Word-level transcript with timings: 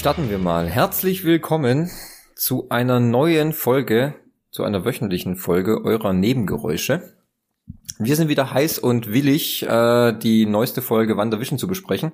Starten 0.00 0.30
wir 0.30 0.38
mal. 0.38 0.66
Herzlich 0.66 1.26
willkommen 1.26 1.90
zu 2.34 2.70
einer 2.70 3.00
neuen 3.00 3.52
Folge, 3.52 4.14
zu 4.50 4.64
einer 4.64 4.86
wöchentlichen 4.86 5.36
Folge 5.36 5.84
eurer 5.84 6.14
Nebengeräusche. 6.14 7.12
Wir 7.98 8.16
sind 8.16 8.30
wieder 8.30 8.54
heiß 8.54 8.78
und 8.78 9.12
willig, 9.12 9.62
äh, 9.62 10.14
die 10.14 10.46
neueste 10.46 10.80
Folge 10.80 11.18
Wandervision 11.18 11.58
zu 11.58 11.68
besprechen. 11.68 12.12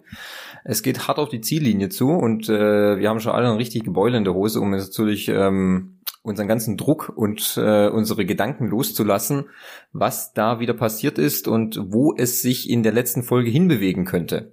Es 0.64 0.82
geht 0.82 1.06
hart 1.06 1.20
auf 1.20 1.28
die 1.28 1.40
Ziellinie 1.40 1.88
zu 1.88 2.10
und 2.10 2.48
äh, 2.48 2.98
wir 2.98 3.08
haben 3.08 3.20
schon 3.20 3.30
alle 3.30 3.46
eine 3.46 3.56
richtig 3.56 3.84
Gebeule 3.84 4.18
in 4.18 4.24
der 4.24 4.34
Hose, 4.34 4.60
um 4.60 4.74
jetzt 4.74 4.88
natürlich 4.88 5.28
ähm, 5.28 5.95
unseren 6.26 6.48
ganzen 6.48 6.76
Druck 6.76 7.12
und 7.14 7.56
äh, 7.56 7.88
unsere 7.88 8.26
Gedanken 8.26 8.66
loszulassen, 8.66 9.46
was 9.92 10.32
da 10.32 10.58
wieder 10.60 10.74
passiert 10.74 11.18
ist 11.18 11.48
und 11.48 11.78
wo 11.86 12.14
es 12.16 12.42
sich 12.42 12.68
in 12.68 12.82
der 12.82 12.92
letzten 12.92 13.22
Folge 13.22 13.50
hinbewegen 13.50 14.04
könnte. 14.04 14.52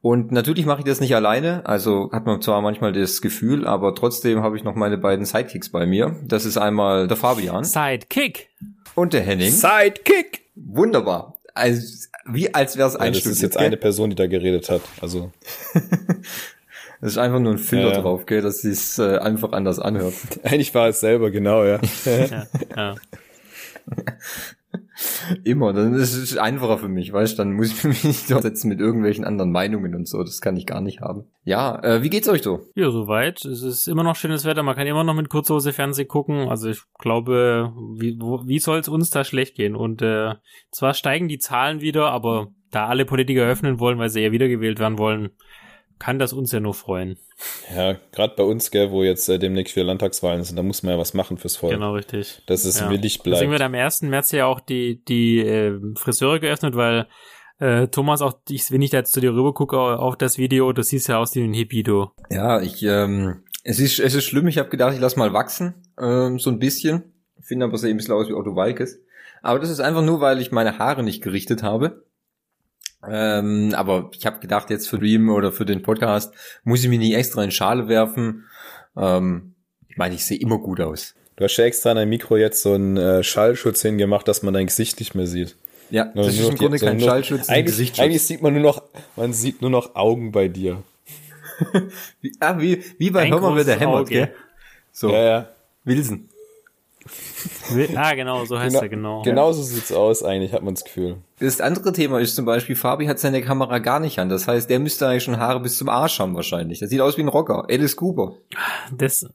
Und 0.00 0.32
natürlich 0.32 0.64
mache 0.64 0.80
ich 0.80 0.86
das 0.86 1.00
nicht 1.00 1.14
alleine, 1.14 1.66
also 1.66 2.10
hat 2.10 2.24
man 2.24 2.40
zwar 2.40 2.62
manchmal 2.62 2.92
das 2.92 3.20
Gefühl, 3.20 3.66
aber 3.66 3.94
trotzdem 3.94 4.42
habe 4.42 4.56
ich 4.56 4.64
noch 4.64 4.74
meine 4.74 4.96
beiden 4.96 5.26
Sidekicks 5.26 5.68
bei 5.68 5.84
mir. 5.84 6.16
Das 6.24 6.46
ist 6.46 6.56
einmal 6.56 7.06
der 7.06 7.18
Fabian. 7.18 7.64
Sidekick. 7.64 8.48
Und 8.94 9.12
der 9.12 9.22
Henning. 9.22 9.50
Sidekick. 9.50 10.46
Wunderbar. 10.54 11.36
Also, 11.52 12.08
wie 12.26 12.54
als 12.54 12.76
wäre 12.76 12.88
es 12.88 12.96
ein 12.96 13.12
ja, 13.12 13.20
Das 13.20 13.26
ist 13.26 13.42
jetzt 13.42 13.58
gell? 13.58 13.66
eine 13.66 13.76
Person, 13.76 14.10
die 14.10 14.16
da 14.16 14.26
geredet 14.26 14.70
hat. 14.70 14.80
Also. 15.00 15.30
das 17.04 17.12
ist 17.12 17.18
einfach 17.18 17.38
nur 17.38 17.52
ein 17.52 17.58
Filler 17.58 17.92
ja, 17.92 18.00
drauf, 18.00 18.24
gell, 18.24 18.40
dass 18.40 18.62
sie 18.62 18.70
es 18.70 18.98
äh, 18.98 19.18
einfach 19.18 19.52
anders 19.52 19.78
anhört. 19.78 20.14
Eigentlich 20.42 20.74
war 20.74 20.88
es 20.88 21.00
selber, 21.00 21.30
genau, 21.30 21.62
ja. 21.62 21.78
ja, 22.06 22.46
ja. 22.74 22.94
Immer, 25.44 25.74
dann 25.74 25.92
ist 25.92 26.14
es 26.14 26.38
einfacher 26.38 26.78
für 26.78 26.88
mich, 26.88 27.12
weißt 27.12 27.38
dann 27.38 27.52
muss 27.52 27.72
ich 27.72 27.84
mich 27.84 28.04
nicht 28.04 28.30
durchsetzen 28.30 28.70
mit 28.70 28.80
irgendwelchen 28.80 29.26
anderen 29.26 29.52
Meinungen 29.52 29.94
und 29.94 30.08
so, 30.08 30.22
das 30.22 30.40
kann 30.40 30.56
ich 30.56 30.64
gar 30.64 30.80
nicht 30.80 31.02
haben. 31.02 31.26
Ja, 31.44 31.78
äh, 31.82 32.02
wie 32.02 32.08
geht's 32.08 32.26
euch 32.26 32.42
so? 32.42 32.60
Ja, 32.74 32.90
soweit. 32.90 33.44
Es 33.44 33.62
ist 33.62 33.86
immer 33.86 34.02
noch 34.02 34.16
schönes 34.16 34.46
Wetter, 34.46 34.62
man 34.62 34.74
kann 34.74 34.86
immer 34.86 35.04
noch 35.04 35.12
mit 35.12 35.28
Kurzhose 35.28 35.74
Fernsehen 35.74 36.08
gucken, 36.08 36.48
also 36.48 36.70
ich 36.70 36.80
glaube, 36.98 37.74
wie, 37.98 38.18
wie 38.18 38.60
soll 38.60 38.78
es 38.78 38.88
uns 38.88 39.10
da 39.10 39.24
schlecht 39.24 39.56
gehen? 39.56 39.76
Und 39.76 40.00
äh, 40.00 40.36
zwar 40.70 40.94
steigen 40.94 41.28
die 41.28 41.38
Zahlen 41.38 41.82
wieder, 41.82 42.12
aber 42.12 42.48
da 42.70 42.86
alle 42.86 43.04
Politiker 43.04 43.42
öffnen 43.42 43.78
wollen, 43.78 43.98
weil 43.98 44.08
sie 44.08 44.22
ja 44.22 44.32
wiedergewählt 44.32 44.78
werden 44.78 44.98
wollen, 44.98 45.32
kann 46.04 46.18
das 46.18 46.34
uns 46.34 46.52
ja 46.52 46.60
nur 46.60 46.74
freuen. 46.74 47.16
Ja, 47.74 47.96
gerade 48.12 48.34
bei 48.36 48.42
uns, 48.42 48.70
gell, 48.70 48.90
wo 48.90 49.02
jetzt 49.02 49.26
äh, 49.30 49.38
demnächst 49.38 49.74
wieder 49.74 49.86
Landtagswahlen 49.86 50.44
sind, 50.44 50.56
da 50.56 50.62
muss 50.62 50.82
man 50.82 50.92
ja 50.92 50.98
was 50.98 51.14
machen 51.14 51.38
fürs 51.38 51.56
Volk. 51.56 51.72
Genau, 51.72 51.94
richtig. 51.94 52.42
Dass 52.44 52.66
es 52.66 52.78
ja. 52.78 52.90
willig 52.90 53.22
bleibt. 53.22 53.36
Deswegen 53.36 53.52
wird 53.52 53.62
am 53.62 53.74
1. 53.74 54.02
März 54.02 54.30
ja 54.32 54.44
auch 54.44 54.60
die, 54.60 55.02
die 55.02 55.38
äh, 55.38 55.80
Friseure 55.96 56.40
geöffnet, 56.40 56.76
weil 56.76 57.06
äh, 57.58 57.88
Thomas, 57.88 58.20
auch 58.20 58.34
ich, 58.50 58.70
wenn 58.70 58.82
ich 58.82 58.90
da 58.90 58.98
jetzt 58.98 59.14
zu 59.14 59.22
dir 59.22 59.32
rüber 59.32 59.54
gucke 59.54 59.78
auf 59.78 60.16
das 60.18 60.36
Video, 60.36 60.74
du 60.74 60.82
siehst 60.82 61.08
ja 61.08 61.16
aus 61.16 61.34
wie 61.36 61.42
ein 61.42 61.54
Hippie, 61.54 61.82
du. 61.82 62.10
Ja, 62.28 62.60
ich, 62.60 62.82
ähm, 62.82 63.42
es 63.62 63.80
ist, 63.80 63.98
es 63.98 64.14
ist 64.14 64.24
schlimm, 64.24 64.46
ich 64.46 64.58
habe 64.58 64.68
gedacht, 64.68 64.92
ich 64.92 65.00
lass 65.00 65.16
mal 65.16 65.32
wachsen, 65.32 65.72
ähm, 65.98 66.38
so 66.38 66.50
ein 66.50 66.58
bisschen. 66.58 67.14
Finde 67.40 67.64
aber, 67.64 67.76
es 67.76 67.84
ein 67.84 67.96
bisschen 67.96 68.12
aus 68.12 68.28
wie 68.28 68.34
Otto 68.34 68.54
Walkes. 68.54 69.00
Aber 69.40 69.58
das 69.58 69.70
ist 69.70 69.80
einfach 69.80 70.02
nur, 70.02 70.20
weil 70.20 70.38
ich 70.42 70.52
meine 70.52 70.78
Haare 70.78 71.02
nicht 71.02 71.22
gerichtet 71.22 71.62
habe. 71.62 72.04
Ähm, 73.10 73.74
aber 73.76 74.10
ich 74.16 74.26
habe 74.26 74.40
gedacht, 74.40 74.70
jetzt 74.70 74.88
für 74.88 74.98
Dream 74.98 75.30
oder 75.30 75.52
für 75.52 75.64
den 75.64 75.82
Podcast 75.82 76.34
muss 76.64 76.82
ich 76.82 76.88
mich 76.88 76.98
nicht 76.98 77.14
extra 77.14 77.42
in 77.42 77.50
Schale 77.50 77.88
werfen. 77.88 78.44
Ähm, 78.96 79.54
ich 79.88 79.96
meine, 79.96 80.14
ich 80.14 80.24
sehe 80.24 80.38
immer 80.38 80.58
gut 80.58 80.80
aus. 80.80 81.14
Du 81.36 81.44
hast 81.44 81.56
ja 81.56 81.64
extra 81.64 81.90
an 81.90 81.96
dein 81.96 82.08
Mikro 82.08 82.36
jetzt 82.36 82.62
so 82.62 82.74
einen 82.74 82.96
äh, 82.96 83.22
Schallschutz 83.22 83.82
hingemacht, 83.82 84.28
dass 84.28 84.42
man 84.42 84.54
dein 84.54 84.66
Gesicht 84.66 85.00
nicht 85.00 85.14
mehr 85.14 85.26
sieht. 85.26 85.56
Ja, 85.90 86.06
das 86.14 86.28
ist 86.28 86.48
im 86.48 86.56
Grunde 86.56 86.78
kein 86.78 87.00
Schallschutz, 87.00 87.48
eigentlich, 87.48 87.66
Gesichtsschutz. 87.66 88.04
Eigentlich 88.04 88.26
sieht 88.26 88.42
man 88.42 88.54
nur 88.54 88.62
noch, 88.62 88.82
man 89.16 89.32
sieht 89.32 89.60
nur 89.60 89.70
noch 89.70 89.94
Augen 89.94 90.32
bei 90.32 90.48
dir. 90.48 90.82
wie, 92.20 92.32
ah, 92.40 92.58
wie, 92.58 92.82
wie 92.98 93.10
bei 93.10 93.28
Hör 93.28 93.50
mit 93.50 93.66
der 93.66 93.78
Hämmert, 93.78 94.08
gell? 94.08 94.34
So. 94.92 95.10
Ja, 95.10 95.22
ja. 95.24 95.48
Wilson. 95.84 96.28
ah, 97.94 98.14
genau, 98.14 98.44
so 98.44 98.58
heißt 98.58 98.72
genau, 98.72 98.82
er, 98.82 98.88
genau. 98.88 99.22
Genau 99.22 99.52
so 99.52 99.62
sieht's 99.62 99.92
aus, 99.92 100.22
eigentlich, 100.22 100.52
hat 100.52 100.62
man 100.62 100.74
das 100.74 100.84
Gefühl. 100.84 101.18
Das 101.40 101.60
andere 101.60 101.92
Thema 101.92 102.20
ist 102.20 102.36
zum 102.36 102.44
Beispiel, 102.44 102.76
Fabi 102.76 103.06
hat 103.06 103.18
seine 103.18 103.42
Kamera 103.42 103.78
gar 103.80 103.98
nicht 103.98 104.18
an. 104.18 104.28
Das 104.28 104.46
heißt, 104.46 104.70
der 104.70 104.78
müsste 104.78 105.08
eigentlich 105.08 105.24
schon 105.24 105.38
Haare 105.38 105.60
bis 105.60 105.78
zum 105.78 105.88
Arsch 105.88 106.20
haben 106.20 106.34
wahrscheinlich. 106.36 106.78
Das 106.78 106.90
sieht 106.90 107.00
aus 107.00 107.16
wie 107.16 107.22
ein 107.22 107.28
Rocker. 107.28 107.66
Alice 107.68 107.96
Cooper. 107.96 108.36
Das, 108.96 109.26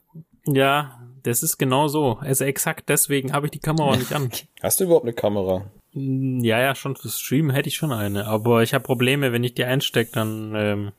ja, 0.46 0.98
das 1.22 1.42
ist 1.42 1.58
genau 1.58 1.88
so. 1.88 2.18
Also 2.20 2.44
exakt 2.44 2.88
deswegen 2.88 3.32
habe 3.32 3.46
ich 3.46 3.50
die 3.50 3.58
Kamera 3.58 3.96
nicht 3.96 4.14
an. 4.14 4.30
Hast 4.62 4.80
du 4.80 4.84
überhaupt 4.84 5.04
eine 5.04 5.12
Kamera? 5.12 5.70
Hm, 5.92 6.40
ja, 6.42 6.60
ja, 6.60 6.74
schon 6.74 6.96
fürs 6.96 7.20
Streamen 7.20 7.50
hätte 7.50 7.68
ich 7.68 7.74
schon 7.74 7.92
eine. 7.92 8.26
Aber 8.26 8.62
ich 8.62 8.72
habe 8.72 8.84
Probleme, 8.84 9.32
wenn 9.32 9.44
ich 9.44 9.54
die 9.54 9.64
einstecke, 9.64 10.12
dann 10.12 10.54
ähm, 10.54 10.92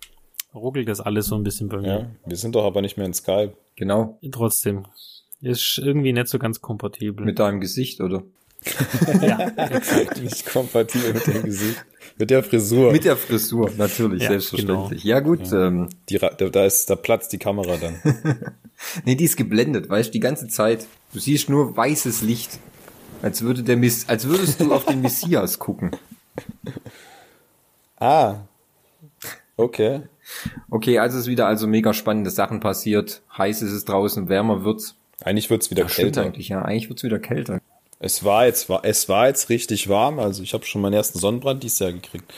ruckelt 0.53 0.87
das 0.87 1.01
alles 1.01 1.27
so 1.27 1.35
ein 1.35 1.43
bisschen 1.43 1.69
bei 1.69 1.77
mir. 1.77 1.87
Ja, 1.87 2.07
wir 2.25 2.37
sind 2.37 2.55
doch 2.55 2.65
aber 2.65 2.81
nicht 2.81 2.97
mehr 2.97 3.05
in 3.05 3.13
Skype. 3.13 3.53
Genau. 3.75 4.19
Trotzdem. 4.31 4.85
Ist 5.41 5.79
irgendwie 5.79 6.13
nicht 6.13 6.27
so 6.27 6.37
ganz 6.37 6.61
kompatibel. 6.61 7.25
Mit 7.25 7.39
deinem 7.39 7.61
Gesicht, 7.61 8.01
oder? 8.01 8.23
ja, 9.21 9.47
exakt. 9.57 10.21
Nicht 10.21 10.45
kompatibel 10.45 11.13
mit 11.13 11.27
dem 11.27 11.43
Gesicht. 11.43 11.83
Mit 12.17 12.29
der 12.29 12.43
Frisur. 12.43 12.91
Mit 12.91 13.05
der 13.05 13.17
Frisur, 13.17 13.71
natürlich, 13.77 14.23
ja, 14.23 14.29
selbstverständlich. 14.29 15.01
Genau. 15.01 15.15
Ja, 15.15 15.19
gut. 15.21 15.47
Ja. 15.51 15.67
Ähm, 15.67 15.89
die, 16.09 16.19
da, 16.19 16.29
da 16.29 16.65
ist, 16.65 16.89
da 16.89 16.95
platzt 16.95 17.33
die 17.33 17.39
Kamera 17.39 17.77
dann. 17.77 17.99
nee, 19.05 19.15
die 19.15 19.25
ist 19.25 19.37
geblendet, 19.37 19.89
weißt 19.89 20.09
du, 20.09 20.13
die 20.13 20.19
ganze 20.19 20.47
Zeit. 20.47 20.85
Du 21.13 21.19
siehst 21.19 21.49
nur 21.49 21.75
weißes 21.75 22.21
Licht. 22.21 22.59
Als 23.21 23.41
würde 23.41 23.63
der 23.63 23.77
Miss, 23.77 24.09
als 24.09 24.27
würdest 24.27 24.61
du 24.61 24.73
auf 24.73 24.85
den 24.85 25.01
Messias 25.01 25.59
gucken. 25.59 25.91
Ah. 27.99 28.41
Okay. 29.57 30.01
Okay, 30.69 30.99
also 30.99 31.17
ist 31.17 31.27
wieder 31.27 31.47
also 31.47 31.67
mega 31.67 31.93
spannende 31.93 32.29
Sachen 32.29 32.59
passiert. 32.59 33.21
Heiß 33.37 33.61
ist 33.61 33.71
es 33.71 33.85
draußen, 33.85 34.29
wärmer 34.29 34.63
wird's. 34.63 34.95
Eigentlich 35.23 35.49
wird's 35.49 35.69
wieder 35.69 35.85
Ach, 35.87 35.93
kälter. 35.93 36.23
Eigentlich, 36.23 36.49
ja, 36.49 36.61
eigentlich 36.61 36.89
wird's 36.89 37.03
wieder 37.03 37.19
kälter. 37.19 37.61
Es 38.03 38.23
war 38.23 38.47
jetzt, 38.47 38.67
es 38.81 39.09
war 39.09 39.27
jetzt 39.27 39.49
richtig 39.49 39.87
warm. 39.87 40.17
Also 40.17 40.41
ich 40.41 40.55
habe 40.55 40.65
schon 40.65 40.81
meinen 40.81 40.93
ersten 40.93 41.19
Sonnenbrand 41.19 41.61
dieses 41.61 41.77
Jahr 41.77 41.91
gekriegt. 41.91 42.33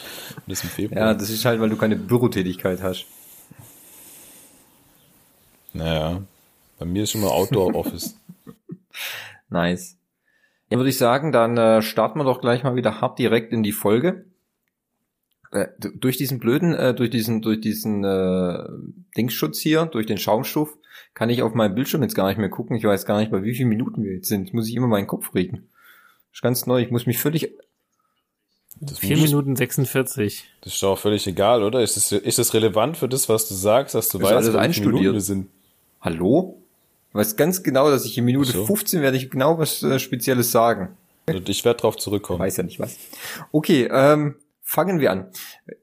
Das 0.46 0.62
im 0.62 0.70
Februar. 0.70 1.00
Ja, 1.00 1.14
das 1.14 1.30
ist 1.30 1.46
halt, 1.46 1.62
weil 1.62 1.70
du 1.70 1.78
keine 1.78 1.96
Bürotätigkeit 1.96 2.82
hast. 2.82 3.06
Naja, 5.72 6.22
bei 6.78 6.86
mir 6.86 7.04
ist 7.04 7.12
schon 7.12 7.22
mal 7.22 7.30
Outdoor 7.30 7.76
Office. 7.76 8.20
nice. 9.50 9.96
Ja, 10.70 10.78
würde 10.78 10.90
ich 10.90 10.98
sagen, 10.98 11.32
dann 11.32 11.58
äh, 11.58 11.82
starten 11.82 12.20
wir 12.20 12.26
doch 12.26 12.42
gleich 12.42 12.64
mal 12.64 12.76
wieder 12.76 13.00
hart 13.00 13.18
direkt 13.18 13.54
in 13.54 13.64
die 13.64 13.72
Folge. 13.72 14.26
Äh, 15.54 15.68
durch 15.78 16.18
diesen 16.18 16.40
blöden, 16.40 16.74
äh, 16.74 16.96
durch 16.96 17.12
diesen, 17.12 17.44
durch 17.44 17.62
diesen 17.62 18.04
äh, 18.04 18.64
Dingsschutz 19.16 19.60
hier, 19.60 19.86
durch 19.86 20.08
den 20.08 20.18
Schaumstoff, 20.18 20.76
kann 21.14 21.30
ich 21.30 21.44
auf 21.44 21.54
meinem 21.54 21.76
Bildschirm 21.76 22.02
jetzt 22.02 22.16
gar 22.16 22.28
nicht 22.28 22.40
mehr 22.40 22.50
gucken. 22.50 22.76
Ich 22.76 22.84
weiß 22.84 23.06
gar 23.06 23.20
nicht, 23.20 23.32
bei 23.32 23.44
wie 23.44 23.54
vielen 23.54 23.70
Minuten 23.70 24.04
wir 24.04 24.14
jetzt 24.14 24.30
sind. 24.30 24.46
Jetzt 24.46 24.54
muss 24.56 24.68
ich 24.68 24.76
immer 24.76 24.88
meinen 24.88 25.06
Kopf 25.06 25.36
regen. 25.36 25.70
Das 26.32 26.38
ist 26.38 26.42
ganz 26.42 26.66
neu. 26.66 26.82
Ich 26.82 26.90
muss 26.90 27.06
mich 27.06 27.20
völlig. 27.20 27.52
Das 28.80 28.98
4 28.98 29.18
Minuten 29.18 29.56
46. 29.56 30.46
Das 30.62 30.74
ist 30.74 30.82
doch 30.82 30.94
auch 30.94 30.98
völlig 30.98 31.28
egal, 31.28 31.62
oder? 31.62 31.84
Ist 31.84 31.98
es 31.98 32.12
ist 32.12 32.40
das 32.40 32.56
relevant 32.56 32.98
für 32.98 33.08
das, 33.08 33.30
was 33.30 33.48
du 33.48 33.54
sagst, 33.54 33.94
dass 33.94 34.10
du 34.10 34.18
ist 34.18 34.24
weißt, 34.24 34.34
alles 34.34 34.56
einstudiert. 34.56 35.22
sind? 35.22 35.50
Hallo? 36.02 36.64
Du 37.12 37.20
weißt 37.20 37.38
ganz 37.38 37.62
genau, 37.62 37.92
dass 37.92 38.06
ich 38.06 38.18
in 38.18 38.26
Minute 38.26 38.52
so. 38.52 38.66
15 38.66 39.04
werde 39.04 39.18
ich 39.18 39.30
genau 39.30 39.60
was 39.60 39.84
äh, 39.84 40.00
Spezielles 40.00 40.52
sagen. 40.52 40.98
Ich 41.46 41.64
werde 41.64 41.80
drauf 41.80 41.98
zurückkommen. 41.98 42.40
Ich 42.40 42.48
weiß 42.48 42.58
ja 42.58 42.64
nicht 42.64 42.80
was. 42.80 42.98
Okay, 43.52 43.88
ähm, 43.92 44.36
fangen 44.74 45.00
wir 45.00 45.12
an. 45.12 45.30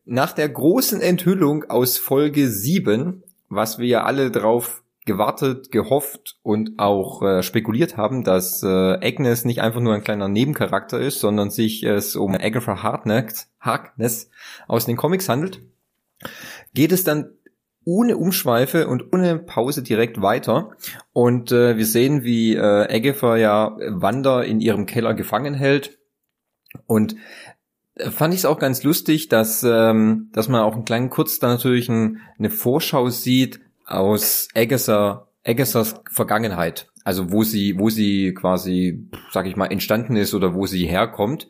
Nach 0.05 0.33
der 0.33 0.49
großen 0.49 1.01
Enthüllung 1.01 1.65
aus 1.71 1.97
Folge 1.97 2.51
7, 2.51 3.23
was 3.49 3.79
wir 3.79 3.87
ja 3.87 4.03
alle 4.03 4.33
drauf 4.33 4.83
gewartet, 5.07 5.71
gehofft 5.71 6.39
und 6.43 6.79
auch 6.79 7.23
äh, 7.23 7.43
spekuliert 7.45 7.97
haben, 7.97 8.25
dass 8.25 8.65
äh, 8.65 8.67
Agnes 8.67 9.45
nicht 9.45 9.61
einfach 9.61 9.81
nur 9.81 9.95
ein 9.95 10.03
kleiner 10.03 10.29
Nebencharakter 10.29 10.99
ist, 10.99 11.21
sondern 11.21 11.51
sich 11.51 11.85
es 11.85 12.17
um 12.17 12.35
Agatha 12.35 12.83
Harkness, 12.83 13.49
Harkness 13.61 14.29
aus 14.67 14.87
den 14.87 14.97
Comics 14.97 15.29
handelt, 15.29 15.63
geht 16.75 16.91
es 16.91 17.05
dann 17.05 17.31
ohne 17.85 18.17
Umschweife 18.17 18.89
und 18.89 19.13
ohne 19.13 19.39
Pause 19.39 19.85
direkt 19.85 20.21
weiter. 20.21 20.73
Und 21.13 21.53
äh, 21.53 21.77
wir 21.77 21.87
sehen, 21.87 22.25
wie 22.25 22.57
äh, 22.57 22.61
Agatha 22.61 23.37
ja 23.37 23.77
Wanda 23.89 24.43
in 24.43 24.61
ihrem 24.61 24.87
Keller 24.87 25.15
gefangen 25.15 25.55
hält. 25.55 25.99
Und 26.87 27.17
fand 28.11 28.35
ich 28.35 28.41
es 28.41 28.45
auch 28.47 28.59
ganz 28.59 28.83
lustig, 28.83 29.29
dass, 29.29 29.63
ähm, 29.63 30.31
dass 30.33 30.49
man 30.49 30.63
auch 30.63 30.75
einen 30.75 30.85
kleinen 30.85 31.11
kurz 31.11 31.39
da 31.39 31.49
natürlich 31.49 31.89
ein, 31.89 32.21
eine 32.39 32.51
Vorschau 32.51 33.09
sieht, 33.09 33.61
aus 33.87 34.49
Agatha, 34.55 35.29
Agathas 35.45 36.01
Vergangenheit. 36.11 36.89
Also 37.03 37.33
wo 37.33 37.43
sie, 37.43 37.79
wo 37.79 37.89
sie 37.89 38.35
quasi, 38.35 39.09
sag 39.31 39.47
ich 39.47 39.57
mal, 39.57 39.67
entstanden 39.67 40.17
ist 40.17 40.35
oder 40.35 40.55
wo 40.55 40.67
sie 40.67 40.87
herkommt. 40.87 41.49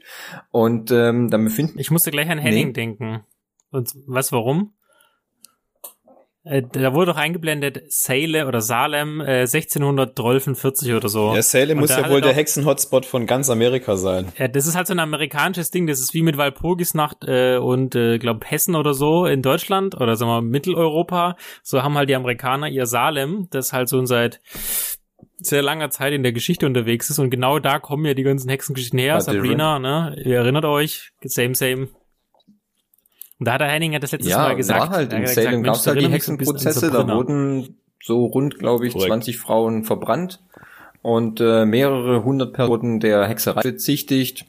Und 0.51 0.91
ähm, 0.91 1.29
dann 1.29 1.45
befinden. 1.45 1.79
Ich 1.79 1.91
musste 1.91 2.11
gleich 2.11 2.31
an 2.31 2.39
Henning 2.39 2.69
nee. 2.69 2.73
denken. 2.73 3.25
Und 3.71 3.93
was, 4.07 4.33
warum? 4.33 4.73
Äh, 6.51 6.63
da 6.73 6.93
wurde 6.95 7.13
doch 7.13 7.17
eingeblendet 7.17 7.83
Salem 7.89 8.49
oder 8.49 8.61
Salem 8.61 9.21
äh, 9.21 9.43
1643 9.43 10.93
oder 10.95 11.09
so. 11.09 11.33
Ja, 11.33 11.43
Salem 11.43 11.79
muss 11.79 11.91
ja 11.91 12.11
wohl 12.11 12.21
der 12.21 12.33
Hexen-Hotspot 12.33 13.07
von 13.07 13.27
ganz 13.27 13.49
Amerika 13.49 13.97
sein. 13.97 14.33
Ja, 14.37 14.49
das 14.49 14.67
ist 14.67 14.75
halt 14.75 14.89
so 14.89 14.93
ein 14.93 14.99
amerikanisches 14.99 15.71
Ding. 15.71 15.87
Das 15.87 16.01
ist 16.01 16.13
wie 16.13 16.23
mit 16.23 16.37
Walpurgisnacht 16.37 17.19
äh, 17.29 17.57
und 17.59 17.95
äh, 17.95 18.19
glaube 18.19 18.45
Hessen 18.47 18.75
oder 18.75 18.95
so 18.95 19.27
in 19.27 19.43
Deutschland 19.43 19.95
oder 19.95 20.17
sagen 20.17 20.29
wir 20.29 20.43
Mitteleuropa. 20.43 21.37
So 21.63 21.85
haben 21.85 21.97
halt 21.97 22.09
die 22.09 22.17
Amerikaner 22.17 22.69
ihr 22.69 22.87
Salem, 22.87 23.47
das 23.51 23.73
halt 23.73 23.89
so 23.89 24.05
seit 24.05 24.41
sehr 25.39 25.63
langer 25.63 25.91
Zeit 25.91 26.13
in 26.13 26.25
der 26.25 26.33
Geschichte 26.33 26.67
unterwegs 26.67 27.11
ist 27.11 27.21
und 27.21 27.31
genau 27.31 27.61
da 27.61 27.79
kommen 27.79 28.05
ja 28.07 28.15
die 28.15 28.25
ganzen 28.25 28.51
Hexengeschichten 28.51 28.99
her. 28.99 29.21
Sabrina, 29.21 29.79
ne? 29.79 30.17
Ihr 30.25 30.39
erinnert 30.39 30.65
euch, 30.65 31.13
same, 31.23 31.55
same. 31.55 31.89
Und 33.41 33.49
da 33.49 33.55
hat 33.55 33.63
der 33.63 33.69
Henning 33.69 33.95
ja 33.95 33.99
das 33.99 34.13
letzte 34.13 34.29
ja, 34.29 34.39
Mal 34.39 34.55
gesagt. 34.55 34.85
Ja, 34.85 34.91
halt 34.91 35.13
in 35.15 35.27
Salem 35.27 35.63
gab 35.63 35.77
es 35.77 35.87
halt 35.87 36.01
die 36.01 36.09
Hexenprozesse, 36.09 36.91
da 36.91 37.09
wurden 37.09 37.75
so 38.03 38.27
rund, 38.27 38.59
glaube 38.59 38.87
ich, 38.87 38.93
Korrekt. 38.93 39.09
20 39.09 39.39
Frauen 39.39 39.85
verbrannt 39.85 40.41
und 41.03 41.41
äh, 41.41 41.65
mehrere 41.65 42.23
hundert 42.23 42.53
Personen 42.53 43.01
der 43.01 43.27
Hexerei 43.27 43.63
bezichtigt. 43.63 44.45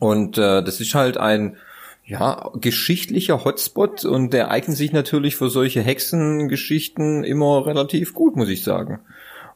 Und 0.00 0.38
äh, 0.38 0.62
das 0.62 0.80
ist 0.80 0.94
halt 0.94 1.18
ein 1.18 1.56
ja, 2.04 2.50
geschichtlicher 2.54 3.44
Hotspot 3.44 4.04
und 4.04 4.32
der 4.32 4.50
eignet 4.50 4.76
sich 4.76 4.90
natürlich 4.92 5.36
für 5.36 5.48
solche 5.48 5.80
Hexengeschichten 5.80 7.22
immer 7.22 7.64
relativ 7.64 8.12
gut, 8.14 8.34
muss 8.34 8.48
ich 8.48 8.64
sagen. 8.64 8.98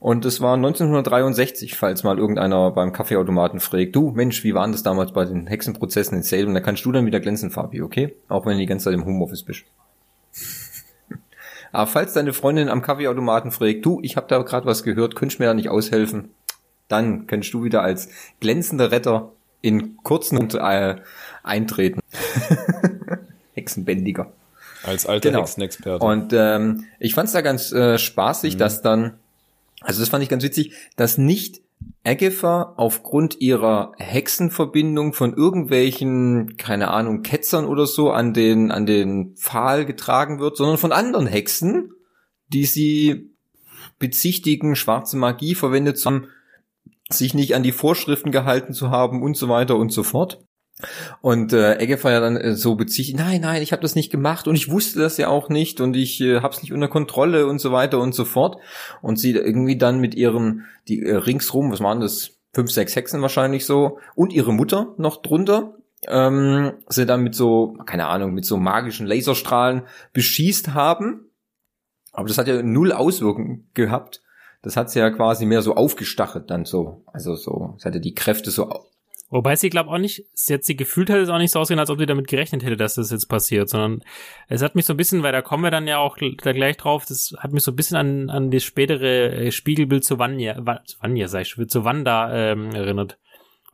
Und 0.04 0.26
es 0.26 0.42
war 0.42 0.52
1963, 0.52 1.76
falls 1.76 2.02
mal 2.02 2.18
irgendeiner 2.18 2.72
beim 2.72 2.92
Kaffeeautomaten 2.92 3.58
fragt, 3.58 3.96
du 3.96 4.10
Mensch, 4.10 4.44
wie 4.44 4.52
waren 4.52 4.70
das 4.70 4.82
damals 4.82 5.12
bei 5.12 5.24
den 5.24 5.46
Hexenprozessen 5.46 6.18
in 6.18 6.22
Salem? 6.22 6.52
Da 6.52 6.60
kannst 6.60 6.84
du 6.84 6.92
dann 6.92 7.06
wieder 7.06 7.20
glänzen, 7.20 7.50
Fabi, 7.50 7.80
okay? 7.80 8.14
Auch 8.28 8.44
wenn 8.44 8.52
du 8.52 8.58
die 8.58 8.66
ganze 8.66 8.84
Zeit 8.84 8.92
im 8.92 9.06
Homeoffice 9.06 9.44
bist. 9.44 9.64
Aber 11.72 11.86
falls 11.86 12.12
deine 12.12 12.34
Freundin 12.34 12.68
am 12.68 12.82
Kaffeeautomaten 12.82 13.50
fragt, 13.50 13.86
du, 13.86 14.00
ich 14.02 14.18
habe 14.18 14.26
da 14.28 14.42
gerade 14.42 14.66
was 14.66 14.82
gehört, 14.82 15.16
könntest 15.16 15.40
mir 15.40 15.46
da 15.46 15.54
nicht 15.54 15.70
aushelfen, 15.70 16.34
dann 16.88 17.26
kannst 17.26 17.54
du 17.54 17.64
wieder 17.64 17.80
als 17.80 18.10
glänzender 18.40 18.90
Retter 18.90 19.32
in 19.62 19.96
kurzen 20.02 20.36
und 20.36 20.52
äh, 20.54 20.96
eintreten. 21.42 22.00
Hexenbändiger. 23.54 24.30
Als 24.82 25.06
alter 25.06 25.30
genau. 25.30 25.40
Hexenexperte. 25.40 26.04
Und 26.04 26.34
ähm, 26.34 26.84
ich 26.98 27.14
fand's 27.14 27.32
da 27.32 27.40
ganz 27.40 27.72
äh, 27.72 27.96
spaßig, 27.96 28.56
mhm. 28.56 28.58
dass 28.58 28.82
dann 28.82 29.14
also 29.84 30.00
das 30.00 30.08
fand 30.08 30.22
ich 30.22 30.28
ganz 30.28 30.42
witzig, 30.42 30.72
dass 30.96 31.18
nicht 31.18 31.62
Agatha 32.04 32.74
aufgrund 32.76 33.40
ihrer 33.40 33.92
Hexenverbindung 33.98 35.12
von 35.12 35.34
irgendwelchen, 35.34 36.56
keine 36.56 36.88
Ahnung, 36.90 37.22
Ketzern 37.22 37.66
oder 37.66 37.86
so 37.86 38.10
an 38.10 38.34
den, 38.34 38.70
an 38.70 38.86
den 38.86 39.34
Pfahl 39.36 39.84
getragen 39.84 40.38
wird, 40.38 40.56
sondern 40.56 40.78
von 40.78 40.92
anderen 40.92 41.26
Hexen, 41.26 41.92
die 42.48 42.64
sie 42.64 43.30
bezichtigen, 43.98 44.76
schwarze 44.76 45.16
Magie 45.16 45.54
verwendet 45.54 45.98
zu 45.98 46.10
haben, 46.10 46.28
sich 47.10 47.34
nicht 47.34 47.54
an 47.54 47.62
die 47.62 47.72
Vorschriften 47.72 48.32
gehalten 48.32 48.72
zu 48.72 48.90
haben 48.90 49.22
und 49.22 49.36
so 49.36 49.48
weiter 49.48 49.76
und 49.76 49.92
so 49.92 50.02
fort. 50.02 50.44
Und 51.20 51.52
äh, 51.52 51.76
Eggefer 51.76 52.12
ja 52.12 52.20
dann 52.20 52.36
äh, 52.36 52.54
so 52.54 52.74
bezieht, 52.74 53.16
nein, 53.16 53.40
nein, 53.40 53.62
ich 53.62 53.72
habe 53.72 53.82
das 53.82 53.94
nicht 53.94 54.10
gemacht 54.10 54.48
und 54.48 54.54
ich 54.54 54.70
wusste 54.70 55.00
das 55.00 55.16
ja 55.16 55.28
auch 55.28 55.48
nicht 55.48 55.80
und 55.80 55.96
ich 55.96 56.20
äh, 56.20 56.40
habe 56.40 56.54
es 56.54 56.62
nicht 56.62 56.72
unter 56.72 56.88
Kontrolle 56.88 57.46
und 57.46 57.60
so 57.60 57.72
weiter 57.72 58.00
und 58.00 58.14
so 58.14 58.24
fort. 58.24 58.56
Und 59.02 59.18
sie 59.18 59.32
irgendwie 59.32 59.76
dann 59.76 60.00
mit 60.00 60.14
ihren, 60.14 60.64
die 60.88 61.02
äh, 61.02 61.16
ringsrum, 61.16 61.72
was 61.72 61.80
waren 61.80 62.00
das, 62.00 62.30
fünf, 62.54 62.70
sechs 62.70 62.94
Hexen 62.94 63.20
wahrscheinlich 63.20 63.66
so, 63.66 63.98
und 64.14 64.32
ihre 64.32 64.52
Mutter 64.52 64.94
noch 64.96 65.20
drunter, 65.22 65.74
ähm, 66.06 66.72
sie 66.88 67.06
dann 67.06 67.22
mit 67.22 67.34
so, 67.34 67.76
keine 67.84 68.06
Ahnung, 68.06 68.32
mit 68.32 68.44
so 68.44 68.56
magischen 68.56 69.06
Laserstrahlen 69.06 69.82
beschießt 70.12 70.74
haben. 70.74 71.30
Aber 72.12 72.28
das 72.28 72.38
hat 72.38 72.46
ja 72.46 72.62
null 72.62 72.92
Auswirkungen 72.92 73.68
gehabt. 73.74 74.22
Das 74.62 74.76
hat 74.76 74.90
sie 74.90 75.00
ja 75.00 75.10
quasi 75.10 75.44
mehr 75.46 75.62
so 75.62 75.74
aufgestachelt 75.74 76.50
dann 76.50 76.64
so. 76.64 77.02
Also 77.12 77.34
so, 77.34 77.74
es 77.76 77.84
hatte 77.84 78.00
die 78.00 78.14
Kräfte 78.14 78.50
so 78.50 78.70
Wobei 79.34 79.56
sie, 79.56 79.68
glaube 79.68 79.90
auch 79.90 79.98
nicht, 79.98 80.26
sie 80.32 80.54
hat 80.54 80.62
sie 80.62 80.76
gefühlt 80.76 81.10
hat 81.10 81.18
es 81.18 81.28
auch 81.28 81.38
nicht 81.38 81.50
so 81.50 81.58
ausgesehen, 81.58 81.80
als 81.80 81.90
ob 81.90 81.98
sie 81.98 82.06
damit 82.06 82.28
gerechnet 82.28 82.62
hätte, 82.62 82.76
dass 82.76 82.94
das 82.94 83.10
jetzt 83.10 83.26
passiert, 83.26 83.68
sondern 83.68 84.04
es 84.46 84.62
hat 84.62 84.76
mich 84.76 84.84
so 84.84 84.92
ein 84.92 84.96
bisschen, 84.96 85.24
weil 85.24 85.32
da 85.32 85.42
kommen 85.42 85.64
wir 85.64 85.72
dann 85.72 85.88
ja 85.88 85.98
auch 85.98 86.16
da 86.18 86.52
gleich 86.52 86.76
drauf, 86.76 87.04
das 87.04 87.34
hat 87.38 87.52
mich 87.52 87.64
so 87.64 87.72
ein 87.72 87.76
bisschen 87.76 87.96
an, 87.96 88.30
an 88.30 88.52
das 88.52 88.62
spätere 88.62 89.32
äh, 89.32 89.50
Spiegelbild 89.50 90.04
zu 90.04 90.20
Vanya, 90.20 90.64
Vanya 91.00 91.26
sag 91.26 91.40
ich, 91.40 91.56
zu 91.68 91.84
Wanda 91.84 92.32
ähm, 92.32 92.76
erinnert. 92.76 93.18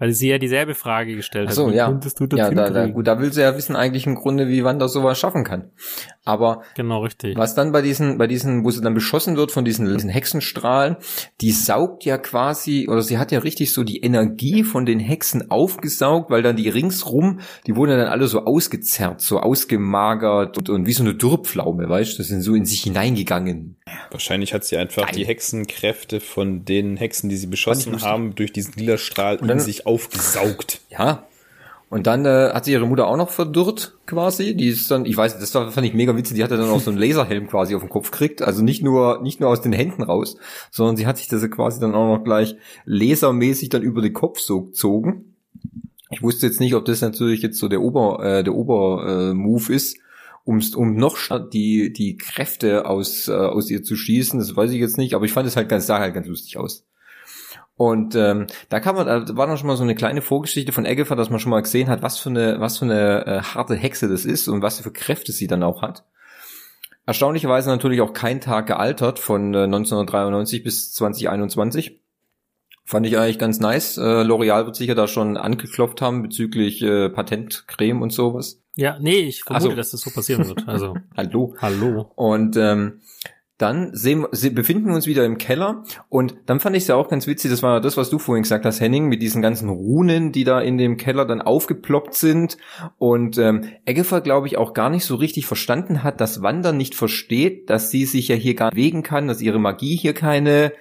Weil 0.00 0.14
sie 0.14 0.28
ja 0.28 0.38
dieselbe 0.38 0.74
Frage 0.74 1.14
gestellt 1.14 1.48
Ach 1.50 1.54
so, 1.54 1.68
hat. 1.68 1.74
ja. 1.74 2.00
ja, 2.32 2.50
da, 2.50 2.70
da, 2.70 2.86
gut, 2.86 3.06
da 3.06 3.20
will 3.20 3.32
sie 3.32 3.42
ja 3.42 3.54
wissen 3.54 3.76
eigentlich 3.76 4.06
im 4.06 4.14
Grunde, 4.14 4.48
wie 4.48 4.64
Wanda 4.64 4.88
sowas 4.88 5.18
schaffen 5.18 5.44
kann. 5.44 5.70
Aber 6.24 6.62
genau 6.74 7.02
richtig. 7.02 7.36
Was 7.36 7.54
dann 7.54 7.70
bei 7.70 7.82
diesen, 7.82 8.16
bei 8.16 8.26
diesen, 8.26 8.64
wo 8.64 8.70
sie 8.70 8.80
dann 8.80 8.94
beschossen 8.94 9.36
wird 9.36 9.52
von 9.52 9.64
diesen, 9.64 9.86
diesen 9.92 10.08
Hexenstrahlen, 10.08 10.96
die 11.42 11.50
saugt 11.50 12.06
ja 12.06 12.16
quasi, 12.16 12.88
oder 12.88 13.02
sie 13.02 13.18
hat 13.18 13.30
ja 13.30 13.40
richtig 13.40 13.72
so 13.72 13.84
die 13.84 14.00
Energie 14.00 14.64
von 14.64 14.86
den 14.86 15.00
Hexen 15.00 15.50
aufgesaugt, 15.50 16.30
weil 16.30 16.42
dann 16.42 16.56
die 16.56 16.70
ringsrum, 16.70 17.40
die 17.66 17.76
wurden 17.76 17.98
dann 17.98 18.08
alle 18.08 18.26
so 18.26 18.44
ausgezerrt, 18.44 19.20
so 19.20 19.40
ausgemagert 19.40 20.56
und, 20.56 20.70
und 20.70 20.86
wie 20.86 20.92
so 20.92 21.02
eine 21.02 21.14
Dürrpflaume, 21.14 21.88
weißt 21.88 22.14
du, 22.14 22.18
das 22.18 22.28
sind 22.28 22.40
so 22.40 22.54
in 22.54 22.64
sich 22.64 22.82
hineingegangen. 22.82 23.76
Wahrscheinlich 24.10 24.54
hat 24.54 24.64
sie 24.64 24.76
einfach 24.76 25.04
Nein. 25.04 25.16
die 25.16 25.26
Hexenkräfte 25.26 26.20
von 26.20 26.64
den 26.64 26.96
Hexen, 26.96 27.28
die 27.28 27.36
sie 27.36 27.48
beschossen 27.48 28.00
haben, 28.00 28.34
durch 28.34 28.52
diesen 28.52 28.74
lila 28.74 28.96
Strahl 28.96 29.36
in 29.36 29.58
sich 29.58 29.86
aufgesaugt. 29.90 30.80
Ja, 30.90 31.26
und 31.90 32.06
dann 32.06 32.24
äh, 32.24 32.50
hat 32.54 32.64
sie 32.64 32.72
ihre 32.72 32.86
Mutter 32.86 33.08
auch 33.08 33.16
noch 33.16 33.30
verdürrt, 33.30 33.98
quasi. 34.06 34.54
Die 34.54 34.68
ist 34.68 34.88
dann, 34.92 35.04
ich 35.04 35.16
weiß, 35.16 35.40
das 35.40 35.50
fand 35.50 35.84
ich 35.84 35.92
mega 35.92 36.16
witzig, 36.16 36.36
die 36.36 36.44
hatte 36.44 36.56
dann 36.56 36.70
auch 36.70 36.80
so 36.80 36.92
einen 36.92 37.00
Laserhelm 37.00 37.48
quasi 37.48 37.74
auf 37.74 37.82
dem 37.82 37.90
Kopf 37.90 38.12
gekriegt. 38.12 38.42
Also 38.42 38.62
nicht 38.62 38.82
nur, 38.82 39.20
nicht 39.22 39.40
nur 39.40 39.50
aus 39.50 39.60
den 39.60 39.72
Händen 39.72 40.04
raus, 40.04 40.36
sondern 40.70 40.96
sie 40.96 41.08
hat 41.08 41.18
sich 41.18 41.26
das 41.26 41.42
quasi 41.50 41.80
dann 41.80 41.96
auch 41.96 42.16
noch 42.16 42.22
gleich 42.22 42.54
lasermäßig 42.84 43.70
dann 43.70 43.82
über 43.82 44.02
den 44.02 44.12
Kopf 44.12 44.38
so 44.38 44.62
gezogen. 44.62 45.34
Ich 46.10 46.22
wusste 46.22 46.46
jetzt 46.46 46.60
nicht, 46.60 46.74
ob 46.74 46.84
das 46.84 47.00
natürlich 47.00 47.42
jetzt 47.42 47.58
so 47.58 47.66
der 47.66 47.82
Ober, 47.82 48.24
äh, 48.24 48.44
der 48.44 48.54
Ober-Move 48.54 49.72
äh, 49.72 49.76
ist, 49.76 49.98
um, 50.44 50.62
um 50.76 50.94
noch 50.94 51.18
die, 51.52 51.92
die 51.92 52.16
Kräfte 52.16 52.86
aus, 52.86 53.26
äh, 53.26 53.32
aus 53.32 53.68
ihr 53.68 53.82
zu 53.82 53.96
schießen. 53.96 54.38
Das 54.38 54.54
weiß 54.54 54.70
ich 54.70 54.78
jetzt 54.78 54.96
nicht, 54.96 55.14
aber 55.14 55.24
ich 55.24 55.32
fand 55.32 55.48
es 55.48 55.56
halt 55.56 55.68
ganz, 55.68 55.86
sah 55.86 55.98
halt 55.98 56.14
ganz 56.14 56.28
lustig 56.28 56.56
aus. 56.56 56.84
Und 57.80 58.14
ähm, 58.14 58.46
da 58.68 58.78
kann 58.78 58.94
man, 58.94 59.06
da 59.06 59.36
war 59.38 59.46
dann 59.46 59.56
schon 59.56 59.66
mal 59.66 59.74
so 59.74 59.84
eine 59.84 59.94
kleine 59.94 60.20
Vorgeschichte 60.20 60.70
von 60.70 60.84
Eggefer, 60.84 61.16
dass 61.16 61.30
man 61.30 61.40
schon 61.40 61.48
mal 61.48 61.62
gesehen 61.62 61.88
hat, 61.88 62.02
was 62.02 62.18
für 62.18 62.28
eine, 62.28 62.60
was 62.60 62.76
für 62.76 62.84
eine 62.84 63.26
äh, 63.26 63.40
harte 63.40 63.74
Hexe 63.74 64.06
das 64.06 64.26
ist 64.26 64.48
und 64.48 64.60
was 64.60 64.80
für 64.80 64.92
Kräfte 64.92 65.32
sie 65.32 65.46
dann 65.46 65.62
auch 65.62 65.80
hat. 65.80 66.04
Erstaunlicherweise 67.06 67.70
natürlich 67.70 68.02
auch 68.02 68.12
kein 68.12 68.42
Tag 68.42 68.66
gealtert 68.66 69.18
von 69.18 69.54
äh, 69.54 69.62
1993 69.62 70.62
bis 70.62 70.92
2021. 70.92 72.02
Fand 72.84 73.06
ich 73.06 73.16
eigentlich 73.16 73.38
ganz 73.38 73.60
nice. 73.60 73.96
Äh, 73.96 74.24
L'Oreal 74.24 74.66
wird 74.66 74.76
sicher 74.76 74.94
da 74.94 75.06
schon 75.06 75.38
angeklopft 75.38 76.02
haben 76.02 76.20
bezüglich 76.20 76.82
äh, 76.82 77.08
Patentcreme 77.08 78.02
und 78.02 78.12
sowas. 78.12 78.62
Ja, 78.76 78.98
nee, 79.00 79.20
ich 79.20 79.44
vermute, 79.44 79.70
so. 79.70 79.74
dass 79.74 79.92
das 79.92 80.02
so 80.02 80.10
passieren 80.10 80.46
wird. 80.46 80.68
Also 80.68 80.96
hallo, 81.16 81.54
hallo. 81.62 82.12
Und 82.14 82.58
ähm, 82.58 83.00
dann 83.60 83.90
sehen, 83.94 84.26
befinden 84.52 84.88
wir 84.88 84.94
uns 84.94 85.06
wieder 85.06 85.24
im 85.24 85.38
Keller 85.38 85.84
und 86.08 86.34
dann 86.46 86.60
fand 86.60 86.76
ich 86.76 86.84
es 86.84 86.88
ja 86.88 86.96
auch 86.96 87.08
ganz 87.08 87.26
witzig, 87.26 87.50
das 87.50 87.62
war 87.62 87.80
das, 87.80 87.96
was 87.96 88.10
du 88.10 88.18
vorhin 88.18 88.42
gesagt 88.42 88.64
hast, 88.64 88.80
Henning, 88.80 89.06
mit 89.06 89.22
diesen 89.22 89.42
ganzen 89.42 89.68
Runen, 89.68 90.32
die 90.32 90.44
da 90.44 90.60
in 90.60 90.78
dem 90.78 90.96
Keller 90.96 91.26
dann 91.26 91.42
aufgeploppt 91.42 92.14
sind 92.14 92.56
und 92.98 93.38
ähm, 93.38 93.64
Eggefer, 93.84 94.20
glaube 94.20 94.46
ich, 94.46 94.58
auch 94.58 94.74
gar 94.74 94.90
nicht 94.90 95.04
so 95.04 95.14
richtig 95.14 95.46
verstanden 95.46 96.02
hat, 96.02 96.20
dass 96.20 96.42
Wanda 96.42 96.72
nicht 96.72 96.94
versteht, 96.94 97.70
dass 97.70 97.90
sie 97.90 98.04
sich 98.04 98.28
ja 98.28 98.36
hier 98.36 98.54
gar 98.54 98.70
bewegen 98.70 99.02
kann, 99.02 99.28
dass 99.28 99.42
ihre 99.42 99.58
Magie 99.58 99.96
hier 99.96 100.14
keine, 100.14 100.72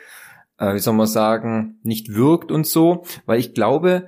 äh, 0.57 0.73
wie 0.73 0.79
soll 0.79 0.93
man 0.93 1.07
sagen, 1.07 1.79
nicht 1.83 2.13
wirkt 2.13 2.51
und 2.51 2.65
so, 2.65 3.03
weil 3.25 3.39
ich 3.39 3.53
glaube, 3.53 4.07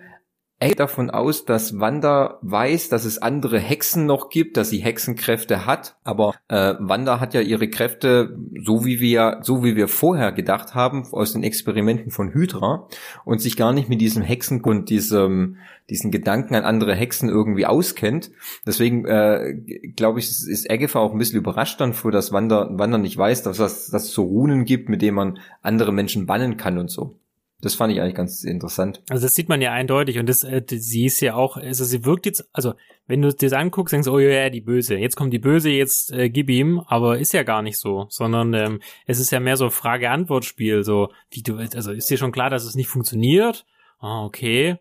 er 0.62 0.68
geht 0.68 0.80
davon 0.80 1.10
aus, 1.10 1.44
dass 1.44 1.80
Wanda 1.80 2.38
weiß, 2.44 2.90
dass 2.90 3.04
es 3.04 3.18
andere 3.18 3.58
Hexen 3.58 4.06
noch 4.06 4.30
gibt, 4.30 4.58
dass 4.58 4.70
sie 4.70 4.78
Hexenkräfte 4.78 5.66
hat, 5.66 5.96
aber 6.04 6.36
äh, 6.50 6.76
Wanda 6.78 7.20
hat 7.20 7.34
ja 7.34 7.42
ihre 7.42 7.68
Kräfte, 7.68 8.38
so 8.64 8.86
wie 8.86 9.00
wir, 9.00 9.40
so 9.42 9.64
wie 9.64 9.76
wir 9.76 9.88
vorher 9.88 10.32
gedacht 10.32 10.76
haben, 10.76 11.08
aus 11.14 11.34
den 11.34 11.42
Experimenten 11.42 12.12
von 12.12 12.36
Hydra 12.36 12.88
und 13.26 13.42
sich 13.42 13.58
gar 13.58 13.74
nicht 13.74 13.90
mit 13.90 14.02
diesem 14.02 14.22
Hexen 14.22 14.62
und 14.62 14.92
diesem, 14.92 15.58
diesen 15.90 16.12
Gedanken 16.12 16.54
an 16.54 16.64
andere 16.64 16.94
Hexen 16.94 17.28
irgendwie 17.28 17.66
auskennt. 17.66 18.30
Deswegen 18.64 19.06
äh, 19.06 19.56
glaube 19.96 20.20
ich, 20.20 20.28
ist 20.28 20.70
Agatha 20.70 21.00
auch 21.00 21.12
ein 21.12 21.18
bisschen 21.18 21.40
überrascht 21.40 21.82
dann 21.82 21.94
für, 21.94 22.12
dass 22.12 22.34
Wanda, 22.34 22.70
Wanda 22.74 23.00
nicht 23.00 23.18
weiß, 23.18 23.42
dass, 23.42 23.58
das, 23.58 23.88
dass 23.88 24.04
es 24.04 24.14
so 24.14 24.26
Runen 24.26 24.66
gibt, 24.66 24.90
mit 24.90 25.02
denen 25.02 25.16
man 25.16 25.40
andere 25.64 25.92
Menschen 25.92 26.28
bannen 26.28 26.56
kann 26.56 26.78
und 26.78 26.92
so. 26.92 27.16
Das 27.62 27.76
fand 27.76 27.94
ich 27.94 28.02
eigentlich 28.02 28.16
ganz 28.16 28.44
interessant. 28.44 29.02
Also 29.10 29.26
das 29.26 29.36
sieht 29.36 29.50
man 29.50 29.62
ja 29.62 29.72
eindeutig 29.72 30.18
und 30.18 30.28
das, 30.28 30.44
äh, 30.44 30.64
sie 30.68 31.06
ist 31.06 31.22
ja 31.22 31.36
auch, 31.36 31.58
also 31.58 31.86
sie 31.86 32.06
wirkt 32.06 32.26
jetzt, 32.26 32.50
also 32.54 32.74
wenn 33.08 33.22
du 33.22 33.34
das 33.34 33.54
anguckst, 33.54 33.94
denkst 33.94 34.08
du, 34.08 34.14
oh 34.14 34.20
ja, 34.20 34.50
die 34.50 34.62
Böse. 34.62 34.96
Jetzt 34.96 35.16
kommt 35.16 35.34
die 35.34 35.40
Böse, 35.40 35.70
jetzt 35.70 36.12
äh, 36.12 36.30
gib 36.30 36.50
ihm, 36.50 36.80
aber 36.88 37.20
ist 37.20 37.34
ja 37.34 37.44
gar 37.44 37.62
nicht 37.62 37.78
so, 37.78 38.08
sondern 38.10 38.54
ähm, 38.54 38.82
es 39.06 39.20
ist 39.20 39.32
ja 39.32 39.40
mehr 39.40 39.58
so 39.58 39.70
Frage-Antwort-Spiel, 39.70 40.84
so 40.84 41.10
wie 41.30 41.44
du, 41.44 41.58
also 41.58 41.92
ist 41.92 42.10
dir 42.10 42.18
schon 42.18 42.32
klar, 42.32 42.50
dass 42.50 42.66
es 42.66 42.76
nicht 42.76 42.88
funktioniert? 42.88 43.66
Ah, 44.00 44.26
okay. 44.26 44.78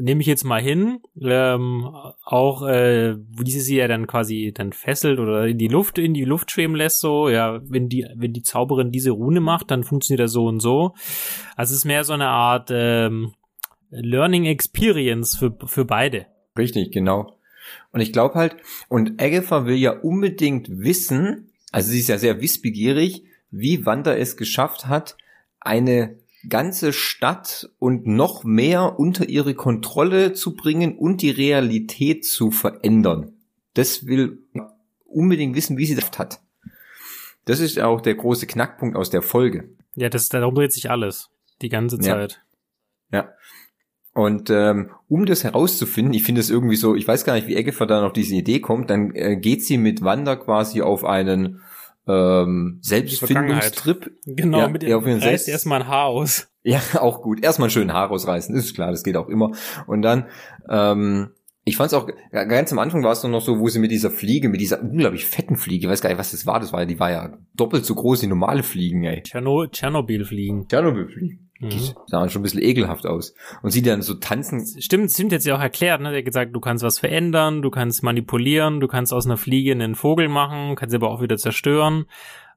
Nehme 0.00 0.20
ich 0.20 0.26
jetzt 0.26 0.44
mal 0.44 0.60
hin, 0.60 1.00
ähm, 1.20 1.88
auch 2.24 2.62
äh, 2.66 3.16
wie 3.16 3.50
sie 3.50 3.60
sie 3.60 3.76
ja 3.76 3.88
dann 3.88 4.06
quasi 4.06 4.52
dann 4.54 4.72
fesselt 4.72 5.18
oder 5.18 5.46
in 5.46 5.58
die 5.58 5.68
Luft 5.68 5.98
in 5.98 6.14
die 6.14 6.24
Luft 6.24 6.50
schweben 6.50 6.74
lässt, 6.74 7.00
so 7.00 7.28
ja, 7.28 7.60
wenn 7.64 7.88
die 7.88 8.06
wenn 8.16 8.32
die 8.32 8.42
Zauberin 8.42 8.90
diese 8.90 9.10
Rune 9.10 9.40
macht, 9.40 9.70
dann 9.70 9.84
funktioniert 9.84 10.24
das 10.24 10.32
so 10.32 10.46
und 10.46 10.60
so. 10.60 10.94
Also 11.56 11.72
es 11.72 11.80
ist 11.80 11.84
mehr 11.84 12.04
so 12.04 12.12
eine 12.12 12.28
Art 12.28 12.70
ähm, 12.72 13.34
Learning 13.90 14.44
Experience 14.44 15.36
für 15.36 15.56
für 15.66 15.84
beide. 15.84 16.26
Richtig, 16.56 16.92
genau. 16.92 17.38
Und 17.92 18.00
ich 18.00 18.12
glaube 18.12 18.34
halt, 18.34 18.56
und 18.88 19.20
Agatha 19.20 19.66
will 19.66 19.76
ja 19.76 19.92
unbedingt 19.92 20.68
wissen, 20.70 21.50
also 21.72 21.90
sie 21.90 21.98
ist 21.98 22.08
ja 22.08 22.18
sehr 22.18 22.40
wissbegierig, 22.40 23.24
wie 23.50 23.86
Wanda 23.86 24.14
es 24.14 24.36
geschafft 24.36 24.86
hat, 24.86 25.16
eine 25.60 26.16
ganze 26.48 26.92
Stadt 26.92 27.70
und 27.78 28.06
noch 28.06 28.44
mehr 28.44 28.98
unter 28.98 29.28
ihre 29.28 29.54
Kontrolle 29.54 30.32
zu 30.32 30.54
bringen 30.54 30.96
und 30.96 31.22
die 31.22 31.30
Realität 31.30 32.24
zu 32.24 32.50
verändern. 32.50 33.32
Das 33.74 34.06
will 34.06 34.44
unbedingt 35.04 35.56
wissen, 35.56 35.76
wie 35.78 35.86
sie 35.86 35.94
das 35.94 36.10
hat. 36.18 36.40
Das 37.44 37.60
ist 37.60 37.80
auch 37.80 38.00
der 38.00 38.14
große 38.14 38.46
Knackpunkt 38.46 38.96
aus 38.96 39.10
der 39.10 39.22
Folge. 39.22 39.70
Ja, 39.94 40.08
das, 40.08 40.28
darum 40.28 40.54
dreht 40.54 40.72
sich 40.72 40.90
alles. 40.90 41.30
Die 41.62 41.70
ganze 41.70 41.98
Zeit. 41.98 42.40
Ja. 43.10 43.18
ja. 43.20 43.32
Und 44.12 44.50
ähm, 44.50 44.90
um 45.08 45.26
das 45.26 45.44
herauszufinden, 45.44 46.12
ich 46.12 46.24
finde 46.24 46.40
es 46.40 46.50
irgendwie 46.50 46.76
so, 46.76 46.94
ich 46.94 47.06
weiß 47.06 47.24
gar 47.24 47.34
nicht, 47.34 47.46
wie 47.46 47.56
Eggefer 47.56 47.86
dann 47.86 48.04
auf 48.04 48.12
diese 48.12 48.34
Idee 48.34 48.60
kommt, 48.60 48.90
dann 48.90 49.14
äh, 49.14 49.36
geht 49.36 49.64
sie 49.64 49.78
mit 49.78 50.02
Wanda 50.02 50.36
quasi 50.36 50.82
auf 50.82 51.04
einen 51.04 51.62
ähm, 52.08 52.78
Selbstfindungstrip. 52.82 54.10
Genau, 54.24 54.58
ja, 54.58 54.68
mit 54.68 54.82
dem 54.82 54.98
reißt 54.98 55.22
Selbst 55.22 55.48
erstmal 55.48 55.82
ein 55.82 55.88
Haar 55.88 56.06
aus. 56.06 56.48
Ja, 56.62 56.80
auch 57.00 57.22
gut. 57.22 57.42
Erstmal 57.42 57.70
schön 57.70 57.92
Haar 57.92 58.10
ausreißen, 58.10 58.54
ist 58.54 58.74
klar, 58.74 58.90
das 58.90 59.02
geht 59.02 59.16
auch 59.16 59.28
immer. 59.28 59.52
Und 59.86 60.02
dann, 60.02 60.26
ähm, 60.68 61.30
ich 61.64 61.76
fand 61.76 61.88
es 61.88 61.94
auch, 61.94 62.08
ganz 62.30 62.72
am 62.72 62.78
Anfang 62.78 63.04
war 63.04 63.12
es 63.12 63.22
noch 63.22 63.42
so, 63.42 63.58
wo 63.60 63.68
sie 63.68 63.78
mit 63.78 63.90
dieser 63.90 64.10
Fliege, 64.10 64.48
mit 64.48 64.60
dieser 64.60 64.82
unglaublich 64.82 65.26
fetten 65.26 65.56
Fliege, 65.56 65.86
ich 65.86 65.90
weiß 65.90 66.00
gar 66.00 66.08
nicht, 66.08 66.18
was 66.18 66.30
das 66.30 66.46
war, 66.46 66.60
das 66.60 66.72
war, 66.72 66.86
die 66.86 66.98
war 66.98 67.10
ja 67.10 67.36
doppelt 67.54 67.84
so 67.84 67.94
groß 67.94 68.22
wie 68.22 68.26
normale 68.26 68.62
Fliegen, 68.62 69.04
ey. 69.04 69.22
Tschernobyl-Fliegen. 69.22 70.66
Tschernobyl-Fliegen. 70.66 71.47
Mhm. 71.58 71.70
Die 71.70 71.94
sahen 72.06 72.30
schon 72.30 72.40
ein 72.40 72.42
bisschen 72.44 72.62
ekelhaft 72.62 73.06
aus. 73.06 73.34
Und 73.62 73.70
sie 73.70 73.82
dann 73.82 74.02
so 74.02 74.14
tanzen. 74.14 74.64
Stimmt, 74.80 75.10
stimmt 75.10 75.32
jetzt 75.32 75.46
ja 75.46 75.56
auch 75.56 75.60
erklärt, 75.60 76.00
ne? 76.00 76.10
Der 76.10 76.18
hat 76.18 76.24
gesagt, 76.24 76.54
du 76.54 76.60
kannst 76.60 76.84
was 76.84 76.98
verändern, 76.98 77.62
du 77.62 77.70
kannst 77.70 78.02
manipulieren, 78.02 78.80
du 78.80 78.88
kannst 78.88 79.12
aus 79.12 79.26
einer 79.26 79.36
Fliege 79.36 79.72
einen 79.72 79.94
Vogel 79.94 80.28
machen, 80.28 80.76
kannst 80.76 80.92
sie 80.92 80.96
aber 80.96 81.10
auch 81.10 81.20
wieder 81.20 81.36
zerstören. 81.36 82.06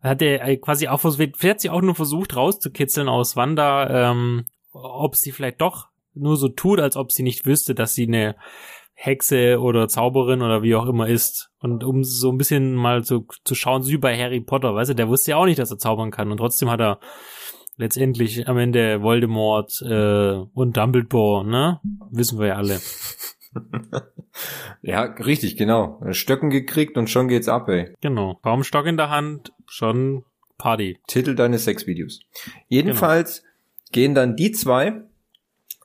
Hat 0.01 0.21
er 0.21 0.57
quasi 0.57 0.87
auch 0.87 0.99
versucht, 0.99 1.37
vielleicht 1.37 1.55
hat 1.55 1.61
sie 1.61 1.69
auch 1.69 1.81
nur 1.81 1.95
versucht 1.95 2.35
rauszukitzeln 2.35 3.07
aus 3.07 3.35
Wanda, 3.35 4.11
ähm, 4.11 4.45
ob 4.71 5.15
sie 5.15 5.31
vielleicht 5.31 5.61
doch 5.61 5.89
nur 6.13 6.37
so 6.37 6.49
tut, 6.49 6.79
als 6.79 6.95
ob 6.95 7.11
sie 7.11 7.23
nicht 7.23 7.45
wüsste, 7.45 7.75
dass 7.75 7.93
sie 7.93 8.07
eine 8.07 8.35
Hexe 8.93 9.59
oder 9.59 9.87
Zauberin 9.87 10.41
oder 10.41 10.61
wie 10.61 10.75
auch 10.75 10.85
immer 10.85 11.07
ist. 11.07 11.49
Und 11.59 11.83
um 11.83 12.03
so 12.03 12.31
ein 12.31 12.37
bisschen 12.37 12.75
mal 12.75 13.03
zu, 13.03 13.25
zu 13.43 13.55
schauen, 13.55 13.81
so 13.81 13.89
wie 13.89 13.97
bei 13.97 14.17
Harry 14.17 14.41
Potter, 14.41 14.75
weißt 14.75 14.91
du, 14.91 14.95
der 14.95 15.07
wusste 15.07 15.31
ja 15.31 15.37
auch 15.37 15.45
nicht, 15.45 15.59
dass 15.59 15.71
er 15.71 15.79
zaubern 15.79 16.11
kann. 16.11 16.31
Und 16.31 16.37
trotzdem 16.37 16.69
hat 16.69 16.81
er 16.81 16.99
letztendlich 17.81 18.47
am 18.47 18.57
Ende 18.59 19.01
Voldemort 19.01 19.81
äh, 19.81 20.33
und 20.53 20.77
Dumbledore, 20.77 21.45
ne? 21.45 21.81
Wissen 22.11 22.39
wir 22.39 22.47
ja 22.47 22.55
alle. 22.55 22.79
ja, 24.83 25.01
richtig, 25.01 25.57
genau. 25.57 25.99
Stöcken 26.11 26.51
gekriegt 26.51 26.95
und 26.95 27.09
schon 27.09 27.27
geht's 27.27 27.49
ab, 27.49 27.67
ey. 27.69 27.93
Genau. 27.99 28.39
Kaum 28.43 28.63
Stock 28.63 28.85
in 28.85 28.97
der 28.97 29.09
Hand, 29.09 29.51
schon 29.65 30.23
Party. 30.59 30.99
Titel 31.07 31.33
deines 31.33 31.65
Sexvideos. 31.65 32.21
Jedenfalls 32.67 33.41
genau. 33.41 33.51
gehen 33.91 34.15
dann 34.15 34.35
die 34.35 34.51
zwei 34.51 35.01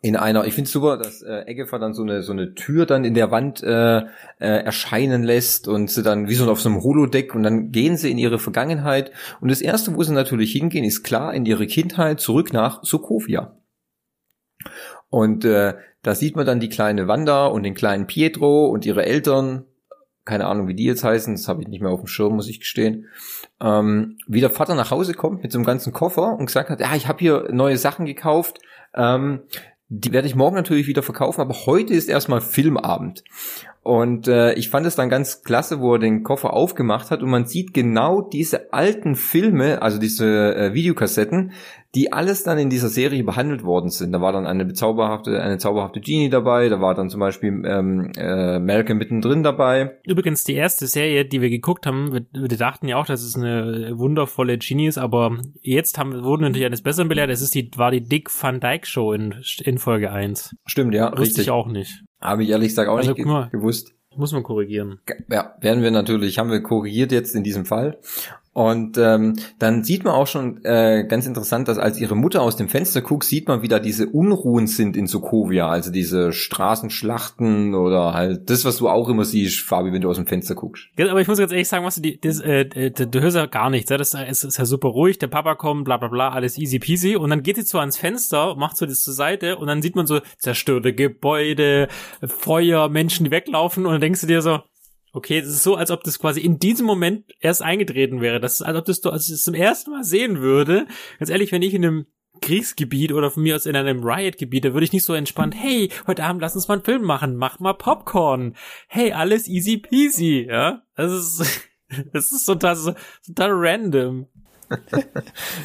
in 0.07 0.17
einer, 0.17 0.45
ich 0.47 0.55
finde 0.55 0.71
super, 0.71 0.97
dass 0.97 1.23
äh, 1.23 1.43
Eggefer 1.47 1.79
dann 1.79 1.93
so 1.93 2.03
eine 2.03 2.23
so 2.23 2.33
eine 2.33 2.55
Tür 2.55 2.87
dann 2.87 3.05
in 3.05 3.15
der 3.15 3.31
Wand 3.33 3.63
äh, 3.63 3.99
äh, 3.99 4.05
erscheinen 4.39 5.25
lässt 5.25 5.67
und 5.67 5.91
sie 5.91 6.03
dann 6.03 6.29
wie 6.29 6.35
so 6.35 6.51
auf 6.51 6.61
so 6.61 6.69
einem 6.69 6.83
Holodeck 6.83 7.35
und 7.35 7.43
dann 7.43 7.73
gehen 7.73 7.97
sie 7.97 8.11
in 8.11 8.19
ihre 8.19 8.39
Vergangenheit 8.39 9.11
und 9.41 9.51
das 9.51 9.61
erste, 9.61 9.97
wo 9.97 10.03
sie 10.03 10.13
natürlich 10.13 10.53
hingehen, 10.53 10.85
ist 10.85 11.03
klar 11.03 11.35
in 11.35 11.45
ihre 11.45 11.67
Kindheit 11.67 12.21
zurück 12.21 12.53
nach 12.53 12.85
Sokovia. 12.85 13.57
Und 15.09 15.45
äh, 15.45 15.75
da 16.03 16.15
sieht 16.15 16.37
man 16.37 16.47
dann 16.47 16.61
die 16.61 16.69
kleine 16.69 17.09
Wanda 17.09 17.47
und 17.47 17.65
den 17.65 17.75
kleinen 17.75 18.07
Pietro 18.07 18.67
und 18.67 18.87
ihre 18.87 19.05
Eltern, 19.07 19.65
keine 20.25 20.47
Ahnung, 20.47 20.69
wie 20.69 20.75
die 20.75 20.85
jetzt 20.85 21.05
heißen, 21.05 21.35
das 21.35 21.49
habe 21.49 21.63
ich 21.63 21.69
nicht 21.69 21.81
mehr 21.81 21.91
auf 21.91 22.01
dem 22.01 22.07
Schirm, 22.07 22.35
muss 22.35 22.49
ich 22.49 22.61
gestehen. 22.61 23.07
Ähm, 23.61 24.19
wie 24.27 24.41
der 24.41 24.51
Vater 24.51 24.75
nach 24.75 24.91
Hause 24.91 25.15
kommt 25.15 25.43
mit 25.43 25.51
so 25.51 25.59
einem 25.59 25.67
ganzen 25.67 25.93
Koffer 25.93 26.37
und 26.39 26.47
gesagt 26.47 26.71
hat, 26.71 26.81
ja, 26.81 26.95
ich 26.95 27.09
habe 27.09 27.19
hier 27.19 27.49
neue 27.51 27.77
Sachen 27.77 28.07
gekauft. 28.07 28.59
Ähm, 28.95 29.43
die 29.89 30.13
werde 30.13 30.27
ich 30.27 30.35
morgen 30.35 30.57
natürlich 30.57 30.87
wieder 30.87 31.03
verkaufen, 31.03 31.41
aber 31.41 31.55
heute 31.67 31.95
ist 31.95 32.09
erstmal 32.09 32.41
Filmabend. 32.41 33.23
Und 33.87 34.27
äh, 34.27 34.53
ich 34.55 34.69
fand 34.69 34.85
es 34.85 34.97
dann 34.97 35.09
ganz 35.09 35.45
klasse, 35.45 35.79
wo 35.79 35.93
er 35.93 36.01
den 36.01 36.25
Koffer 36.25 36.53
aufgemacht 36.53 37.13
hat 37.13 37.23
und 37.23 37.31
man 37.31 37.47
sieht 37.47 37.73
genau 37.73 38.21
diese 38.21 38.73
alten 38.73 39.15
Filme, 39.15 39.81
also 39.81 40.01
diese 40.01 40.57
äh, 40.57 40.75
Videokassetten, 40.75 41.53
die 41.95 42.13
alles 42.13 42.43
dann 42.43 42.59
in 42.59 42.69
dieser 42.69 42.89
Serie 42.89 43.23
behandelt 43.23 43.63
worden 43.63 43.91
sind. 43.91 44.11
Da 44.11 44.21
war 44.21 44.33
dann 44.33 44.45
eine 44.45 44.73
zauberhafte, 44.73 45.41
eine 45.41 45.59
zauberhafte 45.59 46.01
Genie 46.01 46.31
dabei, 46.31 46.69
da 46.69 46.81
war 46.81 46.97
dann 46.97 47.11
zum 47.11 47.21
Beispiel 47.21 47.63
ähm, 47.65 48.11
äh, 48.17 48.59
Malcolm 48.59 48.99
mittendrin 48.99 49.45
dabei. 49.45 49.93
Übrigens 50.05 50.43
die 50.43 50.55
erste 50.55 50.89
Serie, 50.89 51.25
die 51.25 51.41
wir 51.41 51.49
geguckt 51.49 51.87
haben, 51.87 52.13
wir, 52.13 52.27
wir 52.33 52.59
dachten 52.59 52.89
ja 52.89 52.97
auch, 52.97 53.07
dass 53.07 53.23
es 53.23 53.37
eine 53.37 53.93
wundervolle 53.97 54.59
Genie 54.59 54.89
ist, 54.89 54.99
aber 54.99 55.39
jetzt 55.63 55.97
haben, 55.97 56.25
wurden 56.25 56.43
wir 56.43 56.49
natürlich 56.49 56.67
eines 56.67 56.83
Besseren 56.83 57.09
belehrt. 57.09 57.31
Es 57.31 57.41
ist 57.41 57.55
die, 57.55 57.71
war 57.77 57.93
die 57.93 58.03
Dick 58.03 58.31
Van 58.43 58.59
Dyke 58.59 58.85
Show 58.85 59.13
in, 59.13 59.33
in 59.63 59.79
Folge 59.79 60.11
1. 60.11 60.57
Stimmt, 60.67 60.93
ja. 60.93 61.13
Wusste 61.13 61.23
richtig. 61.23 61.45
ich 61.45 61.51
auch 61.53 61.69
nicht. 61.69 62.03
Habe 62.21 62.45
ich 62.45 62.51
ehrlich 62.51 62.69
gesagt 62.69 62.89
auch 62.89 62.97
also, 62.97 63.13
nicht 63.13 63.25
ge 63.25 63.47
gewusst. 63.51 63.93
Muss 64.17 64.33
man 64.33 64.43
korrigieren. 64.43 65.01
Ja, 65.31 65.57
werden 65.61 65.83
wir 65.83 65.91
natürlich, 65.91 66.39
haben 66.39 66.51
wir 66.51 66.63
korrigiert 66.63 67.13
jetzt 67.13 67.35
in 67.35 67.45
diesem 67.45 67.67
Fall. 67.67 67.99
Und 68.57 68.97
ähm, 68.97 69.37
dann 69.59 69.85
sieht 69.85 70.05
man 70.05 70.15
auch 70.15 70.27
schon 70.27 70.65
äh, 70.65 71.05
ganz 71.07 71.27
interessant, 71.27 71.69
dass 71.69 71.77
als 71.77 72.01
ihre 72.01 72.17
Mutter 72.17 72.41
aus 72.41 72.57
dem 72.57 72.71
Fenster 72.71 73.03
guckt, 73.03 73.25
sieht 73.25 73.49
man, 73.49 73.61
wie 73.61 73.69
da 73.69 73.79
diese 73.79 74.07
Unruhen 74.07 74.67
sind 74.67 74.97
in 74.97 75.07
Sokovia, 75.07 75.69
also 75.69 75.93
diese 75.93 76.33
Straßenschlachten 76.33 77.75
oder 77.75 78.15
halt 78.15 78.49
das, 78.49 78.65
was 78.65 78.79
du 78.79 78.89
auch 78.89 79.11
immer 79.11 79.27
siehst, 79.27 79.61
Fabi, 79.61 79.93
wenn 79.93 80.01
du 80.01 80.09
aus 80.09 80.17
dem 80.17 80.27
Fenster 80.27 80.55
guckst. 80.55 80.89
Ja, 80.97 81.11
aber 81.11 81.21
ich 81.21 81.29
muss 81.29 81.37
ganz 81.37 81.53
ehrlich 81.53 81.69
sagen, 81.69 81.85
was 81.85 81.97
du, 81.97 82.01
die, 82.01 82.19
das, 82.19 82.41
äh, 82.41 82.91
du, 82.93 83.07
du 83.07 83.21
hörst 83.21 83.37
ja 83.37 83.45
gar 83.45 83.69
nichts, 83.69 83.91
ja? 83.91 83.99
das 83.99 84.15
ist, 84.15 84.43
ist 84.43 84.57
ja 84.57 84.65
super 84.65 84.89
ruhig, 84.89 85.19
der 85.19 85.27
Papa 85.27 85.55
kommt, 85.55 85.85
bla 85.85 85.99
bla 85.99 86.09
bla, 86.09 86.31
alles 86.31 86.57
easy 86.57 86.79
peasy 86.79 87.15
und 87.15 87.29
dann 87.29 87.43
geht 87.43 87.57
sie 87.57 87.63
so 87.63 87.79
ans 87.79 87.99
Fenster, 87.99 88.57
macht 88.57 88.79
so 88.79 88.87
das 88.87 89.03
zur 89.03 89.13
Seite 89.13 89.59
und 89.59 89.67
dann 89.67 89.83
sieht 89.83 89.97
man 89.97 90.07
so 90.07 90.21
zerstörte 90.39 90.95
Gebäude, 90.95 91.89
Feuer, 92.25 92.89
Menschen, 92.89 93.25
die 93.25 93.31
weglaufen 93.31 93.85
und 93.85 93.93
dann 93.93 94.01
denkst 94.01 94.23
du 94.23 94.27
dir 94.27 94.41
so, 94.41 94.61
Okay, 95.17 95.39
es 95.39 95.49
ist 95.49 95.63
so, 95.63 95.77
als 95.77 95.91
ob 95.91 96.05
das 96.05 96.19
quasi 96.19 96.43
in 96.43 96.59
diesem 96.59 96.85
Moment 96.85 97.25
erst 97.41 97.63
eingetreten 97.63 98.21
wäre. 98.21 98.39
Das 98.39 98.57
ist, 98.57 98.63
als 98.63 98.77
ob 98.77 98.85
das 98.85 99.03
als 99.07 99.25
ich 99.25 99.33
das 99.33 99.45
zum 99.45 99.55
ersten 99.55 99.93
Mal 99.93 100.05
sehen 100.05 100.43
würde. 100.43 100.87
Ganz 101.19 101.31
ehrlich, 101.31 101.53
wenn 101.53 101.63
ich 101.63 101.73
in 101.73 101.87
einem 101.87 102.07
Kriegsgebiet 102.43 103.13
oder 103.13 103.31
von 103.31 103.43
mir 103.43 103.57
aus 103.57 103.65
in 103.65 103.77
einem 103.77 104.05
Riot-Gebiet, 104.05 104.67
da 104.67 104.75
würde 104.75 104.85
ich 104.85 104.93
nicht 104.93 105.07
so 105.07 105.15
entspannt, 105.15 105.55
hey, 105.57 105.91
heute 106.07 106.23
Abend 106.23 106.43
lass 106.43 106.55
uns 106.55 106.69
mal 106.69 106.75
einen 106.75 106.85
Film 106.85 107.01
machen, 107.01 107.35
mach 107.35 107.59
mal 107.61 107.73
Popcorn. 107.73 108.57
Hey, 108.89 109.13
alles 109.13 109.49
easy 109.49 109.79
peasy, 109.79 110.49
ja? 110.51 110.83
Das 110.97 111.11
ist, 111.11 111.63
das 112.13 112.31
ist 112.33 112.45
total, 112.45 112.77
total 113.27 113.51
random 113.53 114.27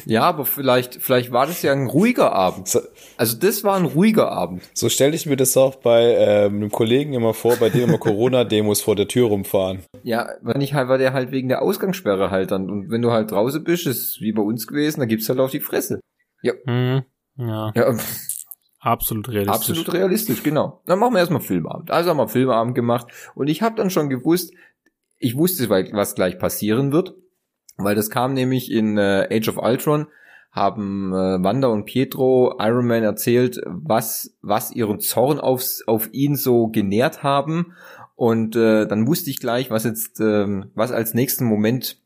ja, 0.06 0.22
aber 0.22 0.44
vielleicht, 0.44 0.96
vielleicht 0.96 1.32
war 1.32 1.46
das 1.46 1.62
ja 1.62 1.72
ein 1.72 1.86
ruhiger 1.86 2.32
Abend. 2.32 2.80
Also 3.16 3.36
das 3.38 3.64
war 3.64 3.76
ein 3.76 3.84
ruhiger 3.84 4.30
Abend. 4.30 4.62
So 4.74 4.88
stelle 4.88 5.14
ich 5.14 5.26
mir 5.26 5.36
das 5.36 5.56
auch 5.56 5.76
bei 5.76 6.14
ähm, 6.16 6.56
einem 6.56 6.70
Kollegen 6.70 7.12
immer 7.12 7.34
vor, 7.34 7.56
bei 7.56 7.70
dem 7.70 7.88
immer 7.88 7.98
Corona-Demos 7.98 8.80
vor 8.80 8.96
der 8.96 9.08
Tür 9.08 9.28
rumfahren. 9.28 9.80
Ja, 10.02 10.28
wenn 10.42 10.60
ich 10.60 10.74
halt, 10.74 10.88
war 10.88 10.98
der 10.98 11.12
halt 11.12 11.30
wegen 11.30 11.48
der 11.48 11.62
Ausgangssperre 11.62 12.30
halt 12.30 12.50
dann. 12.50 12.70
Und 12.70 12.90
wenn 12.90 13.02
du 13.02 13.10
halt 13.10 13.30
draußen 13.30 13.62
bist, 13.64 13.86
ist 13.86 14.20
wie 14.20 14.32
bei 14.32 14.42
uns 14.42 14.66
gewesen, 14.66 15.00
da 15.00 15.06
gibt's 15.06 15.28
halt 15.28 15.38
auf 15.38 15.50
die 15.50 15.60
Fresse. 15.60 16.00
Ja. 16.42 16.52
Mhm. 16.66 17.02
Ja. 17.36 17.72
ja. 17.74 17.96
Absolut 18.80 19.28
realistisch. 19.28 19.54
Absolut 19.54 19.92
realistisch, 19.94 20.42
genau. 20.42 20.82
Dann 20.86 20.98
machen 20.98 21.14
wir 21.14 21.20
erstmal 21.20 21.40
Filmabend. 21.40 21.92
Also 21.92 22.10
haben 22.10 22.16
wir 22.16 22.28
Filmabend 22.28 22.74
gemacht 22.74 23.06
und 23.34 23.48
ich 23.48 23.62
habe 23.62 23.76
dann 23.76 23.90
schon 23.90 24.10
gewusst, 24.10 24.52
ich 25.18 25.36
wusste, 25.36 25.70
was 25.70 26.16
gleich 26.16 26.36
passieren 26.38 26.90
wird. 26.90 27.14
Weil 27.84 27.94
das 27.94 28.10
kam 28.10 28.34
nämlich 28.34 28.70
in 28.70 28.98
äh, 28.98 29.28
Age 29.30 29.48
of 29.48 29.58
Ultron, 29.58 30.06
haben 30.50 31.12
äh, 31.12 31.42
Wanda 31.42 31.68
und 31.68 31.86
Pietro 31.86 32.56
Iron 32.58 32.86
Man 32.86 33.02
erzählt, 33.02 33.60
was, 33.66 34.36
was 34.42 34.72
ihren 34.72 35.00
Zorn 35.00 35.40
aufs, 35.40 35.82
auf 35.86 36.12
ihn 36.12 36.36
so 36.36 36.68
genährt 36.68 37.22
haben. 37.22 37.72
Und 38.16 38.54
äh, 38.54 38.86
dann 38.86 39.06
wusste 39.06 39.30
ich 39.30 39.40
gleich, 39.40 39.70
was 39.70 39.84
jetzt, 39.84 40.20
äh, 40.20 40.62
was 40.74 40.92
als 40.92 41.14
nächsten 41.14 41.44
Moment 41.46 42.02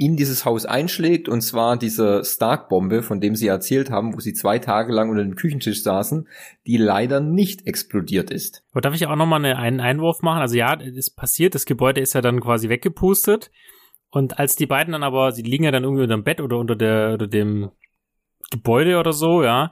in 0.00 0.16
dieses 0.16 0.44
Haus 0.44 0.64
einschlägt, 0.64 1.28
und 1.28 1.40
zwar 1.40 1.76
diese 1.76 2.22
Stark-Bombe, 2.24 3.02
von 3.02 3.20
dem 3.20 3.34
sie 3.34 3.48
erzählt 3.48 3.90
haben, 3.90 4.14
wo 4.14 4.20
sie 4.20 4.32
zwei 4.32 4.60
Tage 4.60 4.92
lang 4.92 5.10
unter 5.10 5.24
dem 5.24 5.34
Küchentisch 5.34 5.82
saßen, 5.82 6.28
die 6.68 6.76
leider 6.76 7.18
nicht 7.18 7.66
explodiert 7.66 8.30
ist. 8.30 8.62
Aber 8.70 8.80
darf 8.80 8.94
ich 8.94 9.06
auch 9.08 9.16
nochmal 9.16 9.44
einen 9.44 9.80
Einwurf 9.80 10.22
machen? 10.22 10.40
Also 10.40 10.56
ja, 10.56 10.80
es 10.80 11.10
passiert, 11.10 11.56
das 11.56 11.66
Gebäude 11.66 12.00
ist 12.00 12.14
ja 12.14 12.20
dann 12.20 12.40
quasi 12.40 12.68
weggepustet. 12.68 13.50
Und 14.10 14.38
als 14.38 14.56
die 14.56 14.66
beiden 14.66 14.92
dann 14.92 15.02
aber, 15.02 15.32
sie 15.32 15.42
liegen 15.42 15.64
ja 15.64 15.70
dann 15.70 15.84
irgendwie 15.84 16.02
unter 16.02 16.16
dem 16.16 16.24
Bett 16.24 16.40
oder 16.40 16.58
unter 16.58 16.76
der, 16.76 17.12
unter 17.12 17.26
dem 17.26 17.70
Gebäude 18.50 18.98
oder 18.98 19.12
so, 19.12 19.42
ja. 19.42 19.70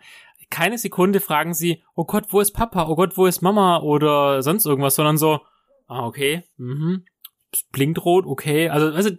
keine 0.50 0.78
Sekunde 0.78 1.20
fragen 1.20 1.54
sie, 1.54 1.82
oh 1.94 2.04
Gott, 2.04 2.26
wo 2.30 2.40
ist 2.40 2.52
Papa? 2.52 2.86
Oh 2.88 2.96
Gott, 2.96 3.16
wo 3.16 3.26
ist 3.26 3.40
Mama? 3.40 3.80
Oder 3.80 4.42
sonst 4.42 4.66
irgendwas, 4.66 4.94
sondern 4.94 5.16
so, 5.16 5.40
ah, 5.86 6.06
okay, 6.06 6.44
mhm, 6.56 7.04
blinkt 7.72 8.04
rot, 8.04 8.26
okay. 8.26 8.68
Also, 8.68 8.88
also 8.88 9.10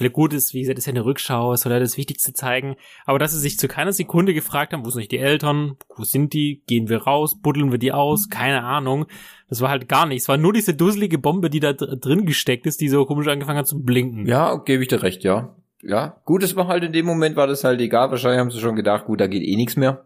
vielleicht 0.00 0.14
gut 0.14 0.32
ist, 0.32 0.54
wie 0.54 0.60
gesagt, 0.60 0.78
ist 0.78 0.86
ja 0.86 0.92
eine 0.92 1.04
Rückschau, 1.04 1.54
soll 1.54 1.72
ja 1.72 1.78
das 1.78 1.96
Wichtigste 1.98 2.32
zeigen. 2.32 2.76
Aber 3.04 3.18
dass 3.18 3.32
sie 3.32 3.38
sich 3.38 3.58
zu 3.58 3.68
keiner 3.68 3.92
Sekunde 3.92 4.32
gefragt 4.32 4.72
haben, 4.72 4.84
wo 4.84 4.90
sind 4.90 5.12
die 5.12 5.18
Eltern, 5.18 5.76
wo 5.94 6.04
sind 6.04 6.32
die, 6.32 6.62
gehen 6.66 6.88
wir 6.88 7.02
raus, 7.02 7.38
buddeln 7.40 7.70
wir 7.70 7.78
die 7.78 7.92
aus, 7.92 8.30
keine 8.30 8.64
Ahnung. 8.64 9.06
Das 9.48 9.60
war 9.60 9.68
halt 9.68 9.88
gar 9.88 10.06
nichts. 10.06 10.24
Es 10.24 10.28
war 10.28 10.38
nur 10.38 10.52
diese 10.52 10.74
dusselige 10.74 11.18
Bombe, 11.18 11.50
die 11.50 11.60
da 11.60 11.74
drin 11.74 12.24
gesteckt 12.24 12.66
ist, 12.66 12.80
die 12.80 12.88
so 12.88 13.04
komisch 13.04 13.28
angefangen 13.28 13.58
hat 13.58 13.66
zu 13.66 13.82
blinken. 13.82 14.26
Ja, 14.26 14.56
gebe 14.56 14.82
ich 14.82 14.88
dir 14.88 15.02
recht, 15.02 15.22
ja. 15.22 15.54
Ja, 15.82 16.20
gut, 16.24 16.42
es 16.42 16.56
war 16.56 16.66
halt 16.68 16.84
in 16.84 16.92
dem 16.92 17.06
Moment, 17.06 17.36
war 17.36 17.46
das 17.46 17.64
halt 17.64 17.80
egal. 17.80 18.10
Wahrscheinlich 18.10 18.40
haben 18.40 18.50
sie 18.50 18.60
schon 18.60 18.76
gedacht, 18.76 19.06
gut, 19.06 19.20
da 19.20 19.26
geht 19.26 19.42
eh 19.42 19.56
nichts 19.56 19.76
mehr. 19.76 20.04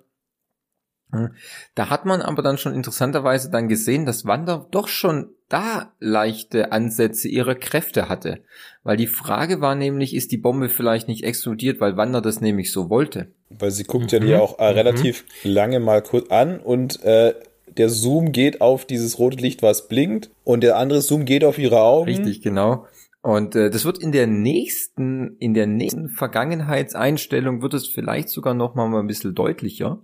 Da 1.74 1.90
hat 1.90 2.04
man 2.04 2.22
aber 2.22 2.42
dann 2.42 2.58
schon 2.58 2.74
interessanterweise 2.74 3.50
dann 3.50 3.68
gesehen, 3.68 4.06
dass 4.06 4.24
Wanda 4.24 4.66
doch 4.70 4.88
schon 4.88 5.30
da 5.48 5.92
leichte 6.00 6.72
Ansätze 6.72 7.28
ihrer 7.28 7.54
Kräfte 7.54 8.08
hatte. 8.08 8.40
Weil 8.82 8.96
die 8.96 9.06
Frage 9.06 9.60
war 9.60 9.74
nämlich, 9.74 10.14
ist 10.14 10.32
die 10.32 10.36
Bombe 10.36 10.68
vielleicht 10.68 11.08
nicht 11.08 11.24
explodiert, 11.24 11.80
weil 11.80 11.96
Wanda 11.96 12.20
das 12.20 12.40
nämlich 12.40 12.72
so 12.72 12.90
wollte? 12.90 13.28
Weil 13.50 13.70
sie 13.70 13.84
guckt 13.84 14.12
mhm. 14.12 14.18
ja 14.18 14.24
die 14.24 14.34
auch 14.34 14.58
äh, 14.58 14.70
mhm. 14.70 14.78
relativ 14.78 15.24
mhm. 15.44 15.50
lange 15.50 15.80
mal 15.80 16.02
kurz 16.02 16.30
an 16.30 16.58
und 16.60 17.02
äh, 17.04 17.34
der 17.76 17.88
Zoom 17.88 18.32
geht 18.32 18.60
auf 18.60 18.84
dieses 18.84 19.18
rote 19.18 19.38
Licht, 19.38 19.62
was 19.62 19.88
blinkt 19.88 20.30
und 20.44 20.62
der 20.62 20.76
andere 20.76 21.02
Zoom 21.02 21.24
geht 21.24 21.44
auf 21.44 21.58
ihre 21.58 21.80
Augen. 21.80 22.08
Richtig, 22.08 22.42
genau. 22.42 22.86
Und 23.24 23.56
äh, 23.56 23.70
das 23.70 23.86
wird 23.86 23.98
in 23.98 24.12
der 24.12 24.26
nächsten, 24.26 25.36
in 25.38 25.54
der 25.54 25.66
nächsten 25.66 26.10
Vergangenheitseinstellung 26.10 27.62
wird 27.62 27.72
es 27.72 27.88
vielleicht 27.88 28.28
sogar 28.28 28.52
noch 28.52 28.74
mal 28.74 28.94
ein 28.94 29.06
bisschen 29.06 29.34
deutlicher. 29.34 29.98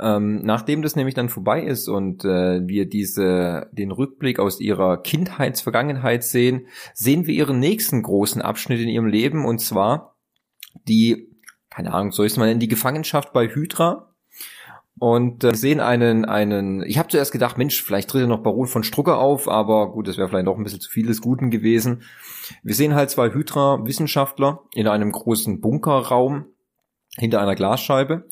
Ähm, 0.00 0.42
nachdem 0.44 0.82
das 0.82 0.94
nämlich 0.94 1.14
dann 1.14 1.28
vorbei 1.28 1.62
ist 1.62 1.88
und 1.88 2.24
äh, 2.24 2.66
wir 2.66 2.88
diese 2.88 3.68
den 3.72 3.90
Rückblick 3.90 4.38
aus 4.38 4.60
ihrer 4.60 5.02
Kindheitsvergangenheit 5.02 6.22
sehen, 6.22 6.68
sehen 6.94 7.26
wir 7.26 7.34
ihren 7.34 7.58
nächsten 7.58 8.02
großen 8.02 8.40
Abschnitt 8.40 8.80
in 8.80 8.88
ihrem 8.88 9.06
Leben 9.06 9.44
und 9.44 9.60
zwar 9.60 10.16
die, 10.86 11.34
keine 11.70 11.92
Ahnung, 11.92 12.12
soll 12.12 12.26
ich 12.26 12.32
es 12.32 12.38
mal 12.38 12.46
nennen, 12.46 12.60
die 12.60 12.68
Gefangenschaft 12.68 13.32
bei 13.32 13.48
Hydra. 13.48 14.04
Und 15.00 15.44
äh, 15.44 15.54
sehen 15.54 15.78
einen, 15.78 16.24
einen, 16.24 16.82
ich 16.82 16.98
habe 16.98 17.08
zuerst 17.08 17.30
gedacht, 17.30 17.56
Mensch, 17.56 17.84
vielleicht 17.84 18.10
tritt 18.10 18.22
er 18.22 18.26
noch 18.26 18.42
Baron 18.42 18.66
von 18.66 18.82
Strucker 18.82 19.18
auf, 19.18 19.48
aber 19.48 19.92
gut, 19.92 20.08
das 20.08 20.18
wäre 20.18 20.28
vielleicht 20.28 20.46
noch 20.46 20.56
ein 20.56 20.64
bisschen 20.64 20.80
zu 20.80 20.90
viel 20.90 21.06
des 21.06 21.20
Guten 21.20 21.50
gewesen. 21.50 22.02
Wir 22.64 22.74
sehen 22.74 22.96
halt 22.96 23.08
zwei 23.10 23.32
Hydra-Wissenschaftler 23.32 24.64
in 24.74 24.88
einem 24.88 25.12
großen 25.12 25.60
Bunkerraum 25.60 26.46
hinter 27.16 27.40
einer 27.40 27.54
Glasscheibe. 27.54 28.26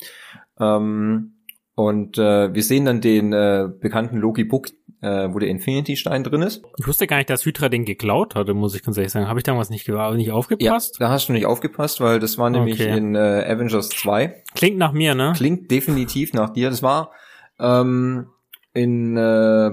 Ähm, 0.59 1.36
und 1.77 2.17
äh, 2.17 2.51
wir 2.55 2.63
sehen 2.63 2.85
dann 2.85 3.01
den 3.01 3.33
äh, 3.33 3.69
bekannten 3.79 4.17
Loki 4.17 4.43
Book, 4.43 4.69
äh, 5.01 5.29
wo 5.31 5.37
der 5.37 5.49
Infinity-Stein 5.49 6.23
drin 6.23 6.41
ist. 6.41 6.63
Ich 6.79 6.87
wusste 6.87 7.05
gar 7.05 7.17
nicht, 7.17 7.29
dass 7.29 7.45
Hydra 7.45 7.69
den 7.69 7.85
geklaut 7.85 8.33
hatte, 8.33 8.55
muss 8.55 8.73
ich 8.73 8.81
ganz 8.81 8.97
ehrlich 8.97 9.11
sagen. 9.11 9.27
Habe 9.27 9.39
ich 9.39 9.43
damals 9.43 9.69
nicht, 9.69 9.87
nicht 9.87 10.31
aufgepasst? 10.31 10.97
Ja, 10.99 11.05
da 11.05 11.11
hast 11.11 11.29
du 11.29 11.33
nicht 11.33 11.45
aufgepasst, 11.45 12.01
weil 12.01 12.17
das 12.17 12.39
war 12.39 12.49
nämlich 12.49 12.81
okay. 12.81 12.97
in 12.97 13.13
äh, 13.13 13.45
Avengers 13.47 13.89
2. 13.89 14.41
Klingt 14.55 14.79
nach 14.79 14.91
mir, 14.91 15.13
ne? 15.13 15.33
Klingt 15.35 15.69
definitiv 15.69 16.33
nach 16.33 16.49
dir. 16.49 16.71
Das 16.71 16.81
war 16.81 17.11
ähm, 17.59 18.25
in, 18.73 19.15
äh, 19.15 19.67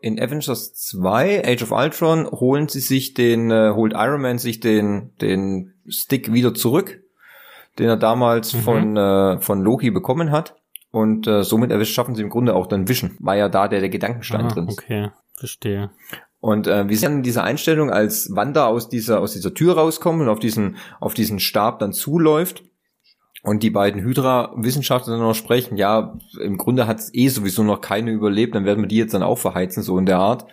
in 0.00 0.18
Avengers 0.18 0.72
2, 0.72 1.44
Age 1.44 1.64
of 1.64 1.72
Ultron, 1.72 2.30
holen 2.30 2.66
sie 2.68 2.80
sich 2.80 3.12
den, 3.12 3.50
äh, 3.50 3.72
holt 3.74 3.92
Iron 3.94 4.22
Man 4.22 4.38
sich 4.38 4.60
den, 4.60 5.10
den 5.20 5.74
Stick 5.86 6.32
wieder 6.32 6.54
zurück, 6.54 7.02
den 7.78 7.88
er 7.88 7.98
damals 7.98 8.54
mhm. 8.54 8.58
von, 8.60 8.96
äh, 8.96 9.38
von 9.42 9.60
Loki 9.60 9.90
bekommen 9.90 10.30
hat. 10.30 10.54
Und 10.92 11.26
äh, 11.26 11.42
somit 11.42 11.86
schaffen 11.88 12.14
sie 12.14 12.22
im 12.22 12.28
Grunde 12.28 12.54
auch 12.54 12.66
dann 12.66 12.86
Wischen, 12.86 13.16
weil 13.18 13.38
ja 13.38 13.48
da 13.48 13.66
der, 13.66 13.80
der 13.80 13.88
Gedankenstein 13.88 14.44
ah, 14.44 14.48
drin 14.48 14.68
ist. 14.68 14.78
Okay, 14.78 15.10
verstehe. 15.34 15.90
Und 16.38 16.66
äh, 16.66 16.88
wir 16.88 16.96
sehen 16.96 17.22
diese 17.22 17.42
Einstellung, 17.42 17.90
als 17.90 18.34
Wanda 18.34 18.66
aus 18.66 18.88
dieser, 18.88 19.20
aus 19.20 19.32
dieser 19.32 19.54
Tür 19.54 19.74
rauskommt 19.74 20.20
und 20.20 20.28
auf 20.28 20.38
diesen, 20.38 20.76
auf 21.00 21.14
diesen 21.14 21.40
Stab 21.40 21.78
dann 21.78 21.92
zuläuft. 21.92 22.62
Und 23.42 23.62
die 23.62 23.70
beiden 23.70 24.02
Hydra-Wissenschaftler 24.02 25.14
dann 25.14 25.22
noch 25.22 25.34
sprechen, 25.34 25.76
ja, 25.76 26.16
im 26.40 26.58
Grunde 26.58 26.86
hat 26.86 27.00
es 27.00 27.12
eh 27.14 27.28
sowieso 27.28 27.64
noch 27.64 27.80
keine 27.80 28.12
überlebt, 28.12 28.54
dann 28.54 28.64
werden 28.64 28.82
wir 28.82 28.88
die 28.88 28.98
jetzt 28.98 29.14
dann 29.14 29.22
auch 29.22 29.38
verheizen, 29.38 29.82
so 29.82 29.98
in 29.98 30.06
der 30.06 30.18
Art. 30.18 30.46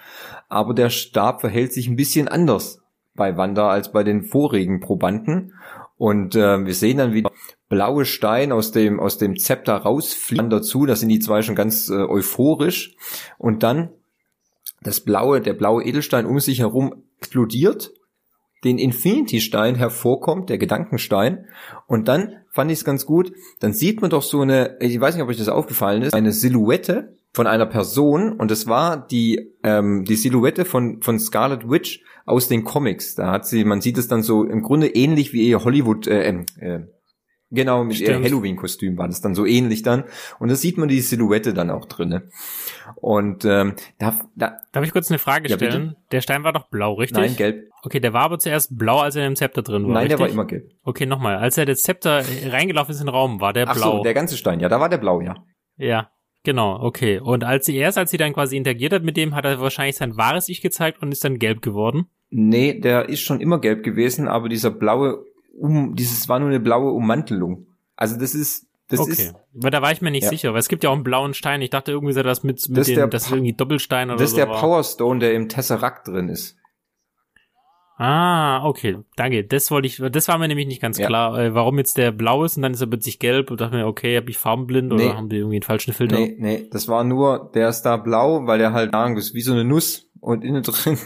Aber 0.48 0.74
der 0.74 0.90
Stab 0.90 1.42
verhält 1.42 1.74
sich 1.74 1.88
ein 1.88 1.96
bisschen 1.96 2.28
anders 2.28 2.82
bei 3.16 3.36
Wanda 3.38 3.70
als 3.70 3.92
bei 3.92 4.04
den 4.04 4.24
vorigen 4.24 4.80
Probanden. 4.80 5.54
Und 6.00 6.34
äh, 6.36 6.66
wir 6.66 6.74
sehen 6.74 6.98
dann 6.98 7.14
wieder 7.14 7.30
blaue 7.68 8.06
Stein 8.06 8.54
aus 8.54 8.72
dem, 8.72 9.02
aus 9.02 9.18
dem 9.18 9.38
Zepter 9.38 9.76
rausfliegen 9.76 10.50
dazu. 10.50 10.86
Da 10.86 10.96
sind 10.96 11.10
die 11.10 11.20
zwei 11.20 11.42
schon 11.42 11.56
ganz 11.56 11.90
äh, 11.90 11.94
euphorisch. 11.94 12.96
Und 13.38 13.64
dann 13.64 13.90
das 14.82 15.02
blaue, 15.02 15.42
der 15.42 15.54
blaue 15.54 15.84
Edelstein 15.84 16.26
um 16.26 16.40
sich 16.40 16.60
herum 16.60 17.04
explodiert, 17.18 17.92
den 18.64 18.78
Infinity-Stein 18.78 19.76
hervorkommt, 19.76 20.50
der 20.50 20.58
Gedankenstein. 20.58 21.48
Und 21.86 22.08
dann 22.08 22.38
fand 22.50 22.72
ich 22.72 22.80
es 22.80 22.86
ganz 22.86 23.06
gut, 23.06 23.34
dann 23.60 23.74
sieht 23.74 24.00
man 24.00 24.10
doch 24.10 24.24
so 24.24 24.40
eine, 24.40 24.78
ich 24.80 25.00
weiß 25.00 25.16
nicht, 25.16 25.24
ob 25.24 25.30
euch 25.30 25.38
das 25.38 25.50
aufgefallen 25.50 26.04
ist, 26.04 26.14
eine 26.14 26.32
Silhouette 26.32 27.18
von 27.34 27.46
einer 27.46 27.66
Person 27.66 28.34
und 28.34 28.52
es 28.52 28.68
war 28.68 29.06
die 29.06 29.52
ähm, 29.64 30.04
die 30.04 30.16
Silhouette 30.16 30.66
von 30.66 31.02
von 31.02 31.20
Scarlet 31.20 31.70
Witch 31.70 32.02
aus 32.30 32.48
den 32.48 32.64
Comics. 32.64 33.16
Da 33.16 33.32
hat 33.32 33.46
sie, 33.46 33.64
man 33.64 33.82
sieht 33.82 33.98
es 33.98 34.08
dann 34.08 34.24
so 34.24 34.44
im 34.44 34.62
Grunde 34.62 34.88
ähnlich 34.88 35.34
wie 35.34 35.48
ihr 35.48 35.64
Hollywood 35.64 36.08
äh, 36.08 36.24
ähm, 36.24 36.46
äh, 36.60 36.80
Genau, 37.52 37.84
mit 37.84 37.96
Stimmt. 37.96 38.10
ihr 38.10 38.24
Halloween-Kostüm 38.26 38.96
war 39.00 39.08
das 39.08 39.22
dann 39.22 39.34
so 39.34 39.44
ähnlich 39.44 39.82
dann. 39.82 40.04
Und 40.38 40.50
da 40.50 40.56
sieht 40.56 40.78
man 40.78 40.88
die 40.88 41.02
Silhouette 41.02 41.52
dann 41.52 41.72
auch 41.72 41.86
drinne. 41.86 42.30
Und 42.96 43.44
ähm, 43.44 43.74
da, 43.98 44.20
da 44.36 44.58
Darf 44.72 44.86
ich 44.86 44.92
kurz 44.92 45.10
eine 45.10 45.18
Frage 45.18 45.50
stellen? 45.50 45.90
Bitte? 45.90 45.96
Der 46.12 46.22
Stein 46.22 46.44
war 46.44 46.54
doch 46.54 46.70
blau, 46.70 46.94
richtig? 46.94 47.18
Nein, 47.18 47.36
gelb. 47.36 47.72
Okay, 47.82 48.00
der 48.00 48.14
war 48.14 48.22
aber 48.22 48.38
zuerst 48.38 48.78
blau, 48.78 49.00
als 49.00 49.16
er 49.16 49.26
im 49.26 49.36
Zepter 49.36 49.64
drin 49.64 49.88
war. 49.88 49.94
Nein, 49.94 50.04
richtig? 50.04 50.18
der 50.18 50.20
war 50.20 50.32
immer 50.32 50.46
gelb. 50.46 50.70
Okay, 50.84 51.08
nochmal. 51.08 51.38
Als 51.38 51.58
er 51.58 51.66
das 51.66 51.82
Zepter 51.82 52.24
reingelaufen 52.46 52.94
ist 52.94 53.00
in 53.00 53.08
den 53.08 53.16
Raum, 53.16 53.42
war 53.42 53.52
der 53.52 53.68
Ach 53.68 53.76
blau. 53.76 53.98
So, 53.98 54.04
der 54.04 54.14
ganze 54.14 54.38
Stein, 54.38 54.60
ja, 54.60 54.70
da 54.70 54.80
war 54.80 54.90
der 54.90 55.00
blau, 55.00 55.20
ja. 55.20 55.44
Ja, 55.78 56.12
Genau, 56.44 56.80
okay. 56.82 57.20
Und 57.20 57.44
als 57.44 57.66
sie 57.66 57.76
erst, 57.76 57.98
als 57.98 58.12
sie 58.12 58.18
dann 58.18 58.34
quasi 58.34 58.56
interagiert 58.56 58.94
hat 58.94 59.04
mit 59.04 59.18
dem, 59.18 59.36
hat 59.36 59.44
er 59.44 59.60
wahrscheinlich 59.60 59.98
sein 59.98 60.16
wahres 60.16 60.48
Ich 60.48 60.62
gezeigt 60.62 61.02
und 61.02 61.12
ist 61.12 61.24
dann 61.24 61.38
gelb 61.38 61.62
geworden. 61.62 62.06
Nee, 62.30 62.80
der 62.80 63.10
ist 63.10 63.22
schon 63.22 63.42
immer 63.42 63.60
gelb 63.60 63.84
gewesen, 63.84 64.28
aber 64.28 64.50
dieser 64.50 64.70
blaue, 64.70 65.26
um, 65.58 65.96
dieses 65.96 66.30
war 66.30 66.40
nur 66.40 66.50
eine 66.50 66.60
blaue 66.60 66.92
Ummantelung. 66.92 67.68
Also 67.96 68.18
das 68.18 68.36
ist, 68.36 68.68
das 68.88 69.00
okay. 69.00 69.12
ist. 69.12 69.36
Weil 69.54 69.72
da 69.72 69.82
war 69.82 69.92
ich 69.92 70.02
mir 70.02 70.12
nicht 70.12 70.24
ja. 70.24 70.30
sicher, 70.30 70.54
weil 70.54 70.60
es 70.60 70.68
gibt 70.68 70.84
ja 70.84 70.90
auch 70.90 70.96
einen 70.96 71.04
blauen 71.04 71.34
Stein. 71.34 71.62
Ich 71.62 71.70
dachte 71.70 71.92
irgendwie, 71.92 72.14
das 72.14 72.44
mit, 72.44 72.68
mit 72.70 72.78
das 72.78 72.88
dem, 72.88 72.96
der, 72.96 73.08
das 73.08 73.26
ist 73.26 73.32
irgendwie 73.32 73.54
Doppelstein 73.54 74.10
oder 74.10 74.20
so. 74.20 74.24
Das 74.24 74.32
ist 74.32 74.38
der 74.38 74.50
war. 74.50 74.60
Power 74.60 74.84
Stone, 74.84 75.20
der 75.20 75.34
im 75.34 75.50
Tesseract 75.50 76.08
drin 76.08 76.30
ist. 76.30 76.56
Ah, 78.02 78.66
okay, 78.66 79.00
danke. 79.18 79.44
Das 79.44 79.72
wollte 79.72 79.88
ich, 79.88 80.02
das 80.12 80.30
war 80.30 80.38
mir 80.38 80.48
nämlich 80.48 80.68
nicht 80.68 80.82
ganz 80.82 80.98
ja. 80.98 81.08
klar, 81.08 81.38
äh, 81.38 81.54
warum 81.54 81.78
jetzt 81.80 81.98
der 81.98 82.14
blau 82.14 82.46
ist 82.46 82.56
und 82.56 82.64
dann 82.64 82.74
ist 82.74 82.80
er 82.80 82.88
plötzlich 82.88 83.20
gelb 83.20 83.52
und 83.52 83.60
dachte 83.60 83.76
mir, 83.76 83.88
okay, 83.88 84.16
hab 84.16 84.30
ich 84.30 84.38
farbenblind 84.38 84.94
nee. 84.94 85.08
oder 85.08 85.18
haben 85.18 85.28
die 85.28 85.36
irgendwie 85.36 85.58
einen 85.58 85.64
falschen 85.64 85.94
Filter? 85.94 86.16
Nee, 86.16 86.34
nee, 86.40 86.70
das 86.72 86.88
war 86.88 87.04
nur, 87.04 87.52
der 87.54 87.68
ist 87.68 87.82
da 87.82 87.98
blau, 87.98 88.48
weil 88.48 88.58
der 88.58 88.72
halt, 88.72 88.96
ist 89.18 89.34
wie 89.34 89.42
so 89.42 89.52
eine 89.52 89.66
Nuss 89.66 90.09
und 90.22 90.44
innen 90.44 90.64
drin, 90.64 90.98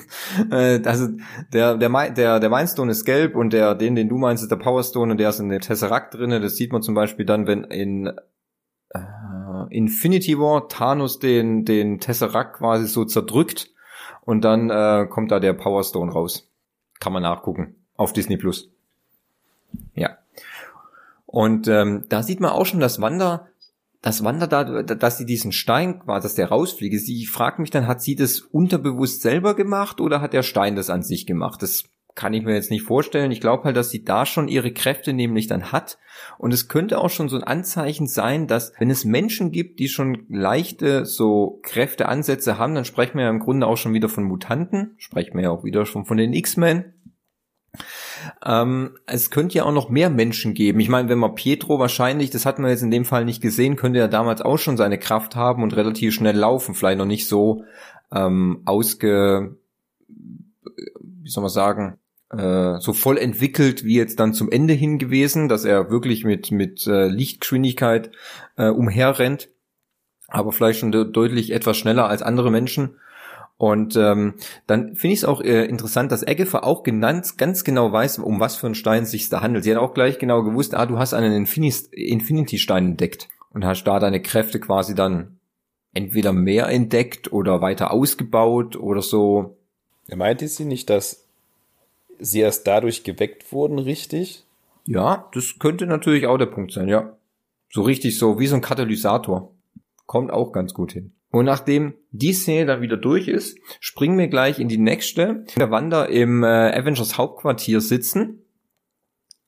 äh, 0.52 0.82
also 0.86 1.08
der, 1.52 1.78
der, 1.78 2.12
der, 2.12 2.39
der 2.39 2.49
Mindstone 2.49 2.91
ist 2.91 3.06
gelb 3.06 3.36
und 3.36 3.54
der, 3.54 3.76
den, 3.76 3.95
den 3.95 4.10
du 4.10 4.17
meinst, 4.17 4.43
ist 4.43 4.52
der 4.52 4.58
Powerstone 4.58 5.12
und 5.12 5.17
der 5.17 5.30
ist 5.30 5.39
in 5.39 5.49
der 5.49 5.60
Tesseract 5.60 6.15
drinne. 6.15 6.39
Das 6.39 6.56
sieht 6.56 6.71
man 6.71 6.82
zum 6.82 6.95
Beispiel 6.95 7.26
dann, 7.26 7.47
wenn 7.47 7.63
in 7.63 8.08
äh, 8.89 8.99
Infinity 9.69 10.38
War 10.39 10.67
Thanos 10.67 11.19
den, 11.19 11.65
den 11.65 11.99
Tesseract 11.99 12.58
quasi 12.58 12.88
so 12.88 13.06
zerdrückt 13.06 13.71
und 14.21 14.43
dann 14.43 14.69
äh, 14.69 15.08
kommt 15.10 15.32
da 15.32 15.39
der 15.39 15.54
Powerstone 15.54 16.12
raus. 16.12 16.49
Kann 16.99 17.13
man 17.13 17.23
nachgucken 17.23 17.76
auf 17.95 18.13
Disney 18.13 18.38
Plus. 18.38 18.69
Ja. 19.95 20.17
Und 21.26 21.67
ähm, 21.67 22.04
da 22.10 22.21
sieht 22.21 22.39
man 22.39 22.52
auch 22.52 22.65
schon, 22.65 22.80
dass 22.80 23.02
Wanda, 23.02 23.47
dass 24.04 24.24
Wanda 24.24 24.48
da, 24.48 24.84
dass 24.84 25.18
sie 25.18 25.26
diesen 25.26 25.54
Stein, 25.54 26.02
dass 26.06 26.36
der 26.36 26.50
rausfliege. 26.50 27.00
Sie 27.00 27.26
fragt 27.26 27.58
mich 27.58 27.72
dann, 27.72 27.88
hat 27.88 28.02
sie 28.02 28.16
das 28.16 28.42
unterbewusst 28.42 29.22
selber 29.22 29.56
gemacht 29.56 30.02
oder 30.02 30.20
hat 30.20 30.34
der 30.34 30.44
Stein 30.44 30.76
das 30.76 30.89
an 30.89 31.04
sich 31.04 31.26
gemacht? 31.26 31.63
Das 31.63 31.86
kann 32.13 32.34
ich 32.34 32.44
mir 32.44 32.54
jetzt 32.54 32.70
nicht 32.70 32.84
vorstellen. 32.84 33.32
Ich 33.32 33.39
glaube 33.39 33.63
halt, 33.63 33.78
dass 33.78 33.89
sie 33.89 34.04
da 34.04 34.26
schon 34.26 34.50
ihre 34.50 34.74
Kräfte 34.74 35.13
nämlich 35.13 35.48
dann 35.48 35.72
hat. 35.72 35.98
Und 36.38 36.54
es 36.54 36.68
könnte 36.68 37.00
auch 37.00 37.10
schon 37.10 37.30
so 37.30 37.38
ein 37.38 37.44
Anzeichen 37.46 38.06
sein, 38.06 38.46
dass 38.46 38.74
wenn 38.78 38.92
es 38.92 39.06
Menschen 39.06 39.52
gibt, 39.52 39.80
die 39.80 39.88
schon 39.88 40.26
leichte 40.28 41.06
so 41.06 41.62
Kräfteansätze 41.63 42.58
haben, 42.58 42.76
dann 42.76 42.86
sprechen 42.86 43.18
wir 43.18 43.24
ja 43.24 43.30
im 43.30 43.39
Grunde 43.39 43.68
auch 43.68 43.78
schon 43.78 43.94
wieder 43.94 44.10
von 44.10 44.26
Mutanten, 44.26 44.96
sprechen 44.98 45.36
wir 45.36 45.44
ja 45.44 45.50
auch 45.50 45.63
wieder 45.63 45.86
schon 45.86 46.04
von 46.04 46.18
den 46.18 46.34
X-Men. 46.34 46.94
Ähm, 48.46 48.98
es 49.06 49.30
könnte 49.30 49.58
ja 49.58 49.64
auch 49.66 49.74
noch 49.74 49.90
mehr 49.90 50.10
Menschen 50.10 50.54
geben. 50.54 50.80
Ich 50.80 50.90
meine, 50.90 51.10
wenn 51.10 51.20
man 51.20 51.36
Pietro 51.36 51.80
wahrscheinlich, 51.80 52.30
das 52.30 52.46
hat 52.46 52.60
man 52.60 52.70
jetzt 52.70 52.84
in 52.84 52.92
dem 52.92 53.06
Fall 53.06 53.26
nicht 53.26 53.42
gesehen, 53.42 53.76
könnte 53.76 54.00
er 54.00 54.08
damals 54.08 54.42
auch 54.42 54.58
schon 54.58 54.78
seine 54.78 54.98
Kraft 54.98 55.36
haben 55.36 55.64
und 55.64 55.76
relativ 55.76 56.14
schnell 56.14 56.36
laufen. 56.36 56.76
Vielleicht 56.76 56.98
noch 56.98 57.06
nicht 57.06 57.28
so 57.28 57.64
ähm, 58.12 58.62
ausge, 58.66 59.58
wie 60.08 61.30
soll 61.30 61.44
man 61.44 61.50
sagen, 61.50 61.98
äh, 62.32 62.80
so 62.80 62.94
voll 62.94 63.18
entwickelt 63.18 63.84
wie 63.84 63.96
jetzt 63.96 64.20
dann 64.20 64.34
zum 64.34 64.52
Ende 64.52 64.74
hin 64.74 64.98
gewesen, 64.98 65.50
dass 65.50 65.66
er 65.66 65.90
wirklich 65.90 66.24
mit 66.24 66.52
mit 66.52 66.88
äh, 66.88 67.08
Lichtgeschwindigkeit 67.08 68.12
äh, 68.58 68.70
umherrennt. 68.70 69.50
aber 70.28 70.52
vielleicht 70.52 70.80
schon 70.80 70.92
de 70.92 71.06
deutlich 71.12 71.52
etwas 71.52 71.78
schneller 71.78 72.08
als 72.08 72.24
andere 72.24 72.50
Menschen. 72.50 72.96
Und 73.58 73.96
ähm, 73.96 74.34
dann 74.68 74.96
finde 74.96 75.13
ich 75.13 75.20
es 75.20 75.26
auch 75.26 75.42
äh, 75.42 75.66
interessant, 75.66 76.12
dass 76.12 76.26
Eggefer 76.26 76.63
auch 76.66 76.84
genannt, 76.84 77.38
ganz 77.38 77.63
genau 77.63 77.92
weiß, 77.92 78.20
um 78.20 78.39
was 78.39 78.56
für 78.56 78.66
einen 78.66 78.76
Stein 78.76 79.06
sich 79.06 79.30
da 79.30 79.42
handelt. 79.42 79.63
Sie 79.63 79.72
hat 79.72 79.78
auch 79.78 79.94
gleich 79.94 80.20
genau 80.20 80.44
gewusst, 80.44 80.76
ah, 80.76 80.86
du 80.86 80.98
hast 80.98 81.13
einen 81.13 81.34
Infinity-Stein 81.34 82.86
entdeckt 82.86 83.30
und 83.54 83.66
hast 83.66 83.84
da 83.86 84.00
deine 84.00 84.22
Kräfte 84.22 84.60
quasi 84.60 84.96
dann 84.96 85.38
entweder 85.94 86.34
mehr 86.34 86.68
entdeckt 86.68 87.32
oder 87.32 87.62
weiter 87.62 87.92
ausgebaut 87.92 88.76
oder 88.76 89.02
so. 89.02 89.56
Meinte 90.13 90.48
sie 90.48 90.66
nicht, 90.66 90.89
dass 90.89 91.26
sie 92.20 92.39
erst 92.39 92.68
dadurch 92.68 93.04
geweckt 93.04 93.52
wurden, 93.52 93.80
richtig? 93.80 94.44
Ja, 94.86 95.30
das 95.34 95.60
könnte 95.60 95.86
natürlich 95.86 96.28
auch 96.28 96.38
der 96.38 96.48
Punkt 96.48 96.74
sein, 96.74 96.88
ja. 96.88 97.16
So 97.70 97.84
richtig 97.84 98.18
so, 98.18 98.39
wie 98.39 98.48
so 98.48 98.56
ein 98.56 98.62
Katalysator. 98.62 99.52
Kommt 100.06 100.32
auch 100.32 100.52
ganz 100.52 100.74
gut 100.74 100.92
hin. 100.92 101.13
Und 101.34 101.46
nachdem 101.46 101.96
die 102.12 102.32
Szene 102.32 102.67
dann 102.67 102.82
wieder 102.82 102.96
durch 102.96 103.28
ist, 103.28 103.58
springen 103.80 104.19
wir 104.19 104.28
gleich 104.28 104.60
in 104.60 104.67
die 104.67 104.78
nächste. 104.78 105.46
Der 105.58 105.72
Wander 105.72 106.10
im 106.10 106.43
äh, 106.43 106.48
Avengers 106.48 107.17
Hauptquartier 107.17 107.82
sitzen. 107.82 108.43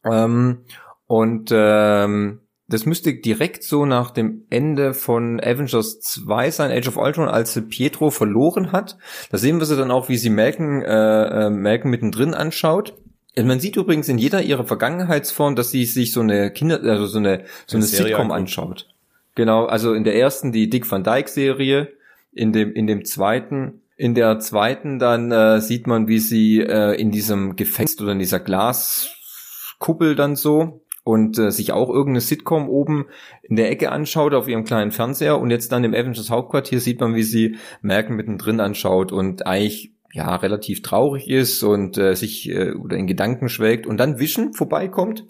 Ähm, 0.03 0.61
und 1.05 1.51
ähm, 1.53 2.41
das 2.67 2.87
müsste 2.87 3.13
direkt 3.13 3.63
so 3.63 3.85
nach 3.85 4.09
dem 4.09 4.47
Ende 4.49 4.95
von 4.95 5.39
Avengers 5.39 5.99
2 5.99 6.49
sein, 6.49 6.71
Age 6.71 6.87
of 6.87 6.97
Ultron, 6.97 7.27
als 7.27 7.53
sie 7.53 7.61
Pietro 7.61 8.09
verloren 8.09 8.71
hat. 8.71 8.97
Da 9.29 9.37
sehen 9.37 9.59
wir 9.59 9.67
sie 9.67 9.77
dann 9.77 9.91
auch, 9.91 10.09
wie 10.09 10.17
sie 10.17 10.31
Malcolm, 10.31 10.81
äh, 10.81 10.87
äh, 10.87 11.49
Malcolm 11.51 11.91
mittendrin 11.91 12.33
anschaut. 12.33 12.95
Man 13.37 13.59
sieht 13.59 13.75
übrigens 13.75 14.09
in 14.09 14.17
jeder 14.17 14.41
ihrer 14.41 14.65
Vergangenheitsform, 14.65 15.55
dass 15.55 15.69
sie 15.69 15.85
sich 15.85 16.13
so 16.13 16.21
eine 16.21 16.49
Kinder, 16.49 16.81
also 16.81 17.05
so 17.05 17.19
eine, 17.19 17.43
so 17.67 17.77
eine, 17.77 17.85
eine 17.85 17.95
Sitcom 17.95 18.31
anschaut. 18.31 18.87
Genau, 19.35 19.65
also 19.65 19.93
in 19.93 20.05
der 20.05 20.15
ersten 20.15 20.51
die 20.51 20.69
Dick 20.69 20.89
Van 20.89 21.03
Dyke 21.03 21.29
Serie, 21.29 21.89
in 22.31 22.53
dem 22.53 22.73
in 22.73 22.87
dem 22.87 23.05
zweiten 23.05 23.81
in 23.97 24.13
der 24.15 24.39
zweiten 24.39 24.99
dann 24.99 25.31
äh, 25.31 25.61
sieht 25.61 25.87
man, 25.87 26.07
wie 26.07 26.19
sie 26.19 26.59
äh, 26.59 26.99
in 26.99 27.11
diesem 27.11 27.55
Gefängnis 27.55 28.01
oder 28.01 28.11
in 28.11 28.19
dieser 28.19 28.39
Glaskuppel 28.39 30.15
dann 30.15 30.35
so 30.35 30.81
und 31.03 31.37
äh, 31.37 31.51
sich 31.51 31.71
auch 31.71 31.89
irgendeine 31.89 32.21
Sitcom 32.21 32.67
oben 32.67 33.05
in 33.43 33.55
der 33.55 33.69
Ecke 33.69 33.91
anschaut 33.91 34.33
auf 34.33 34.47
ihrem 34.47 34.65
kleinen 34.65 34.91
Fernseher 34.91 35.39
und 35.39 35.51
jetzt 35.51 35.71
dann 35.71 35.83
im 35.83 35.93
Avengers 35.93 36.29
Hauptquartier 36.29 36.79
sieht 36.79 36.99
man, 36.99 37.15
wie 37.15 37.23
sie 37.23 37.57
Merken 37.81 38.15
mittendrin 38.15 38.59
anschaut 38.59 39.11
und 39.11 39.45
eigentlich 39.45 39.93
ja 40.11 40.35
relativ 40.35 40.81
traurig 40.81 41.29
ist 41.29 41.61
und 41.61 41.97
äh, 41.97 42.15
sich 42.15 42.49
äh, 42.49 42.71
oder 42.71 42.97
in 42.97 43.07
Gedanken 43.07 43.49
schwelgt 43.49 43.85
und 43.85 43.97
dann 43.97 44.17
Vision 44.19 44.53
vorbeikommt 44.53 45.25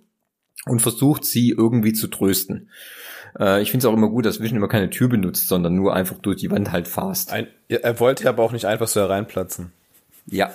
und 0.65 0.82
versucht 0.82 1.26
sie 1.26 1.50
irgendwie 1.50 1.94
zu 1.94 2.08
trösten. 2.08 2.70
Äh, 3.39 3.62
ich 3.62 3.71
finde 3.71 3.86
es 3.86 3.91
auch 3.91 3.95
immer 3.95 4.10
gut, 4.10 4.26
dass 4.26 4.39
Vision 4.39 4.58
immer 4.58 4.67
keine 4.67 4.89
Tür 4.89 5.10
benutzt, 5.10 5.48
sondern 5.48 5.76
nur 5.76 5.95
einfach 5.95 6.17
durch 6.17 6.38
die 6.38 6.52
Wand 6.52 6.71
halt 6.71 6.88
fast. 6.88 7.34
Er 7.67 8.00
wollte 8.00 8.28
aber 8.30 8.43
auch 8.43 8.52
nicht 8.52 8.65
einfach 8.65 8.88
so 8.88 9.00
hereinplatzen. 9.00 9.71
Ja. 10.28 10.52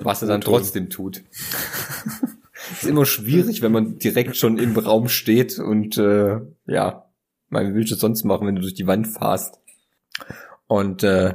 Was 0.00 0.22
er 0.22 0.28
dann 0.28 0.40
trotzdem 0.40 0.90
tut. 0.90 1.22
ist 2.72 2.86
immer 2.86 3.06
schwierig, 3.06 3.62
wenn 3.62 3.72
man 3.72 3.98
direkt 3.98 4.36
schon 4.36 4.58
im 4.58 4.76
Raum 4.76 5.08
steht 5.08 5.58
und 5.58 5.96
äh, 5.98 6.40
ja, 6.66 7.06
man 7.48 7.74
will 7.74 7.84
es 7.84 7.90
sonst 7.90 8.24
machen, 8.24 8.46
wenn 8.46 8.56
du 8.56 8.62
durch 8.62 8.74
die 8.74 8.86
Wand 8.86 9.06
fahrst. 9.06 9.58
Und 10.66 11.02
äh, 11.02 11.34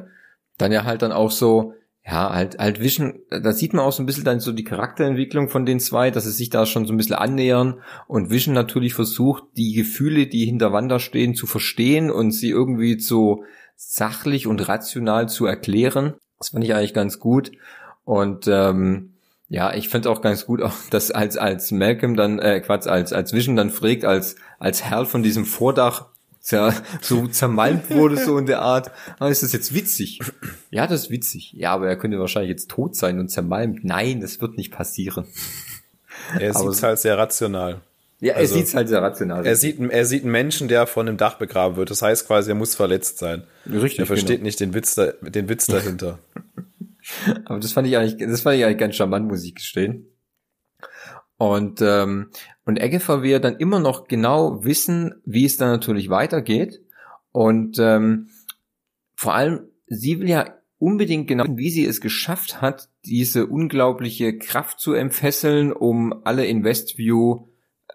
dann 0.58 0.72
ja 0.72 0.84
halt 0.84 1.02
dann 1.02 1.12
auch 1.12 1.32
so, 1.32 1.74
ja, 2.06 2.34
halt, 2.34 2.60
halt 2.60 2.82
Vision, 2.82 3.20
da 3.30 3.54
sieht 3.54 3.74
man 3.74 3.86
auch 3.86 3.94
so 3.94 4.04
ein 4.04 4.06
bisschen 4.06 4.26
dann 4.26 4.42
so 4.42 4.52
die 4.52 4.66
Charakterentwicklung 4.66 5.48
von 5.48 5.66
den 5.66 5.80
zwei, 5.80 6.12
dass 6.12 6.26
sie 6.26 6.32
sich 6.32 6.50
da 6.50 6.66
schon 6.66 6.86
so 6.86 6.94
ein 6.94 6.98
bisschen 6.98 7.16
annähern 7.16 7.80
und 8.08 8.30
Vision 8.30 8.54
natürlich 8.54 8.94
versucht, 8.94 9.44
die 9.56 9.74
Gefühle, 9.74 10.28
die 10.28 10.46
hinter 10.46 10.74
Wanda 10.74 11.00
stehen, 11.00 11.34
zu 11.34 11.48
verstehen 11.48 12.12
und 12.12 12.32
sie 12.32 12.50
irgendwie 12.50 13.00
so 13.00 13.46
sachlich 13.78 14.48
und 14.48 14.68
rational 14.68 15.30
zu 15.30 15.46
erklären. 15.46 16.16
Das 16.40 16.50
fand 16.50 16.66
ich 16.66 16.76
eigentlich 16.76 16.94
ganz 16.94 17.20
gut. 17.20 17.52
Und 18.04 18.48
ähm, 18.48 19.14
ja, 19.48 19.74
ich 19.74 19.88
finde 19.88 20.10
auch 20.10 20.22
ganz 20.22 20.46
gut, 20.46 20.62
auch 20.64 20.74
dass 20.90 21.10
als 21.10 21.38
als 21.38 21.72
Malcolm 21.72 22.18
dann 22.18 22.40
äh, 22.40 22.60
Quatsch 22.60 22.88
als 22.88 23.14
als 23.14 23.32
Vision 23.32 23.56
dann 23.56 23.70
fragt 23.70 24.04
als 24.04 24.36
als 24.60 24.84
Herr 24.84 25.06
von 25.06 25.24
diesem 25.24 25.46
Vordach 25.46 26.10
zer, 26.44 26.74
so 27.02 27.28
zermalmt 27.28 27.90
wurde, 27.90 28.18
so 28.18 28.38
in 28.38 28.46
der 28.46 28.62
Art. 28.62 28.92
Aber 29.16 29.26
ah, 29.26 29.30
ist 29.30 29.42
das 29.42 29.54
jetzt 29.54 29.74
witzig? 29.74 30.20
Ja, 30.70 30.86
das 30.86 31.04
ist 31.04 31.10
witzig. 31.10 31.54
Ja, 31.54 31.74
aber 31.74 31.88
er 31.88 31.98
könnte 31.98 32.20
wahrscheinlich 32.20 32.50
jetzt 32.50 32.70
tot 32.70 32.96
sein 32.96 33.20
und 33.20 33.30
zermalmt. 33.30 33.84
Nein, 33.84 34.22
das 34.22 34.42
wird 34.42 34.58
nicht 34.58 34.72
passieren. 34.72 35.26
Er 36.40 36.54
sieht 36.54 36.70
es 36.70 36.84
halt 36.84 37.00
sehr 37.00 37.18
rational. 37.18 37.82
Ja, 38.20 38.34
er 38.34 38.40
also, 38.40 38.56
sieht 38.56 38.68
es 38.68 38.76
halt 38.76 38.88
sehr 38.88 39.02
rational. 39.02 39.46
Er 39.46 39.56
sieht, 39.56 39.80
er 39.80 40.06
sieht 40.06 40.24
einen 40.24 40.32
Menschen, 40.32 40.68
der 40.68 40.88
von 40.88 41.08
einem 41.08 41.18
Dach 41.18 41.38
begraben 41.38 41.76
wird. 41.76 41.90
Das 41.90 42.02
heißt 42.02 42.28
quasi, 42.28 42.52
er 42.52 42.56
muss 42.56 42.76
verletzt 42.76 43.18
sein. 43.18 43.44
Richtig. 43.66 44.00
Er 44.00 44.06
versteht 44.06 44.38
genau. 44.38 44.44
nicht 44.44 44.60
den 44.60 44.74
Witz, 44.74 44.96
da, 44.96 45.12
den 45.22 45.50
Witz 45.50 45.66
dahinter. 45.66 46.20
aber 47.46 47.60
das 47.60 47.72
fand 47.72 47.88
ich 47.88 47.98
eigentlich, 47.98 48.18
das 48.18 48.42
fand 48.42 48.58
ich 48.58 48.66
eigentlich 48.66 48.78
ganz 48.78 48.96
charmant, 48.96 49.28
muss 49.28 49.44
ich 49.44 49.56
gestehen. 49.56 50.08
Und, 51.38 51.82
ähm, 51.82 52.30
und 52.66 52.80
Eggefer 52.80 53.24
will 53.24 53.40
dann 53.40 53.58
immer 53.58 53.80
noch 53.80 54.08
genau 54.08 54.64
wissen, 54.64 55.16
wie 55.26 55.46
es 55.46 55.58
dann 55.58 55.70
natürlich 55.70 56.10
weitergeht. 56.10 56.82
Und 57.32 57.80
ähm, 57.80 58.30
vor 59.16 59.34
allem, 59.34 59.68
sie 59.88 60.20
will 60.20 60.30
ja 60.30 60.54
unbedingt 60.80 61.28
genau 61.28 61.44
wissen, 61.44 61.58
wie 61.58 61.70
sie 61.70 61.86
es 61.86 62.02
geschafft 62.02 62.62
hat, 62.62 62.90
diese 63.06 63.48
unglaubliche 63.48 64.38
Kraft 64.38 64.80
zu 64.80 64.94
entfesseln, 64.94 65.72
um 65.72 66.14
alle 66.26 66.46
in 66.46 66.64
Westview 66.64 67.48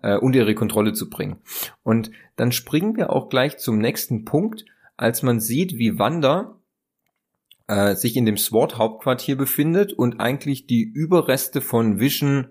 äh, 0.02 0.16
unter 0.16 0.40
ihre 0.40 0.54
Kontrolle 0.54 0.92
zu 0.92 1.08
bringen. 1.08 1.36
Und 1.82 2.10
dann 2.36 2.52
springen 2.52 2.96
wir 2.96 3.10
auch 3.10 3.28
gleich 3.28 3.58
zum 3.58 3.78
nächsten 3.78 4.24
Punkt, 4.24 4.64
als 4.96 5.22
man 5.22 5.40
sieht, 5.40 5.78
wie 5.78 5.98
Wanda 5.98 6.58
äh, 7.68 7.94
sich 7.94 8.16
in 8.16 8.26
dem 8.26 8.36
SWAT-Hauptquartier 8.36 9.36
befindet 9.36 9.92
und 9.92 10.20
eigentlich 10.20 10.66
die 10.66 10.82
Überreste 10.82 11.60
von 11.60 12.00
Vision 12.00 12.48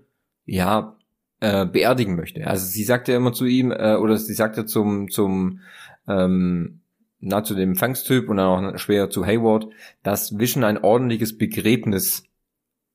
ja, 0.48 0.98
äh, 1.40 1.66
beerdigen 1.66 2.16
möchte. 2.16 2.48
Also 2.48 2.66
sie 2.66 2.84
sagte 2.84 3.14
immer 3.14 3.34
zu 3.34 3.46
ihm, 3.46 3.72
äh, 3.72 3.96
oder 3.96 4.18
sie 4.18 4.34
sagte 4.34 4.66
zum, 4.66 5.12
zum, 5.12 5.60
ähm, 6.08 6.82
na, 7.20 7.44
zu 7.44 7.54
dem 7.54 7.72
Empfangstyp 7.72 8.30
und 8.30 8.38
dann 8.38 8.74
auch 8.74 8.78
schwer 8.80 9.10
zu 9.10 9.26
Hayward, 9.26 9.68
dass 10.02 10.40
Vision 10.40 10.64
ein 10.64 10.84
ordentliches 10.84 11.38
Begräbnis 11.38 12.24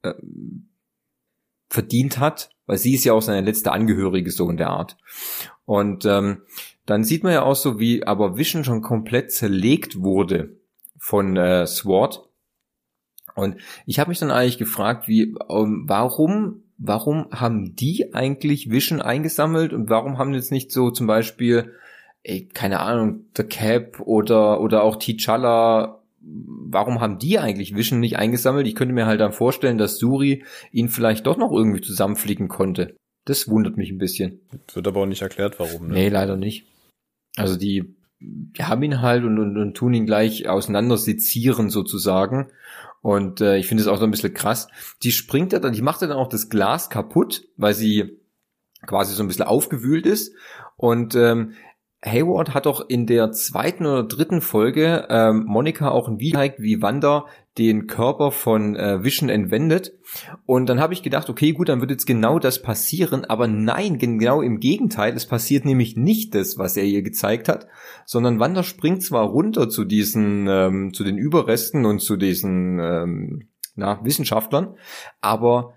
äh, 0.03 0.15
verdient 1.69 2.19
hat, 2.19 2.51
weil 2.67 2.79
sie 2.79 2.95
ist 2.95 3.05
ja 3.05 3.12
auch 3.12 3.23
seine 3.23 3.47
letzte 3.47 3.73
Angehörige 3.73 4.31
so 4.31 4.49
in 4.51 4.57
der 4.57 4.71
Art. 4.71 4.97
Und 5.65 6.05
ähm, 6.05 6.43
dann 6.87 7.05
sieht 7.05 7.23
man 7.23 7.33
ja 7.33 7.43
auch 7.43 7.57
so, 7.57 7.79
wie 7.79 8.05
aber 8.05 8.37
Vision 8.37 8.65
schon 8.65 8.83
komplett 8.83 9.31
zerlegt 9.33 10.01
wurde 10.01 10.57
von 10.99 11.37
äh, 11.37 11.67
SWAT. 11.67 12.29
Und 13.35 13.57
ich 13.87 13.99
habe 13.99 14.11
mich 14.11 14.19
dann 14.19 14.31
eigentlich 14.31 14.59
gefragt, 14.59 15.09
wie, 15.09 15.35
um, 15.49 15.88
warum 15.88 16.65
warum 16.85 17.29
haben 17.31 17.77
die 17.77 18.12
eigentlich 18.12 18.71
Vision 18.71 19.01
eingesammelt 19.01 19.73
und 19.73 19.88
warum 19.88 20.18
haben 20.18 20.35
jetzt 20.35 20.51
nicht 20.51 20.73
so 20.73 20.90
zum 20.90 21.07
Beispiel, 21.07 21.73
ey, 22.25 22.49
keine 22.53 22.81
Ahnung, 22.81 23.27
The 23.37 23.45
Cap 23.45 24.01
oder, 24.01 24.61
oder 24.61 24.83
auch 24.83 24.97
T'Challa, 24.97 26.01
warum 26.21 27.01
haben 27.01 27.18
die 27.18 27.38
eigentlich 27.38 27.75
Vision 27.75 28.01
nicht 28.01 28.18
eingesammelt? 28.18 28.66
Ich 28.66 28.75
könnte 28.75 28.95
mir 28.95 29.07
halt 29.07 29.21
dann 29.21 29.33
vorstellen, 29.33 29.79
dass 29.79 29.99
Suri 29.99 30.45
ihn 30.73 30.88
vielleicht 30.88 31.27
doch 31.27 31.37
noch 31.37 31.53
irgendwie 31.53 31.81
zusammenfliegen 31.81 32.49
konnte. 32.49 32.97
Das 33.25 33.49
wundert 33.49 33.77
mich 33.77 33.90
ein 33.90 33.99
bisschen. 33.99 34.40
Wird 34.73 34.88
aber 34.88 35.03
auch 35.03 35.07
nicht 35.07 35.23
erklärt, 35.23 35.61
warum. 35.61 35.88
Ne? 35.88 35.95
Nee, 35.95 36.09
leider 36.09 36.37
nicht. 36.37 36.66
Also 37.37 37.57
die, 37.57 37.95
die 38.21 38.64
haben 38.64 38.83
ihn 38.83 39.01
halt 39.01 39.25
und, 39.25 39.38
und, 39.38 39.57
und 39.57 39.75
tun 39.75 39.95
ihn 39.95 40.07
gleich 40.07 40.49
auseinander 40.49 40.97
sezieren 40.97 41.71
sozusagen. 41.71 42.51
Und 43.03 43.41
äh, 43.41 43.57
ich 43.59 43.67
finde 43.67 43.83
es 43.83 43.88
auch 43.88 43.99
so 43.99 44.05
ein 44.05 44.11
bisschen 44.11 44.33
krass. 44.33 44.69
Die 45.03 45.12
springt 45.12 45.53
ja 45.53 45.59
dann, 45.59 45.73
die 45.73 45.83
macht 45.83 46.01
ja 46.01 46.07
dann 46.07 46.17
auch 46.17 46.29
das 46.29 46.49
Glas 46.49 46.88
kaputt, 46.88 47.45
weil 47.57 47.75
sie 47.75 48.21
quasi 48.87 49.15
so 49.15 49.23
ein 49.23 49.29
bisschen 49.29 49.45
aufgewühlt 49.45 50.07
ist. 50.07 50.35
Und 50.77 51.15
ähm, 51.17 51.55
Hayward 52.05 52.55
hat 52.55 52.67
doch 52.67 52.88
in 52.88 53.07
der 53.07 53.31
zweiten 53.33 53.87
oder 53.87 54.05
dritten 54.05 54.41
Folge 54.41 55.07
ähm, 55.09 55.45
Monika 55.47 55.91
auch 55.91 56.09
ein 56.09 56.19
Video 56.19 56.41
gezeigt, 56.41 56.61
wie 56.61 56.83
Wanda 56.83 57.27
den 57.59 57.87
Körper 57.87 58.31
von 58.31 58.77
äh, 58.77 59.05
Vision 59.05 59.29
entwendet. 59.29 59.93
Und 60.47 60.69
dann 60.69 60.81
habe 60.81 60.95
ich 60.95 61.03
gedacht, 61.03 61.29
okay, 61.29 61.53
gut, 61.53 61.69
dann 61.69 61.81
wird 61.81 61.91
jetzt 61.91 62.07
genau 62.07 62.38
das 62.38 62.62
passieren. 62.62 63.25
Aber 63.25 63.47
nein, 63.47 63.99
genau 63.99 64.41
im 64.41 64.59
Gegenteil. 64.59 65.15
Es 65.15 65.27
passiert 65.27 65.65
nämlich 65.65 65.97
nicht 65.97 66.35
das, 66.35 66.57
was 66.59 66.77
er 66.77 66.85
ihr 66.85 67.03
gezeigt 67.03 67.49
hat, 67.49 67.67
sondern 68.07 68.41
Wanda 68.41 68.62
springt 68.62 69.03
zwar 69.03 69.25
runter 69.25 69.69
zu 69.69 69.85
diesen, 69.85 70.47
ähm, 70.49 70.95
zu 70.95 71.05
den 71.05 71.19
Überresten 71.19 71.85
und 71.85 72.01
zu 72.01 72.17
diesen 72.17 72.79
ähm, 72.79 73.49
na, 73.75 74.05
Wissenschaftlern, 74.05 74.77
aber 75.21 75.75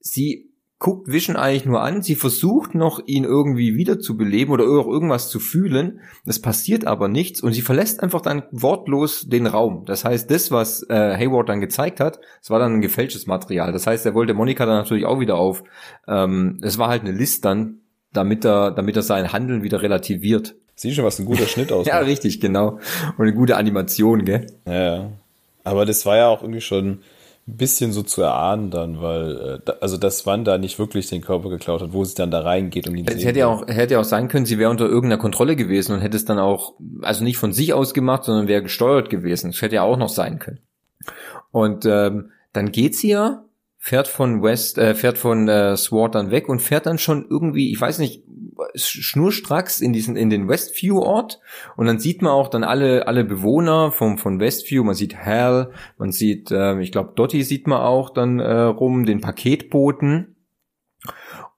sie 0.00 0.49
guckt 0.80 1.12
Vision 1.12 1.36
eigentlich 1.36 1.66
nur 1.66 1.82
an, 1.82 2.02
sie 2.02 2.14
versucht 2.14 2.74
noch, 2.74 3.00
ihn 3.04 3.24
irgendwie 3.24 3.76
wiederzubeleben 3.76 4.52
oder 4.52 4.64
irgendwas 4.64 5.28
zu 5.28 5.38
fühlen, 5.38 6.00
es 6.24 6.40
passiert 6.40 6.86
aber 6.86 7.06
nichts 7.06 7.42
und 7.42 7.52
sie 7.52 7.60
verlässt 7.60 8.02
einfach 8.02 8.22
dann 8.22 8.44
wortlos 8.50 9.28
den 9.28 9.46
Raum. 9.46 9.84
Das 9.84 10.06
heißt, 10.06 10.30
das, 10.30 10.50
was 10.50 10.82
äh, 10.88 11.16
Hayward 11.16 11.50
dann 11.50 11.60
gezeigt 11.60 12.00
hat, 12.00 12.18
es 12.42 12.48
war 12.48 12.58
dann 12.58 12.72
ein 12.72 12.80
gefälschtes 12.80 13.26
Material. 13.26 13.72
Das 13.72 13.86
heißt, 13.86 14.06
er 14.06 14.14
wollte 14.14 14.32
Monika 14.32 14.64
dann 14.64 14.78
natürlich 14.78 15.04
auch 15.04 15.20
wieder 15.20 15.36
auf, 15.36 15.62
ähm, 16.08 16.58
es 16.62 16.78
war 16.78 16.88
halt 16.88 17.02
eine 17.02 17.12
List 17.12 17.44
dann, 17.44 17.80
damit 18.14 18.46
er, 18.46 18.70
damit 18.70 18.96
er 18.96 19.02
sein 19.02 19.34
Handeln 19.34 19.62
wieder 19.62 19.82
relativiert. 19.82 20.54
Sieh 20.76 20.94
schon, 20.94 21.04
was 21.04 21.18
ein 21.18 21.26
guter 21.26 21.46
Schnitt 21.46 21.72
aus. 21.72 21.86
ja, 21.86 21.98
richtig, 21.98 22.40
genau. 22.40 22.78
Und 23.18 23.26
eine 23.26 23.34
gute 23.34 23.58
Animation, 23.58 24.24
gell? 24.24 24.46
Ja. 24.66 25.10
Aber 25.62 25.84
das 25.84 26.06
war 26.06 26.16
ja 26.16 26.28
auch 26.28 26.40
irgendwie 26.40 26.62
schon 26.62 27.00
bisschen 27.56 27.92
so 27.92 28.02
zu 28.02 28.22
erahnen 28.22 28.70
dann, 28.70 29.00
weil, 29.00 29.60
äh, 29.66 29.72
also 29.80 29.96
dass 29.96 30.26
Wanda 30.26 30.58
nicht 30.58 30.78
wirklich 30.78 31.08
den 31.08 31.20
Körper 31.20 31.48
geklaut 31.48 31.82
hat, 31.82 31.92
wo 31.92 32.04
sie 32.04 32.14
dann 32.14 32.30
da 32.30 32.40
reingeht 32.40 32.88
und 32.88 32.96
ihn 32.96 33.06
Es 33.06 33.24
hätte 33.24 33.40
ja 33.40 33.46
auch, 33.46 33.66
hätte 33.66 33.94
ja 33.94 34.00
auch 34.00 34.04
sein 34.04 34.28
können, 34.28 34.46
sie 34.46 34.58
wäre 34.58 34.70
unter 34.70 34.86
irgendeiner 34.86 35.20
Kontrolle 35.20 35.56
gewesen 35.56 35.92
und 35.92 36.00
hätte 36.00 36.16
es 36.16 36.24
dann 36.24 36.38
auch, 36.38 36.74
also 37.02 37.24
nicht 37.24 37.38
von 37.38 37.52
sich 37.52 37.72
aus 37.72 37.94
gemacht, 37.94 38.24
sondern 38.24 38.48
wäre 38.48 38.62
gesteuert 38.62 39.10
gewesen. 39.10 39.50
Das 39.50 39.62
hätte 39.62 39.76
ja 39.76 39.82
auch 39.82 39.96
noch 39.96 40.08
sein 40.08 40.38
können. 40.38 40.60
Und 41.50 41.86
ähm, 41.86 42.30
dann 42.52 42.72
geht 42.72 42.94
sie 42.94 43.08
ja, 43.10 43.44
fährt 43.82 44.08
von 44.08 44.42
West, 44.42 44.76
äh, 44.76 44.94
fährt 44.94 45.16
von 45.16 45.48
äh, 45.48 45.74
Sword 45.74 46.14
dann 46.14 46.30
weg 46.30 46.50
und 46.50 46.60
fährt 46.60 46.84
dann 46.84 46.98
schon 46.98 47.26
irgendwie, 47.28 47.72
ich 47.72 47.80
weiß 47.80 47.98
nicht, 47.98 48.22
schnurstracks 48.74 49.80
in 49.80 49.94
diesen 49.94 50.16
in 50.16 50.28
den 50.28 50.46
Westview 50.46 51.00
Ort 51.00 51.40
und 51.78 51.86
dann 51.86 51.98
sieht 51.98 52.20
man 52.20 52.30
auch 52.30 52.48
dann 52.48 52.62
alle 52.62 53.08
alle 53.08 53.24
Bewohner 53.24 53.90
vom 53.90 54.18
von 54.18 54.38
Westview. 54.38 54.84
Man 54.84 54.94
sieht 54.94 55.16
Hal 55.16 55.72
man 55.96 56.12
sieht 56.12 56.50
äh, 56.50 56.78
ich 56.80 56.92
glaube 56.92 57.14
Dottie 57.16 57.42
sieht 57.42 57.66
man 57.66 57.80
auch 57.80 58.10
dann 58.10 58.38
äh, 58.38 58.52
rum 58.52 59.06
den 59.06 59.22
Paketboten 59.22 60.36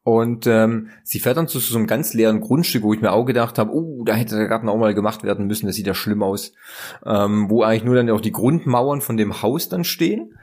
und 0.05 0.49
ähm, 0.49 0.89
sie 1.05 1.21
fährt 1.21 1.37
dann 1.37 1.47
zu 1.47 1.61
so 1.61 1.79
einem 1.79 1.87
ganz 1.87 2.13
leeren 2.13 2.41
Grundstück, 2.41 2.83
wo 2.83 2.93
ich 2.93 3.01
mir 3.01 3.13
auch 3.13 3.25
gedacht 3.25 3.59
habe, 3.59 3.73
oh, 3.73 4.03
da 4.05 4.15
hätte 4.15 4.37
der 4.37 4.49
Garten 4.49 4.69
auch 4.69 4.77
mal 4.77 4.95
gemacht 4.95 5.23
werden 5.23 5.47
müssen, 5.47 5.67
das 5.67 5.77
sieht 5.77 5.87
ja 5.87 5.95
schlimm 5.95 6.25
aus. 6.25 6.53
Ähm, 7.07 7.49
wo 7.49 7.63
eigentlich 7.63 7.85
nur 7.85 7.95
dann 7.95 8.11
auch 8.11 8.21
die 8.21 8.33
Grundmauern 8.33 9.01
von 9.01 9.17
dem 9.17 9.43
Haus 9.43 9.69
dann 9.69 9.85
stehen. 9.85 10.37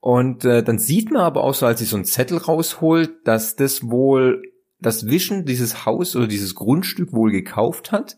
Und 0.00 0.44
äh, 0.46 0.62
dann 0.62 0.78
sieht 0.78 1.10
man 1.10 1.22
aber 1.22 1.44
auch 1.44 1.54
so, 1.54 1.66
als 1.66 1.80
sie 1.80 1.84
so 1.84 1.96
einen 1.96 2.06
Zettel 2.06 2.38
rausholt, 2.38 3.10
dass 3.24 3.56
das 3.56 3.90
wohl 3.90 4.42
das 4.80 5.06
Vision 5.06 5.44
dieses 5.44 5.84
Haus 5.84 6.16
oder 6.16 6.26
dieses 6.26 6.54
Grundstück 6.54 7.12
wohl 7.12 7.30
gekauft 7.30 7.92
hat, 7.92 8.16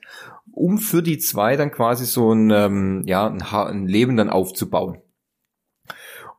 um 0.53 0.79
für 0.79 1.03
die 1.03 1.19
zwei 1.19 1.57
dann 1.57 1.73
quasi 1.73 2.07
so 2.07 2.33
ein, 2.33 2.51
ähm, 2.51 3.03
ja, 3.07 3.27
ein, 3.27 3.43
ein 3.43 3.87
Leben 3.87 4.17
dann 4.17 4.31
aufzubauen. 4.31 4.99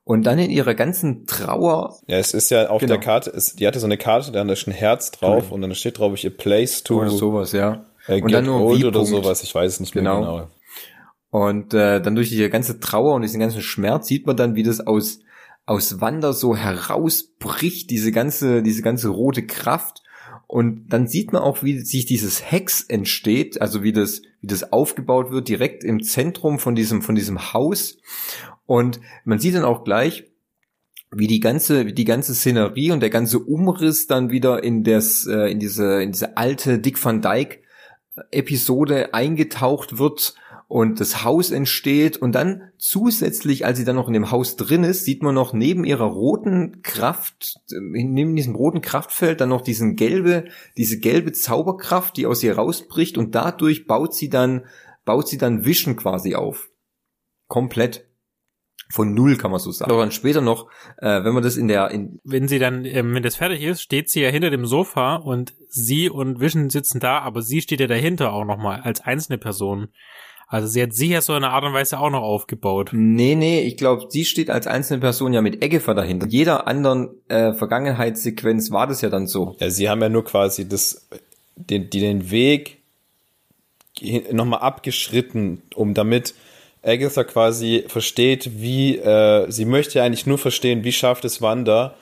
Und 0.08 0.24
dann 0.24 0.40
in 0.40 0.50
ihrer 0.50 0.74
ganzen 0.74 1.26
Trauer. 1.26 2.00
Ja, 2.08 2.16
es 2.18 2.34
ist 2.34 2.50
ja 2.50 2.70
auf 2.70 2.80
genau. 2.80 2.94
der 2.94 3.02
Karte, 3.02 3.30
es, 3.30 3.58
die 3.58 3.68
hatte 3.68 3.82
so 3.82 3.88
eine 3.88 3.98
Karte, 3.98 4.32
da 4.32 4.42
ist 4.44 4.66
ein 4.66 4.72
Herz 4.72 5.12
drauf 5.12 5.48
okay. 5.48 5.54
und 5.54 5.62
dann 5.62 5.76
steht 5.76 6.00
drauf, 6.00 6.14
ich 6.14 6.26
a 6.26 6.30
place 6.30 6.82
to. 6.84 7.02
Oder 7.02 7.10
sowas, 7.10 7.52
ja. 7.52 7.84
Äh, 8.08 8.22
und 8.22 8.32
dann 8.32 8.46
nur 8.46 8.62
old 8.62 8.86
oder 8.86 9.04
sowas, 9.04 9.44
ich 9.44 9.54
weiß 9.54 9.74
es 9.74 9.80
nicht 9.82 9.92
genau. 9.92 10.22
mehr 10.22 10.30
genau. 10.30 10.48
Und 11.30 11.74
äh, 11.74 12.02
dann 12.02 12.16
durch 12.16 12.30
die 12.30 12.50
ganze 12.50 12.80
Trauer 12.80 13.16
und 13.16 13.24
diesen 13.24 13.42
ganzen 13.42 13.62
Schmerz 13.62 14.08
sieht 14.08 14.26
man 14.26 14.38
dann, 14.38 14.56
wie 14.56 14.64
das 14.64 14.80
aus 14.80 15.20
aus 15.66 16.00
Wander 16.00 16.32
so 16.32 16.56
herausbricht, 16.56 17.90
diese 17.90 18.14
ganze 18.14 18.64
diese 18.64 18.84
ganze 18.84 19.10
rote 19.10 19.46
Kraft 19.46 20.04
und 20.48 20.88
dann 20.88 21.08
sieht 21.08 21.34
man 21.34 21.42
auch, 21.42 21.62
wie 21.62 21.80
sich 21.80 22.06
dieses 22.06 22.50
Hex 22.50 22.82
entsteht, 22.82 23.62
also 23.62 23.84
wie 23.84 23.92
das, 23.92 24.22
wie 24.40 24.48
das 24.48 24.72
aufgebaut 24.72 25.30
wird, 25.30 25.50
direkt 25.50 25.84
im 25.84 26.02
Zentrum 26.02 26.58
von 26.58 26.74
diesem, 26.74 27.02
von 27.02 27.16
diesem 27.16 27.54
Haus. 27.54 27.98
Und 28.68 29.00
man 29.26 29.40
sieht 29.40 29.56
dann 29.56 29.66
auch 29.66 29.84
gleich, 29.84 30.26
wie 31.10 31.28
die 31.28 31.40
ganze, 31.40 31.88
wie 31.88 31.94
die 31.94 32.06
ganze 32.06 32.36
Szenerie 32.36 32.92
und 32.92 33.00
der 33.00 33.10
ganze 33.10 33.40
Umriss 33.40 34.06
dann 34.06 34.30
wieder 34.30 34.64
in 34.64 34.84
das, 34.84 35.26
äh, 35.26 35.50
in 35.50 35.60
diese, 35.60 36.04
in 36.04 36.12
diese 36.12 36.38
alte 36.38 36.78
Dick 36.78 37.04
van 37.04 37.22
Dyke 37.22 37.60
Episode 38.32 39.14
eingetaucht 39.14 39.98
wird 39.98 40.36
und 40.68 41.00
das 41.00 41.24
Haus 41.24 41.52
entsteht 41.52 42.18
und 42.18 42.34
dann 42.34 42.72
zusätzlich, 42.78 43.66
als 43.66 43.78
sie 43.78 43.86
dann 43.86 43.96
noch 43.96 44.08
in 44.08 44.14
dem 44.14 44.32
Haus 44.32 44.58
drin 44.58 44.84
ist, 44.84 45.06
sieht 45.06 45.24
man 45.24 45.34
noch 45.34 45.54
neben 45.54 45.86
ihrer 45.86 46.06
roten 46.06 46.82
Kraft, 46.82 47.60
neben 47.70 48.36
diesem 48.36 48.56
roten 48.56 48.82
Kraftfeld 48.82 49.40
dann 49.40 49.50
noch 49.50 49.62
diesen 49.62 49.96
gelbe, 49.96 50.46
diese 50.76 51.00
gelbe 51.00 51.32
Zauberkraft, 51.32 52.18
die 52.18 52.26
aus 52.26 52.44
ihr 52.44 52.58
rausbricht 52.58 53.18
und 53.18 53.34
dadurch 53.34 53.88
baut 53.88 54.14
sie 54.14 54.30
dann, 54.30 54.66
baut 55.06 55.30
sie 55.30 55.38
dann 55.38 55.64
Vision 55.64 55.96
quasi 55.96 56.36
auf. 56.36 56.70
Komplett. 57.48 58.06
Von 58.90 59.14
null 59.14 59.38
kann 59.38 59.52
man 59.52 59.60
so 59.60 59.72
sagen. 59.72 59.92
Aber 59.92 60.02
dann 60.02 60.12
später 60.12 60.42
noch, 60.42 60.68
äh, 60.98 61.24
wenn 61.24 61.34
man 61.34 61.44
das 61.44 61.58
in 61.58 61.68
der, 61.68 61.92
in 61.92 62.20
wenn 62.24 62.48
sie 62.48 62.60
dann, 62.60 62.86
ähm, 62.86 63.14
wenn 63.14 63.24
das 63.24 63.36
fertig 63.36 63.62
ist, 63.62 63.82
steht 63.82 64.10
sie 64.10 64.22
ja 64.22 64.30
hinter 64.30 64.50
dem 64.50 64.66
Sofa 64.66 65.16
und 65.16 65.54
sie 65.68 66.10
und 66.10 66.40
Vision 66.40 66.70
sitzen 66.70 67.00
da, 67.00 67.20
aber 67.20 67.42
sie 67.42 67.62
steht 67.62 67.82
ja 67.82 67.88
dahinter 67.88 68.32
auch 68.32 68.46
nochmal 68.46 68.82
als 68.82 69.02
einzelne 69.02 69.38
Person. 69.38 69.90
Also 70.50 70.70
sie 70.70 70.82
hat 70.82 70.94
sich 70.94 71.10
ja 71.10 71.20
so 71.20 71.36
in 71.36 71.44
einer 71.44 71.54
Art 71.54 71.66
und 71.66 71.74
Weise 71.74 72.00
auch 72.00 72.10
noch 72.10 72.22
aufgebaut. 72.22 72.92
Nee, 72.94 73.36
nee, 73.36 73.62
ich 73.62 73.76
glaube, 73.76 74.06
sie 74.10 74.24
steht 74.24 74.50
als 74.50 74.66
einzelne 74.66 75.02
Person 75.02 75.34
ja 75.34 75.42
mit 75.42 75.62
Eggefer 75.62 75.94
dahinter. 75.94 76.26
Jeder 76.28 76.68
anderen 76.68 77.10
äh, 77.28 77.54
Vergangenheitssequenz 77.54 78.72
war 78.72 78.88
das 78.88 79.02
ja 79.02 79.10
dann 79.10 79.28
so. 79.28 79.58
Ja, 79.60 79.70
sie 79.70 79.90
haben 79.90 80.02
ja 80.02 80.08
nur 80.08 80.24
quasi 80.24 80.68
das, 80.68 81.06
den, 81.58 81.90
die 81.90 82.00
den 82.00 82.32
Weg 82.32 82.78
nochmal 84.32 84.60
abgeschritten, 84.60 85.64
um 85.76 85.94
damit 85.94 86.34
Agatha 86.88 87.24
quasi 87.24 87.84
versteht, 87.88 88.62
wie, 88.62 88.98
äh, 88.98 89.50
sie 89.52 89.66
möchte 89.66 90.02
eigentlich 90.02 90.26
nur 90.26 90.38
verstehen, 90.38 90.84
wie 90.84 90.94
schafft 90.94 91.26
es 91.26 91.42
Wanda, 91.42 91.96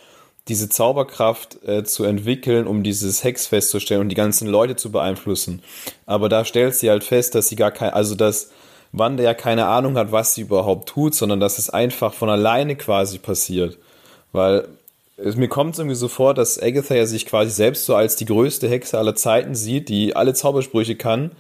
diese 0.48 0.70
Zauberkraft 0.70 1.58
äh, 1.68 1.84
zu 1.84 2.04
entwickeln, 2.04 2.68
um 2.68 2.84
dieses 2.84 3.24
Hex 3.24 3.48
festzustellen 3.48 4.02
und 4.02 4.10
die 4.10 4.16
ganzen 4.16 4.48
Leute 4.48 4.76
zu 4.76 4.92
beeinflussen. 4.92 5.64
Aber 6.06 6.30
da 6.30 6.46
stellt 6.46 6.76
sie 6.76 6.90
halt 6.90 7.04
fest, 7.04 7.34
dass 7.34 7.50
sie 7.50 7.56
gar 7.56 7.72
kein, 7.72 7.90
also 7.92 8.14
dass 8.14 8.52
Wanda 8.92 9.24
ja 9.24 9.34
keine 9.34 9.66
Ahnung 9.66 9.98
hat, 9.98 10.12
was 10.12 10.36
sie 10.36 10.42
überhaupt 10.42 10.90
tut, 10.90 11.16
sondern 11.16 11.40
dass 11.40 11.58
es 11.58 11.72
einfach 11.72 12.14
von 12.14 12.30
alleine 12.30 12.76
quasi 12.76 13.18
passiert. 13.18 13.78
Weil 14.32 14.68
es, 15.18 15.36
mir 15.36 15.48
kommt 15.48 15.74
es 15.74 15.80
irgendwie 15.80 15.96
so 15.96 16.08
vor, 16.08 16.36
dass 16.36 16.62
Agatha 16.62 16.94
ja 16.94 17.08
sich 17.08 17.26
quasi 17.26 17.50
selbst 17.50 17.86
so 17.86 17.96
als 17.96 18.16
die 18.16 18.26
größte 18.26 18.70
Hexe 18.70 19.00
aller 19.00 19.16
Zeiten 19.16 19.56
sieht, 19.56 19.90
die 19.90 20.16
alle 20.16 20.36
Zaubersprüche 20.36 20.96
kann 20.96 21.32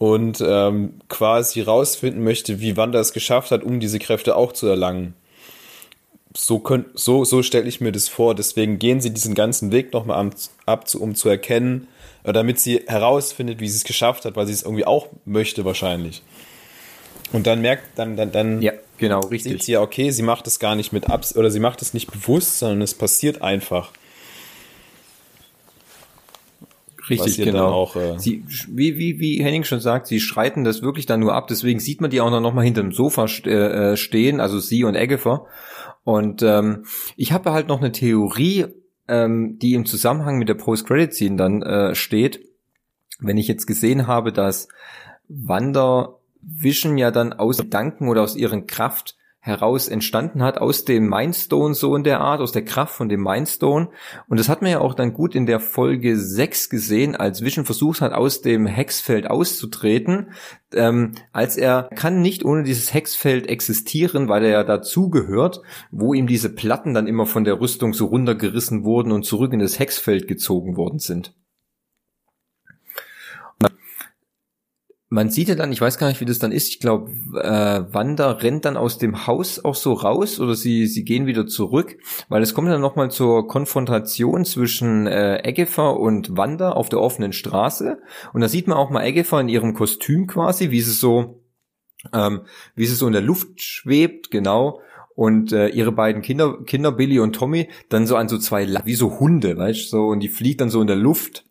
und 0.00 0.42
ähm, 0.44 0.94
quasi 1.08 1.60
rausfinden 1.60 2.24
möchte, 2.24 2.60
wie 2.60 2.76
Wanda 2.76 2.98
es 2.98 3.12
geschafft 3.12 3.52
hat, 3.52 3.62
um 3.62 3.78
diese 3.78 4.00
Kräfte 4.00 4.34
auch 4.34 4.52
zu 4.52 4.66
erlangen 4.66 5.14
so, 6.36 6.58
könnt, 6.60 6.86
so, 6.98 7.24
so 7.24 7.42
stelle 7.42 7.68
ich 7.68 7.80
mir 7.80 7.92
das 7.92 8.08
vor. 8.08 8.34
Deswegen 8.34 8.78
gehen 8.78 9.00
sie 9.00 9.10
diesen 9.10 9.34
ganzen 9.34 9.72
Weg 9.72 9.92
nochmal 9.92 10.30
ab, 10.66 10.86
um 10.98 11.14
zu 11.14 11.28
erkennen, 11.28 11.88
äh, 12.24 12.32
damit 12.32 12.60
sie 12.60 12.82
herausfindet, 12.86 13.60
wie 13.60 13.68
sie 13.68 13.76
es 13.76 13.84
geschafft 13.84 14.24
hat, 14.24 14.36
weil 14.36 14.46
sie 14.46 14.52
es 14.52 14.62
irgendwie 14.62 14.86
auch 14.86 15.08
möchte 15.24 15.64
wahrscheinlich. 15.64 16.22
Und 17.32 17.46
dann 17.46 17.60
merkt, 17.60 17.84
dann, 17.96 18.16
dann, 18.16 18.32
dann 18.32 18.62
ja, 18.62 18.72
genau, 18.98 19.20
richtig. 19.20 19.52
sieht 19.52 19.62
sie 19.62 19.72
ja, 19.72 19.80
okay, 19.80 20.10
sie 20.10 20.22
macht 20.22 20.46
es 20.46 20.58
gar 20.58 20.74
nicht 20.74 20.92
mit 20.92 21.08
Abs 21.08 21.36
oder 21.36 21.50
sie 21.50 21.60
macht 21.60 21.82
es 21.82 21.94
nicht 21.94 22.10
bewusst, 22.10 22.58
sondern 22.58 22.82
es 22.82 22.94
passiert 22.94 23.42
einfach. 23.42 23.92
Richtig, 27.10 27.44
genau. 27.44 27.68
Auch, 27.68 27.96
äh 27.96 28.18
sie, 28.18 28.44
wie, 28.68 28.96
wie, 28.96 29.18
wie 29.18 29.42
Henning 29.42 29.64
schon 29.64 29.80
sagt, 29.80 30.06
sie 30.06 30.20
schreiten 30.20 30.64
das 30.64 30.82
wirklich 30.82 31.06
dann 31.06 31.20
nur 31.20 31.34
ab, 31.34 31.48
deswegen 31.48 31.80
sieht 31.80 32.00
man 32.00 32.10
die 32.10 32.20
auch 32.20 32.30
noch 32.30 32.54
mal 32.54 32.64
hinter 32.64 32.82
dem 32.82 32.92
Sofa 32.92 33.24
äh, 33.24 33.96
stehen, 33.96 34.40
also 34.40 34.58
sie 34.58 34.84
und 34.84 34.94
Eggefer. 34.94 35.46
Und 36.04 36.42
ähm, 36.42 36.84
ich 37.16 37.32
habe 37.32 37.52
halt 37.52 37.68
noch 37.68 37.80
eine 37.80 37.92
Theorie, 37.92 38.66
ähm, 39.08 39.58
die 39.58 39.74
im 39.74 39.86
Zusammenhang 39.86 40.38
mit 40.38 40.48
der 40.48 40.54
Post-Credit-Scene 40.54 41.36
dann 41.36 41.62
äh, 41.62 41.94
steht. 41.94 42.40
Wenn 43.18 43.36
ich 43.36 43.48
jetzt 43.48 43.66
gesehen 43.66 44.06
habe, 44.06 44.32
dass 44.32 44.68
Wanda 45.28 46.14
Vision 46.40 46.96
ja 46.96 47.10
dann 47.10 47.32
aus 47.32 47.58
Gedanken 47.58 48.08
oder 48.08 48.22
aus 48.22 48.34
ihren 48.36 48.66
Kraft 48.66 49.16
heraus 49.42 49.88
entstanden 49.88 50.42
hat, 50.42 50.58
aus 50.58 50.84
dem 50.84 51.08
Mindstone 51.08 51.74
so 51.74 51.96
in 51.96 52.04
der 52.04 52.20
Art, 52.20 52.40
aus 52.40 52.52
der 52.52 52.64
Kraft 52.64 52.94
von 52.94 53.08
dem 53.08 53.22
Mindstone. 53.22 53.88
Und 54.28 54.38
das 54.38 54.50
hat 54.50 54.60
man 54.60 54.70
ja 54.70 54.80
auch 54.80 54.92
dann 54.92 55.14
gut 55.14 55.34
in 55.34 55.46
der 55.46 55.60
Folge 55.60 56.18
6 56.18 56.68
gesehen, 56.68 57.16
als 57.16 57.42
Vision 57.42 57.64
versucht 57.64 58.02
hat, 58.02 58.12
aus 58.12 58.42
dem 58.42 58.66
Hexfeld 58.66 59.28
auszutreten. 59.28 60.32
Ähm, 60.74 61.12
als 61.32 61.56
er 61.56 61.88
kann 61.94 62.20
nicht 62.20 62.44
ohne 62.44 62.64
dieses 62.64 62.92
Hexfeld 62.92 63.48
existieren, 63.48 64.28
weil 64.28 64.44
er 64.44 64.50
ja 64.50 64.64
dazugehört, 64.64 65.62
wo 65.90 66.12
ihm 66.12 66.26
diese 66.26 66.50
Platten 66.50 66.92
dann 66.92 67.06
immer 67.06 67.24
von 67.24 67.44
der 67.44 67.60
Rüstung 67.60 67.94
so 67.94 68.06
runtergerissen 68.06 68.84
wurden 68.84 69.10
und 69.10 69.24
zurück 69.24 69.54
in 69.54 69.60
das 69.60 69.78
Hexfeld 69.78 70.28
gezogen 70.28 70.76
worden 70.76 70.98
sind. 70.98 71.32
Man 75.12 75.28
sieht 75.28 75.48
ja 75.48 75.56
dann, 75.56 75.72
ich 75.72 75.80
weiß 75.80 75.98
gar 75.98 76.06
nicht, 76.06 76.20
wie 76.20 76.24
das 76.24 76.38
dann 76.38 76.52
ist. 76.52 76.68
Ich 76.68 76.78
glaube, 76.78 77.10
äh, 77.34 77.92
Wanda 77.92 78.30
rennt 78.30 78.64
dann 78.64 78.76
aus 78.76 78.96
dem 78.96 79.26
Haus 79.26 79.62
auch 79.62 79.74
so 79.74 79.92
raus 79.92 80.38
oder 80.38 80.54
sie 80.54 80.86
sie 80.86 81.04
gehen 81.04 81.26
wieder 81.26 81.48
zurück, 81.48 81.98
weil 82.28 82.42
es 82.42 82.54
kommt 82.54 82.68
dann 82.68 82.80
noch 82.80 82.94
mal 82.94 83.10
zur 83.10 83.48
Konfrontation 83.48 84.44
zwischen 84.44 85.08
äh, 85.08 85.42
Agatha 85.44 85.90
und 85.90 86.36
Wanda 86.36 86.70
auf 86.70 86.88
der 86.88 87.00
offenen 87.00 87.32
Straße 87.32 87.98
und 88.32 88.40
da 88.40 88.48
sieht 88.48 88.68
man 88.68 88.78
auch 88.78 88.90
mal 88.90 89.04
Agatha 89.04 89.40
in 89.40 89.48
ihrem 89.48 89.74
Kostüm 89.74 90.28
quasi, 90.28 90.70
wie 90.70 90.80
sie 90.80 90.92
so 90.92 91.42
ähm, 92.12 92.42
wie 92.76 92.86
sie 92.86 92.94
so 92.94 93.08
in 93.08 93.12
der 93.12 93.20
Luft 93.20 93.60
schwebt, 93.60 94.30
genau. 94.30 94.80
Und 95.16 95.52
äh, 95.52 95.68
ihre 95.68 95.92
beiden 95.92 96.22
Kinder, 96.22 96.62
Kinder 96.64 96.92
Billy 96.92 97.18
und 97.18 97.34
Tommy, 97.34 97.68
dann 97.88 98.06
so 98.06 98.16
an 98.16 98.28
so 98.28 98.38
zwei, 98.38 98.66
wie 98.84 98.94
so 98.94 99.18
Hunde, 99.18 99.58
weißt 99.58 99.86
du, 99.86 99.88
so, 99.88 100.06
und 100.06 100.20
die 100.20 100.28
fliegt 100.28 100.60
dann 100.60 100.70
so 100.70 100.80
in 100.80 100.86
der 100.86 100.96
Luft 100.96 101.44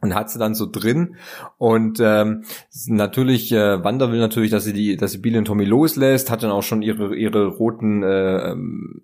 und 0.00 0.14
hat 0.14 0.30
sie 0.30 0.38
dann 0.38 0.54
so 0.54 0.66
drin 0.70 1.16
und 1.58 1.98
ähm, 2.00 2.44
natürlich 2.86 3.52
äh, 3.52 3.82
Wanda 3.82 4.12
will 4.12 4.20
natürlich, 4.20 4.50
dass 4.50 4.64
sie 4.64 4.72
die, 4.72 4.96
dass 4.96 5.12
sie 5.12 5.18
Billy 5.18 5.38
und 5.38 5.46
Tommy 5.46 5.64
loslässt, 5.64 6.30
hat 6.30 6.42
dann 6.42 6.50
auch 6.50 6.62
schon 6.62 6.82
ihre 6.82 7.16
ihre 7.16 7.46
roten 7.46 8.02
äh, 8.02 8.54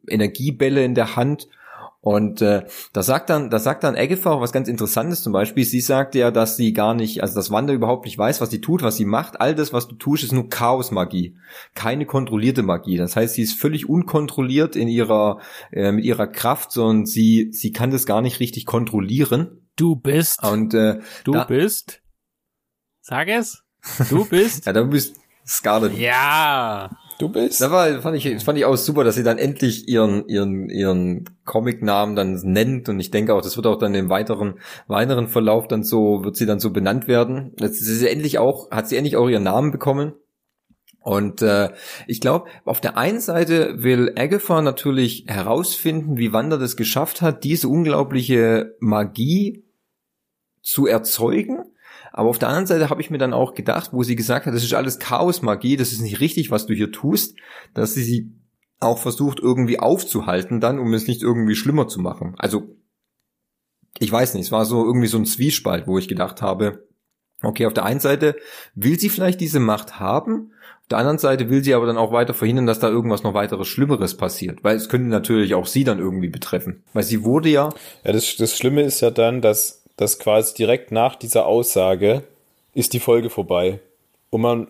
Energiebälle 0.09 0.85
in 0.85 0.95
der 0.95 1.17
Hand 1.17 1.49
Und 2.05 2.43
äh, 2.43 2.67
da 2.93 3.03
sagt 3.03 3.31
dann, 3.31 3.49
da 3.49 3.59
sagt 3.59 3.83
dann 3.83 3.97
Agatha 3.97 4.31
auch 4.31 4.43
was 4.43 4.53
ganz 4.53 4.69
Interessantes 4.69 5.23
zum 5.23 5.33
Beispiel. 5.33 5.65
Sie 5.65 5.81
sagt 5.81 6.15
ja, 6.15 6.31
dass 6.31 6.55
sie 6.55 6.75
gar 6.75 6.93
nicht, 6.93 7.23
also 7.23 7.35
dass 7.35 7.51
Wanda 7.51 7.73
überhaupt 7.73 8.05
nicht 8.05 8.19
weiß, 8.19 8.43
was 8.43 8.51
sie 8.51 8.61
tut, 8.61 8.83
was 8.83 8.97
sie 8.97 9.07
macht. 9.07 9.41
All 9.41 9.55
das, 9.55 9.73
was 9.73 9.89
du 9.89 9.95
tust, 9.95 10.23
ist 10.23 10.33
nur 10.33 10.51
Chaosmagie, 10.51 11.35
keine 11.75 12.05
kontrollierte 12.05 12.63
Magie. 12.63 12.99
Das 12.99 13.17
heißt, 13.17 13.35
sie 13.35 13.43
ist 13.43 13.59
völlig 13.59 13.89
unkontrolliert 13.89 14.77
in 14.77 14.89
ihrer 14.89 15.41
äh, 15.73 15.93
mit 15.93 16.05
ihrer 16.05 16.27
Kraft, 16.27 16.73
sondern 16.73 17.07
sie 17.07 17.49
sie 17.53 17.73
kann 17.73 17.91
das 17.91 18.05
gar 18.05 18.21
nicht 18.21 18.39
richtig 18.39 18.67
kontrollieren. 18.67 19.64
Du 19.77 19.97
bist. 19.97 20.43
Und 20.43 20.75
äh, 20.75 21.01
du 21.25 21.33
da, 21.33 21.45
bist. 21.45 22.01
Sag 23.01 23.29
es. 23.29 23.63
Du 24.09 24.25
bist. 24.29 24.67
ja, 24.67 24.73
du 24.73 24.87
bist 24.87 25.17
Scarlet. 25.47 25.97
Ja. 25.99 26.91
Du 27.19 27.29
bist. 27.29 27.61
Da 27.61 27.71
war, 27.71 28.01
fand 28.01 28.17
ich, 28.17 28.43
fand 28.43 28.59
ich 28.59 28.65
auch 28.65 28.77
super, 28.77 29.05
dass 29.05 29.15
sie 29.15 29.23
dann 29.23 29.39
endlich 29.39 29.89
ihren, 29.89 30.29
ihren, 30.29 30.69
ihren 30.69 31.25
Comic-Namen 31.45 32.17
dann 32.17 32.35
nennt 32.43 32.89
und 32.89 32.99
ich 32.99 33.11
denke 33.11 33.35
auch, 33.35 33.43
das 33.43 33.57
wird 33.57 33.67
auch 33.67 33.79
dann 33.79 33.95
im 33.95 34.09
weiteren, 34.09 34.55
weiteren 34.89 35.29
Verlauf 35.29 35.69
dann 35.69 35.85
so, 35.85 36.25
wird 36.25 36.37
sie 36.37 36.47
dann 36.47 36.59
so 36.61 36.71
benannt 36.71 37.07
werden. 37.07 37.53
Jetzt 37.59 37.81
ist 37.81 37.87
sie 37.87 38.09
endlich 38.09 38.39
auch, 38.39 38.71
hat 38.71 38.89
sie 38.89 38.97
endlich 38.97 39.17
auch 39.17 39.29
ihren 39.29 39.45
Namen 39.45 39.71
bekommen. 39.71 40.15
Und 41.01 41.43
äh, 41.43 41.71
ich 42.07 42.21
glaube, 42.21 42.49
auf 42.65 42.81
der 42.81 42.97
einen 42.97 43.21
Seite 43.21 43.83
will 43.83 44.15
Agatha 44.17 44.63
natürlich 44.63 45.27
herausfinden, 45.29 46.17
wie 46.17 46.33
Wanda 46.33 46.57
das 46.57 46.77
geschafft 46.77 47.21
hat, 47.21 47.45
diese 47.45 47.69
unglaubliche 47.69 48.75
Magie 48.81 49.64
zu 50.65 50.87
erzeugen 50.87 51.65
aber 52.17 52.29
auf 52.29 52.39
der 52.39 52.49
anderen 52.49 52.67
Seite 52.67 52.91
habe 52.91 53.01
ich 53.01 53.11
mir 53.11 53.19
dann 53.19 53.33
auch 53.33 53.55
gedacht, 53.55 53.91
wo 53.93 54.05
sie 54.05 54.15
gesagt 54.15 54.47
hat, 54.47 54.55
das 54.55 54.63
ist 54.63 54.73
alles 54.73 55.01
Chaosmagie, 55.01 55.77
das 55.77 55.91
ist 55.91 56.01
nicht 56.01 56.21
richtig, 56.21 56.53
was 56.53 56.65
du 56.65 56.73
hier 56.73 56.93
tust, 56.93 57.37
dass 57.75 57.95
sie 57.95 58.05
sie 58.05 58.33
auch 58.79 58.99
versucht 58.99 59.41
irgendwie 59.41 59.81
aufzuhalten 59.81 60.61
dann, 60.61 60.79
um 60.79 60.95
es 60.95 61.09
nicht 61.09 61.23
irgendwie 61.23 61.57
schlimmer 61.57 61.89
zu 61.89 62.01
machen. 62.01 62.37
Also 62.39 62.77
ich 63.99 64.13
weiß 64.13 64.35
nicht, 64.35 64.47
es 64.47 64.53
war 64.53 64.65
so 64.65 64.85
irgendwie 64.85 65.09
so 65.09 65.19
ein 65.19 65.27
Zwiespalt, 65.27 65.89
wo 65.89 65.99
ich 65.99 66.07
gedacht 66.07 66.41
habe, 66.41 66.87
okay, 67.43 67.67
auf 67.67 67.75
der 67.75 67.85
einen 67.85 68.01
Seite 68.01 68.37
will 68.77 68.97
sie 68.97 69.09
vielleicht 69.09 69.41
diese 69.41 69.59
Macht 69.59 69.99
haben, 69.99 70.53
auf 70.83 70.89
der 70.91 70.99
anderen 70.99 71.19
Seite 71.19 71.51
will 71.51 71.65
sie 71.65 71.75
aber 71.75 71.87
dann 71.87 71.97
auch 71.99 72.13
weiter 72.13 72.35
verhindern, 72.35 72.67
dass 72.67 72.79
da 72.79 72.89
irgendwas 72.89 73.25
noch 73.25 73.35
weiteres 73.35 73.67
Schlimmeres 73.67 74.17
passiert, 74.17 74.63
weil 74.63 74.77
es 74.77 74.89
könnte 74.89 75.09
natürlich 75.09 75.55
auch 75.55 75.67
sie 75.67 75.83
dann 75.83 75.99
irgendwie 75.99 76.29
betreffen, 76.29 76.85
weil 76.93 77.03
sie 77.03 77.25
wurde 77.25 77.49
ja. 77.49 77.71
Ja, 78.05 78.13
das, 78.13 78.37
das 78.37 78.57
Schlimme 78.57 78.83
ist 78.83 79.01
ja 79.01 79.11
dann, 79.11 79.41
dass 79.41 79.84
dass 79.97 80.19
quasi 80.19 80.55
direkt 80.55 80.93
nach 80.93 81.17
dieser 81.17 81.47
Aussage 81.47 82.25
ist 82.75 82.93
die 82.93 83.01
Folge 83.01 83.31
vorbei. 83.31 83.81
Und 84.31 84.41
man 84.41 84.69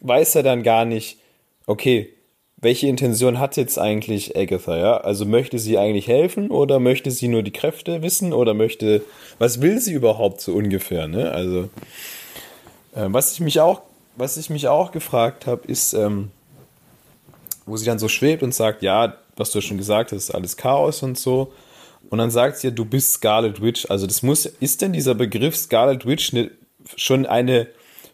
weiß 0.00 0.34
ja 0.34 0.42
dann 0.42 0.62
gar 0.62 0.84
nicht, 0.84 1.18
okay, 1.66 2.12
welche 2.56 2.86
Intention 2.88 3.38
hat 3.38 3.56
jetzt 3.56 3.78
eigentlich 3.78 4.36
Agatha, 4.36 4.76
ja? 4.78 4.96
Also 4.96 5.26
möchte 5.26 5.58
sie 5.58 5.76
eigentlich 5.76 6.08
helfen 6.08 6.50
oder 6.50 6.80
möchte 6.80 7.10
sie 7.10 7.28
nur 7.28 7.42
die 7.42 7.52
Kräfte 7.52 8.02
wissen 8.02 8.32
oder 8.32 8.54
möchte, 8.54 9.02
was 9.38 9.60
will 9.60 9.78
sie 9.78 9.92
überhaupt 9.92 10.40
so 10.40 10.54
ungefähr, 10.54 11.06
ne? 11.06 11.30
Also, 11.32 11.68
äh, 12.94 13.06
was 13.08 13.32
ich 13.32 13.40
mich 13.40 13.60
auch, 13.60 13.82
was 14.16 14.38
ich 14.38 14.48
mich 14.48 14.68
auch 14.68 14.90
gefragt 14.90 15.46
habe, 15.46 15.68
ist, 15.68 15.92
ähm, 15.92 16.30
wo 17.66 17.76
sie 17.76 17.84
dann 17.84 17.98
so 17.98 18.08
schwebt 18.08 18.42
und 18.42 18.54
sagt, 18.54 18.82
ja, 18.82 19.16
was 19.36 19.50
du 19.50 19.60
schon 19.60 19.76
gesagt 19.76 20.12
hast, 20.12 20.28
ist 20.28 20.34
alles 20.34 20.56
Chaos 20.56 21.02
und 21.02 21.18
so. 21.18 21.52
Und 22.10 22.18
dann 22.18 22.30
sagt 22.30 22.58
sie 22.58 22.68
ja, 22.68 22.70
du 22.72 22.84
bist 22.84 23.14
Scarlet 23.14 23.62
Witch. 23.62 23.86
Also 23.90 24.06
das 24.06 24.22
muss, 24.22 24.46
ist 24.46 24.82
denn 24.82 24.92
dieser 24.92 25.14
Begriff 25.14 25.56
Scarlet 25.56 26.06
Witch 26.06 26.32
ne, 26.32 26.50
schon 26.96 27.26
eine 27.26 27.68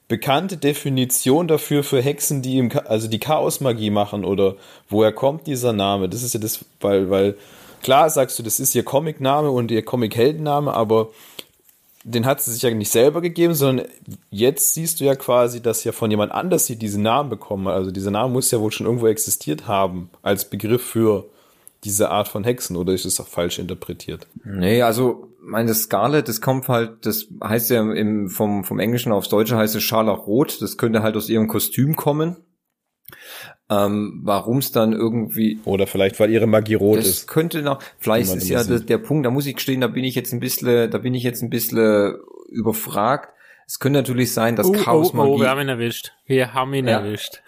bekannte 0.08 0.56
Definition 0.56 1.48
dafür 1.48 1.82
für 1.84 2.02
Hexen, 2.02 2.42
die 2.42 2.58
im, 2.58 2.70
also 2.86 3.08
die 3.08 3.18
Chaosmagie 3.18 3.90
machen 3.90 4.24
oder 4.24 4.56
woher 4.88 5.12
kommt 5.12 5.46
dieser 5.46 5.72
Name? 5.72 6.08
Das 6.08 6.22
ist 6.22 6.34
ja 6.34 6.40
das, 6.40 6.64
weil, 6.80 7.08
weil 7.08 7.36
klar 7.82 8.10
sagst 8.10 8.38
du, 8.38 8.42
das 8.42 8.60
ist 8.60 8.74
ihr 8.74 8.84
Comic-Name 8.84 9.50
und 9.50 9.70
ihr 9.70 9.84
Comic-Heldenname, 9.84 10.74
aber 10.74 11.10
den 12.04 12.26
hat 12.26 12.42
sie 12.42 12.52
sich 12.52 12.62
ja 12.62 12.70
nicht 12.70 12.90
selber 12.90 13.20
gegeben, 13.20 13.54
sondern 13.54 13.86
jetzt 14.30 14.74
siehst 14.74 15.00
du 15.00 15.04
ja 15.04 15.14
quasi, 15.14 15.62
dass 15.62 15.84
ja 15.84 15.92
von 15.92 16.10
jemand 16.10 16.32
anders 16.32 16.66
sie 16.66 16.76
diesen 16.76 17.02
Namen 17.02 17.30
bekommen. 17.30 17.68
Also 17.68 17.90
dieser 17.90 18.10
Name 18.10 18.32
muss 18.32 18.50
ja 18.50 18.60
wohl 18.60 18.72
schon 18.72 18.86
irgendwo 18.86 19.06
existiert 19.06 19.68
haben 19.68 20.10
als 20.22 20.50
Begriff 20.50 20.82
für 20.82 21.26
diese 21.84 22.10
Art 22.10 22.28
von 22.28 22.44
Hexen 22.44 22.76
oder 22.76 22.92
ist 22.92 23.04
es 23.04 23.20
auch 23.20 23.28
falsch 23.28 23.58
interpretiert? 23.58 24.26
Nee, 24.44 24.82
also 24.82 25.28
meine 25.40 25.74
Scarlet, 25.74 26.28
das 26.28 26.40
kommt 26.40 26.68
halt, 26.68 27.04
das 27.04 27.26
heißt 27.42 27.70
ja 27.70 27.80
im, 27.92 28.28
vom, 28.28 28.64
vom 28.64 28.78
Englischen 28.78 29.12
aufs 29.12 29.28
Deutsche 29.28 29.56
heißt 29.56 29.74
es 29.74 29.82
Scharlachrot, 29.82 30.62
das 30.62 30.76
könnte 30.76 31.02
halt 31.02 31.16
aus 31.16 31.28
ihrem 31.28 31.48
Kostüm 31.48 31.96
kommen. 31.96 32.36
Ähm, 33.68 34.20
Warum 34.22 34.58
es 34.58 34.70
dann 34.70 34.92
irgendwie. 34.92 35.58
Oder 35.64 35.86
vielleicht, 35.86 36.20
weil 36.20 36.30
ihre 36.30 36.46
Magie 36.46 36.74
rot 36.74 36.98
das 36.98 37.06
ist. 37.06 37.18
Das 37.20 37.26
könnte 37.26 37.62
noch, 37.62 37.82
vielleicht 37.98 38.34
ist 38.34 38.48
ja 38.48 38.62
das, 38.62 38.86
der 38.86 38.98
Punkt, 38.98 39.26
da 39.26 39.30
muss 39.30 39.46
ich 39.46 39.56
gestehen, 39.56 39.80
da 39.80 39.88
bin 39.88 40.04
ich 40.04 40.14
jetzt 40.14 40.32
ein 40.32 40.40
bisschen, 40.40 40.90
da 40.90 40.98
bin 40.98 41.14
ich 41.14 41.22
jetzt 41.22 41.42
ein 41.42 41.50
bisschen 41.50 42.16
überfragt. 42.48 43.32
Es 43.66 43.78
könnte 43.78 44.00
natürlich 44.00 44.32
sein, 44.32 44.56
dass 44.56 44.66
oh, 44.66 44.72
Chaosmagie. 44.72 45.30
Oh, 45.30 45.34
oh, 45.34 45.40
wir 45.40 45.48
haben 45.48 45.60
ihn 45.60 45.68
erwischt. 45.68 46.12
Wir 46.26 46.52
haben 46.52 46.74
ihn 46.74 46.86
ja. 46.86 46.98
erwischt. 46.98 47.42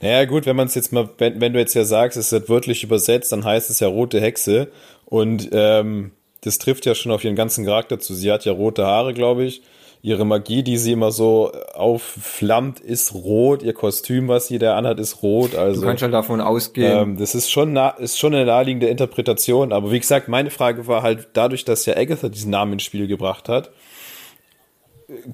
Naja, 0.00 0.24
gut, 0.24 0.46
wenn 0.46 0.56
man 0.56 0.66
es 0.66 0.74
jetzt 0.74 0.92
mal, 0.92 1.08
wenn, 1.18 1.40
wenn 1.40 1.52
du 1.52 1.58
jetzt 1.58 1.74
ja 1.74 1.84
sagst, 1.84 2.16
es 2.16 2.32
wird 2.32 2.48
wörtlich 2.48 2.82
übersetzt, 2.82 3.32
dann 3.32 3.44
heißt 3.44 3.70
es 3.70 3.80
ja 3.80 3.88
rote 3.88 4.20
Hexe. 4.20 4.68
Und 5.04 5.48
ähm, 5.52 6.12
das 6.42 6.58
trifft 6.58 6.86
ja 6.86 6.94
schon 6.94 7.12
auf 7.12 7.24
ihren 7.24 7.36
ganzen 7.36 7.64
Charakter 7.64 7.98
zu. 7.98 8.14
Sie 8.14 8.30
hat 8.30 8.44
ja 8.44 8.52
rote 8.52 8.86
Haare, 8.86 9.14
glaube 9.14 9.44
ich. 9.44 9.62
Ihre 10.02 10.24
Magie, 10.24 10.62
die 10.62 10.76
sie 10.76 10.92
immer 10.92 11.10
so 11.10 11.50
aufflammt, 11.74 12.78
ist 12.78 13.12
rot. 13.14 13.62
Ihr 13.64 13.72
Kostüm, 13.72 14.28
was 14.28 14.46
sie 14.46 14.58
da 14.58 14.76
anhat, 14.76 15.00
ist 15.00 15.22
rot. 15.22 15.56
Also, 15.56 15.80
du 15.80 15.86
kannst 15.86 16.02
halt 16.02 16.14
davon 16.14 16.40
ausgehen. 16.40 16.98
Ähm, 16.98 17.18
das 17.18 17.34
ist 17.34 17.50
schon, 17.50 17.72
nah, 17.72 17.88
ist 17.88 18.18
schon 18.18 18.32
eine 18.34 18.44
naheliegende 18.44 18.86
Interpretation. 18.86 19.72
Aber 19.72 19.90
wie 19.90 19.98
gesagt, 19.98 20.28
meine 20.28 20.50
Frage 20.50 20.86
war 20.86 21.02
halt 21.02 21.28
dadurch, 21.32 21.64
dass 21.64 21.86
ja 21.86 21.96
Agatha 21.96 22.28
diesen 22.28 22.50
Namen 22.50 22.74
ins 22.74 22.84
Spiel 22.84 23.08
gebracht 23.08 23.48
hat, 23.48 23.70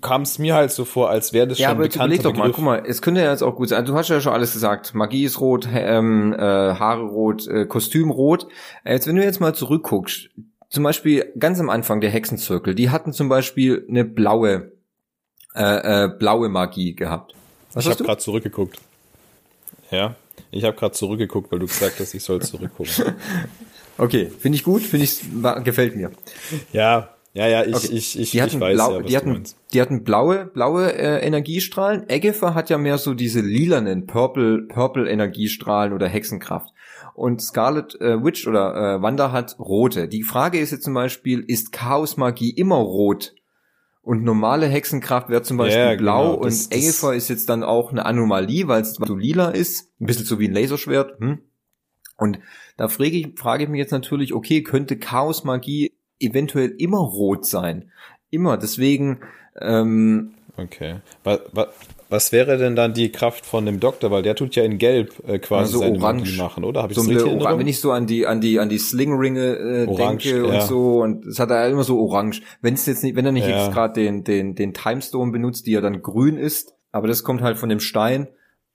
kam 0.01 0.23
es 0.23 0.39
mir 0.39 0.55
halt 0.55 0.71
so 0.71 0.85
vor, 0.85 1.11
als 1.11 1.33
wäre 1.33 1.49
das 1.49 1.59
ja, 1.59 1.69
schon 1.69 1.77
aber 1.77 1.85
bekannt. 1.85 2.13
Überleg 2.13 2.23
doch 2.23 2.35
mal, 2.37 2.53
guck 2.53 2.65
mal, 2.65 2.83
es 2.87 3.01
könnte 3.01 3.23
ja 3.23 3.31
jetzt 3.31 3.43
auch 3.43 3.57
gut 3.57 3.71
sein. 3.71 3.85
Du 3.85 3.95
hast 3.95 4.09
ja 4.09 4.21
schon 4.21 4.33
alles 4.33 4.53
gesagt. 4.53 4.95
Magie 4.95 5.25
ist 5.25 5.41
rot, 5.41 5.69
ähm, 5.73 6.35
äh, 6.35 6.39
Haare 6.39 7.05
rot, 7.05 7.47
äh, 7.49 7.67
Kostüm 7.67 8.11
rot. 8.11 8.47
Äh, 8.85 8.95
jetzt, 8.95 9.07
wenn 9.07 9.17
du 9.17 9.25
jetzt 9.25 9.41
mal 9.41 9.55
zurückguckst, 9.55 10.31
zum 10.69 10.83
Beispiel 10.83 11.33
ganz 11.39 11.59
am 11.59 11.71
Anfang 11.71 12.01
der 12.01 12.11
Hexenzirkel, 12.11 12.75
die 12.75 12.91
hatten 12.91 13.13
zum 13.13 13.29
Beispiel 13.29 13.87
eine 13.89 14.05
blaue, 14.05 14.73
äh, 15.55 16.05
äh, 16.05 16.09
blaue 16.09 16.49
Magie 16.49 16.95
gehabt. 16.95 17.35
Was 17.73 17.87
ich 17.87 17.91
habe 17.91 18.05
gerade 18.05 18.21
zurückgeguckt. 18.21 18.79
Ja, 19.91 20.17
ich 20.51 20.65
habe 20.65 20.77
gerade 20.77 20.93
zurückgeguckt, 20.93 21.51
weil 21.51 21.59
du 21.59 21.67
gesagt 21.67 21.99
hast, 21.99 22.15
ich 22.15 22.23
soll 22.23 22.43
zurückgucken. 22.43 23.15
okay, 23.99 24.31
finde 24.39 24.57
ich 24.57 24.65
gut, 24.65 24.83
finde 24.83 25.05
ich 25.05 25.21
gefällt 25.65 25.97
mir. 25.97 26.11
Ja, 26.73 27.15
ja, 27.35 27.47
ja, 27.49 27.65
ich, 27.65 27.75
okay. 27.75 27.89
ich, 27.93 28.19
ich, 28.19 28.31
die 28.33 28.43
hatten 28.43 28.57
ich 28.57 28.61
weiß 28.61 28.75
blau, 28.75 28.97
ja, 28.97 29.03
die 29.03 29.17
hatten, 29.17 29.43
die 29.73 29.81
hatten 29.81 30.05
blaue, 30.05 30.47
blaue 30.47 30.93
äh, 30.93 31.27
Energiestrahlen. 31.27 32.05
Agatha 32.11 32.55
hat 32.55 32.69
ja 32.69 32.77
mehr 32.77 32.99
so 32.99 33.15
diese 33.15 33.41
lilanen 33.41 34.07
Purple, 34.07 34.67
Purple 34.69 35.09
Energiestrahlen 35.09 35.95
oder 35.95 36.09
Hexenkraft. 36.09 36.75
Und 37.15 37.41
Scarlet 37.41 37.99
äh, 38.01 38.23
Witch 38.23 38.47
oder 38.47 38.75
äh, 38.75 39.03
Wanda 39.03 39.33
hat 39.33 39.59
rote. 39.59 40.09
Die 40.09 40.23
Frage 40.23 40.59
ist 40.59 40.73
jetzt 40.73 40.85
zum 40.85 40.95
Beispiel, 40.95 41.41
ist 41.41 41.73
Chaosmagie 41.73 42.51
immer 42.51 42.77
rot? 42.77 43.35
Und 44.03 44.25
normale 44.25 44.67
Hexenkraft 44.67 45.29
wäre 45.31 45.43
zum 45.43 45.57
Beispiel 45.57 45.81
ja, 45.81 45.95
blau 45.95 46.33
genau. 46.33 46.45
das, 46.45 46.67
und 46.67 46.75
Agatha 46.75 47.13
ist 47.13 47.29
jetzt 47.29 47.49
dann 47.49 47.63
auch 47.63 47.93
eine 47.93 48.05
Anomalie, 48.05 48.67
weil 48.67 48.83
es 48.83 48.95
so 48.95 49.15
lila 49.15 49.51
ist. 49.51 49.89
Ein 50.01 50.07
bisschen 50.07 50.27
so 50.27 50.39
wie 50.39 50.49
ein 50.49 50.55
Laserschwert. 50.55 51.19
Hm? 51.21 51.39
Und 52.19 52.41
da 52.77 52.89
frage 52.89 53.17
ich, 53.17 53.39
frage 53.39 53.65
ich 53.65 53.71
mich 53.71 53.79
jetzt 53.79 53.93
natürlich, 53.93 54.35
okay, 54.35 54.63
könnte 54.63 54.99
Chaosmagie 54.99 55.93
eventuell 56.23 56.71
immer 56.79 56.99
rot 56.99 57.47
sein. 57.47 57.91
Immer. 58.31 58.57
Deswegen. 58.57 59.21
Ähm, 59.61 60.33
okay. 60.57 60.97
Was, 61.25 61.41
was, 61.53 61.69
was 62.13 62.31
wäre 62.31 62.59
denn 62.59 62.77
dann 62.77 62.93
die 62.93 63.11
Kraft 63.11 63.47
von 63.47 63.65
dem 63.65 63.81
Doktor? 63.81 64.11
Weil 64.11 64.23
der 64.23 64.37
tut 64.37 64.55
ja 64.55 64.63
in 64.63 64.77
Gelb 64.77 65.15
äh, 65.27 65.39
quasi 65.39 65.75
also 65.75 65.79
seine 65.79 65.99
orange. 65.99 66.37
machen, 66.37 66.63
oder? 66.63 66.83
Habe 66.83 66.93
ich 66.93 66.99
so 66.99 67.11
das 67.11 67.25
richtig 67.25 67.41
Wenn 67.43 67.67
ich 67.67 67.81
so 67.81 67.91
an 67.91 68.07
die 68.07 68.27
an 68.27 68.43
die 68.43 68.59
an 68.59 68.69
die 68.69 68.77
Slingringe 68.77 69.57
äh, 69.57 69.87
orange, 69.87 70.25
denke 70.25 70.47
und 70.47 70.53
ja. 70.53 70.61
so 70.61 71.01
und 71.01 71.25
es 71.25 71.39
hat 71.39 71.51
er 71.51 71.69
immer 71.71 71.85
so 71.85 71.99
orange. 71.99 72.43
Wenn 72.61 72.75
es 72.75 72.85
jetzt 72.85 73.03
nicht, 73.03 73.17
wenn 73.17 73.25
er 73.25 73.33
nicht 73.33 73.49
ja. 73.49 73.65
jetzt 73.65 73.73
gerade 73.73 73.95
den 73.95 74.25
den 74.25 74.55
den 74.55 74.75
Timestone 74.75 75.33
benutzt, 75.33 75.67
die 75.67 75.73
ja 75.73 75.81
dann 75.81 76.03
grün 76.03 76.37
ist, 76.37 76.75
aber 76.93 77.09
das 77.09 77.25
kommt 77.25 77.41
halt 77.41 77.57
von 77.57 77.71
dem 77.71 77.81
Stein. 77.81 78.29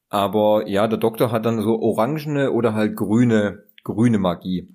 Aber 0.10 0.68
ja, 0.68 0.88
der 0.88 0.98
Doktor 0.98 1.32
hat 1.32 1.46
dann 1.46 1.62
so 1.62 1.80
orangene 1.80 2.52
oder 2.52 2.74
halt 2.74 2.96
grüne 2.96 3.66
grüne 3.84 4.18
Magie. 4.18 4.68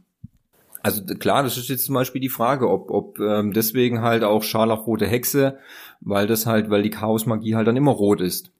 Also 0.83 1.05
klar, 1.05 1.43
das 1.43 1.57
ist 1.57 1.69
jetzt 1.69 1.85
zum 1.85 1.95
Beispiel 1.95 2.21
die 2.21 2.29
Frage, 2.29 2.69
ob, 2.69 2.91
ob 2.91 3.19
ähm, 3.21 3.53
deswegen 3.53 4.03
halt 4.03 4.25
auch 4.25 4.43
scharlachrote 4.43 5.07
Hexe, 5.07 5.59
weil 6.01 6.27
das 6.27 6.47
halt, 6.47 6.71
weil 6.71 6.83
die 6.83 6.91
Chaosmagie 6.91 7.55
halt 7.55 7.69
dann 7.69 7.77
immer 7.77 7.93
rot 7.93 8.21
ist. 8.21 8.51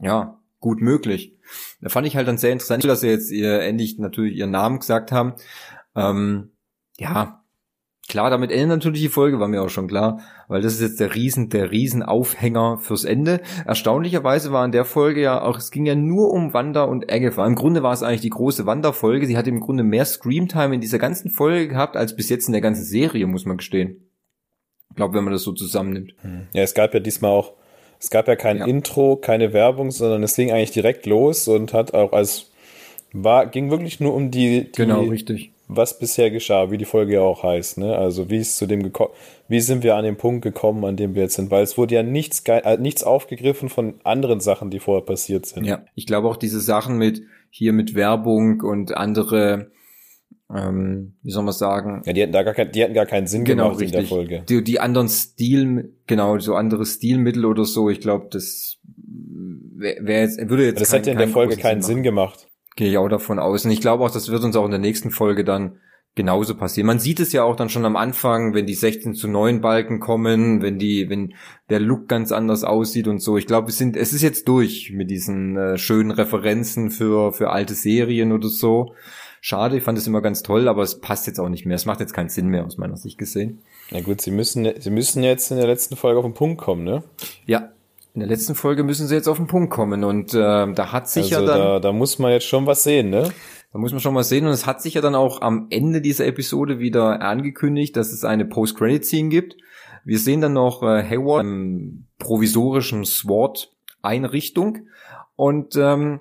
Ja, 0.00 0.38
gut 0.60 0.80
möglich. 0.80 1.36
Da 1.80 1.88
fand 1.88 2.06
ich 2.06 2.16
halt 2.16 2.26
dann 2.26 2.38
sehr 2.38 2.52
interessant, 2.52 2.84
dass 2.84 3.00
sie 3.00 3.08
jetzt 3.08 3.30
ihr 3.30 3.60
endlich 3.60 3.98
natürlich 3.98 4.36
ihren 4.36 4.50
Namen 4.50 4.80
gesagt 4.80 5.12
haben. 5.12 5.34
Ähm, 5.94 6.50
ja, 6.98 7.37
Klar, 8.08 8.30
damit 8.30 8.50
endet 8.50 8.68
natürlich 8.68 9.02
die 9.02 9.08
Folge, 9.10 9.38
war 9.38 9.48
mir 9.48 9.62
auch 9.62 9.68
schon 9.68 9.86
klar, 9.86 10.20
weil 10.48 10.62
das 10.62 10.72
ist 10.72 10.80
jetzt 10.80 10.98
der 10.98 11.14
Riesen, 11.14 11.50
der 11.50 11.70
Riesenaufhänger 11.70 12.78
fürs 12.78 13.04
Ende. 13.04 13.42
Erstaunlicherweise 13.66 14.50
war 14.50 14.64
in 14.64 14.72
der 14.72 14.86
Folge 14.86 15.20
ja 15.20 15.42
auch, 15.42 15.58
es 15.58 15.70
ging 15.70 15.84
ja 15.84 15.94
nur 15.94 16.32
um 16.32 16.54
Wanda 16.54 16.84
und 16.84 17.12
Agatha. 17.12 17.46
Im 17.46 17.54
Grunde 17.54 17.82
war 17.82 17.92
es 17.92 18.02
eigentlich 18.02 18.22
die 18.22 18.30
große 18.30 18.64
Wanda-Folge. 18.64 19.26
Sie 19.26 19.36
hat 19.36 19.46
im 19.46 19.60
Grunde 19.60 19.82
mehr 19.82 20.06
Screamtime 20.06 20.74
in 20.74 20.80
dieser 20.80 20.98
ganzen 20.98 21.30
Folge 21.30 21.68
gehabt, 21.68 21.98
als 21.98 22.16
bis 22.16 22.30
jetzt 22.30 22.46
in 22.48 22.52
der 22.52 22.62
ganzen 22.62 22.84
Serie, 22.84 23.26
muss 23.26 23.44
man 23.44 23.58
gestehen. 23.58 24.08
Ich 24.88 24.96
glaube, 24.96 25.14
wenn 25.14 25.24
man 25.24 25.34
das 25.34 25.42
so 25.42 25.52
zusammennimmt. 25.52 26.14
Ja, 26.54 26.62
es 26.62 26.72
gab 26.72 26.94
ja 26.94 27.00
diesmal 27.00 27.32
auch, 27.32 27.52
es 28.00 28.08
gab 28.08 28.26
ja 28.26 28.36
kein 28.36 28.56
Ja. 28.56 28.64
Intro, 28.64 29.16
keine 29.16 29.52
Werbung, 29.52 29.90
sondern 29.90 30.22
es 30.22 30.34
ging 30.34 30.50
eigentlich 30.50 30.70
direkt 30.70 31.04
los 31.04 31.46
und 31.46 31.74
hat 31.74 31.92
auch 31.92 32.12
als, 32.12 32.52
war, 33.12 33.46
ging 33.46 33.70
wirklich 33.70 34.00
nur 34.00 34.14
um 34.14 34.30
die, 34.30 34.64
die 34.64 34.72
Genau, 34.72 35.02
richtig. 35.02 35.52
Was 35.70 35.98
bisher 35.98 36.30
geschah, 36.30 36.70
wie 36.70 36.78
die 36.78 36.84
Folge 36.86 37.14
ja 37.14 37.20
auch 37.20 37.42
heißt, 37.42 37.76
ne? 37.78 37.96
Also 37.96 38.30
wie 38.30 38.38
es 38.38 38.56
zu 38.56 38.66
dem 38.66 38.82
gekommen, 38.82 39.12
wie 39.48 39.60
sind 39.60 39.82
wir 39.82 39.96
an 39.96 40.04
den 40.04 40.16
Punkt 40.16 40.42
gekommen, 40.42 40.84
an 40.84 40.96
dem 40.96 41.14
wir 41.14 41.22
jetzt 41.22 41.34
sind, 41.34 41.50
weil 41.50 41.62
es 41.62 41.76
wurde 41.76 41.94
ja 41.94 42.02
nichts 42.02 42.42
äh, 42.46 42.78
nichts 42.78 43.04
aufgegriffen 43.04 43.68
von 43.68 44.00
anderen 44.02 44.40
Sachen, 44.40 44.70
die 44.70 44.80
vorher 44.80 45.04
passiert 45.04 45.44
sind. 45.46 45.64
Ja, 45.64 45.84
ich 45.94 46.06
glaube 46.06 46.28
auch 46.28 46.36
diese 46.36 46.60
Sachen 46.60 46.96
mit 46.96 47.22
hier 47.50 47.72
mit 47.72 47.94
Werbung 47.94 48.60
und 48.62 48.96
andere, 48.96 49.70
ähm, 50.54 51.14
wie 51.22 51.30
soll 51.30 51.44
man 51.44 51.52
sagen, 51.52 52.02
Ja, 52.06 52.12
die 52.14 52.22
hatten 52.22 52.32
da 52.32 52.42
gar 52.42 52.54
kein, 52.54 52.72
die 52.72 52.82
hatten 52.82 52.94
gar 52.94 53.06
keinen 53.06 53.26
Sinn 53.26 53.44
genau 53.44 53.64
gemacht 53.68 53.82
in 53.82 53.90
der 53.90 54.00
richtig. 54.00 54.08
Folge. 54.16 54.42
Die, 54.48 54.64
die 54.64 54.80
anderen 54.80 55.08
Stil, 55.08 55.92
genau 56.06 56.38
so 56.38 56.54
andere 56.54 56.86
Stilmittel 56.86 57.44
oder 57.44 57.64
so. 57.66 57.90
Ich 57.90 58.00
glaube, 58.00 58.28
das 58.30 58.78
wäre 59.76 59.96
wär 60.06 60.20
jetzt 60.22 60.38
würde 60.48 60.64
jetzt 60.66 60.80
Das 60.80 60.90
kein- 60.90 61.00
hätte 61.00 61.10
in 61.10 61.18
der 61.18 61.28
Folge 61.28 61.56
keinen 61.56 61.78
machen. 61.80 61.86
Sinn 61.86 62.02
gemacht. 62.02 62.47
Gehe 62.78 62.90
ich 62.90 62.96
auch 62.96 63.08
davon 63.08 63.40
aus. 63.40 63.64
Und 63.64 63.72
ich 63.72 63.80
glaube 63.80 64.04
auch, 64.04 64.10
das 64.12 64.28
wird 64.28 64.44
uns 64.44 64.54
auch 64.54 64.64
in 64.64 64.70
der 64.70 64.78
nächsten 64.78 65.10
Folge 65.10 65.42
dann 65.42 65.80
genauso 66.14 66.56
passieren. 66.56 66.86
Man 66.86 67.00
sieht 67.00 67.18
es 67.18 67.32
ja 67.32 67.42
auch 67.42 67.56
dann 67.56 67.70
schon 67.70 67.84
am 67.84 67.96
Anfang, 67.96 68.54
wenn 68.54 68.66
die 68.66 68.74
16 68.74 69.14
zu 69.14 69.26
9 69.26 69.60
Balken 69.60 69.98
kommen, 69.98 70.62
wenn 70.62 70.78
die, 70.78 71.10
wenn 71.10 71.34
der 71.70 71.80
Look 71.80 72.06
ganz 72.06 72.30
anders 72.30 72.62
aussieht 72.62 73.08
und 73.08 73.18
so. 73.18 73.36
Ich 73.36 73.48
glaube, 73.48 73.70
es 73.70 73.78
sind, 73.78 73.96
es 73.96 74.12
ist 74.12 74.22
jetzt 74.22 74.46
durch 74.46 74.92
mit 74.92 75.10
diesen 75.10 75.56
äh, 75.56 75.76
schönen 75.76 76.12
Referenzen 76.12 76.92
für, 76.92 77.32
für 77.32 77.50
alte 77.50 77.74
Serien 77.74 78.30
oder 78.30 78.46
so. 78.46 78.94
Schade, 79.40 79.76
ich 79.76 79.82
fand 79.82 79.98
es 79.98 80.06
immer 80.06 80.22
ganz 80.22 80.44
toll, 80.44 80.68
aber 80.68 80.84
es 80.84 81.00
passt 81.00 81.26
jetzt 81.26 81.40
auch 81.40 81.48
nicht 81.48 81.66
mehr. 81.66 81.74
Es 81.74 81.84
macht 81.84 81.98
jetzt 81.98 82.14
keinen 82.14 82.28
Sinn 82.28 82.46
mehr 82.46 82.64
aus 82.64 82.78
meiner 82.78 82.96
Sicht 82.96 83.18
gesehen. 83.18 83.58
Na 83.90 84.02
gut, 84.02 84.20
sie 84.20 84.30
müssen, 84.30 84.72
sie 84.78 84.90
müssen 84.90 85.24
jetzt 85.24 85.50
in 85.50 85.56
der 85.56 85.66
letzten 85.66 85.96
Folge 85.96 86.20
auf 86.20 86.24
den 86.24 86.34
Punkt 86.34 86.60
kommen, 86.60 86.84
ne? 86.84 87.02
Ja. 87.44 87.72
In 88.14 88.20
der 88.20 88.28
letzten 88.28 88.54
Folge 88.54 88.82
müssen 88.82 89.06
sie 89.06 89.14
jetzt 89.14 89.28
auf 89.28 89.36
den 89.36 89.46
Punkt 89.46 89.70
kommen 89.70 90.02
und 90.02 90.34
äh, 90.34 90.72
da 90.72 90.92
hat 90.92 91.08
sich 91.08 91.36
also 91.36 91.46
ja 91.46 91.52
dann 91.52 91.60
da, 91.60 91.80
da 91.80 91.92
muss 91.92 92.18
man 92.18 92.32
jetzt 92.32 92.46
schon 92.46 92.66
was 92.66 92.82
sehen, 92.82 93.10
ne? 93.10 93.30
Da 93.72 93.78
muss 93.78 93.92
man 93.92 94.00
schon 94.00 94.14
mal 94.14 94.24
sehen. 94.24 94.46
Und 94.46 94.52
es 94.52 94.66
hat 94.66 94.80
sich 94.80 94.94
ja 94.94 95.00
dann 95.00 95.14
auch 95.14 95.42
am 95.42 95.66
Ende 95.70 96.00
dieser 96.00 96.26
Episode 96.26 96.78
wieder 96.78 97.20
angekündigt, 97.20 97.96
dass 97.96 98.12
es 98.12 98.24
eine 98.24 98.46
Post-Credit-Scene 98.46 99.28
gibt. 99.28 99.56
Wir 100.04 100.18
sehen 100.18 100.40
dann 100.40 100.54
noch 100.54 100.82
äh, 100.82 101.02
Hayward 101.02 101.44
im 101.44 102.06
provisorischen 102.18 103.04
SWAT-Einrichtung. 103.04 104.88
Und 105.36 105.76
ähm, 105.76 106.20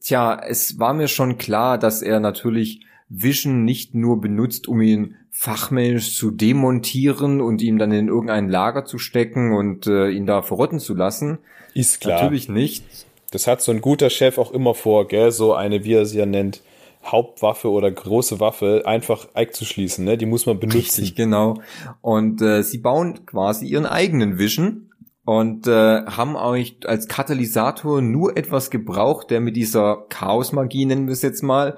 tja, 0.00 0.40
es 0.40 0.78
war 0.78 0.94
mir 0.94 1.08
schon 1.08 1.36
klar, 1.36 1.78
dass 1.78 2.00
er 2.00 2.20
natürlich 2.20 2.86
Vision 3.08 3.64
nicht 3.64 3.94
nur 3.94 4.20
benutzt, 4.20 4.68
um 4.68 4.80
ihn 4.80 5.16
fachmännisch 5.30 6.16
zu 6.16 6.30
demontieren 6.30 7.40
und 7.40 7.62
ihm 7.62 7.78
dann 7.78 7.92
in 7.92 8.08
irgendein 8.08 8.48
Lager 8.48 8.84
zu 8.84 8.98
stecken 8.98 9.52
und 9.52 9.86
äh, 9.86 10.10
ihn 10.10 10.26
da 10.26 10.42
verrotten 10.42 10.80
zu 10.80 10.94
lassen. 10.94 11.38
Ist 11.74 12.00
klar. 12.00 12.22
Natürlich 12.22 12.48
nicht. 12.48 12.84
Das 13.30 13.46
hat 13.46 13.60
so 13.60 13.72
ein 13.72 13.80
guter 13.80 14.10
Chef 14.10 14.38
auch 14.38 14.52
immer 14.52 14.74
vor, 14.74 15.06
gell? 15.06 15.30
So 15.30 15.54
eine, 15.54 15.84
wie 15.84 15.92
er 15.92 16.06
sie 16.06 16.18
ja 16.18 16.26
nennt, 16.26 16.62
Hauptwaffe 17.04 17.70
oder 17.70 17.90
große 17.90 18.40
Waffe 18.40 18.82
einfach 18.84 19.28
einzuschließen, 19.34 20.04
ne? 20.04 20.18
Die 20.18 20.26
muss 20.26 20.46
man 20.46 20.58
benutzen. 20.58 20.78
Richtig, 20.78 21.14
genau. 21.14 21.60
Und 22.00 22.42
äh, 22.42 22.62
sie 22.62 22.78
bauen 22.78 23.24
quasi 23.26 23.66
ihren 23.66 23.86
eigenen 23.86 24.38
Vision 24.38 24.87
und 25.28 25.66
äh, 25.66 26.06
haben 26.06 26.36
euch 26.36 26.78
als 26.86 27.06
Katalysator 27.06 28.00
nur 28.00 28.38
etwas 28.38 28.70
gebraucht, 28.70 29.30
der 29.30 29.42
mit 29.42 29.56
dieser 29.56 30.06
Chaosmagie, 30.08 30.86
nennen 30.86 31.06
wir 31.06 31.12
es 31.12 31.20
jetzt 31.20 31.42
mal, 31.42 31.76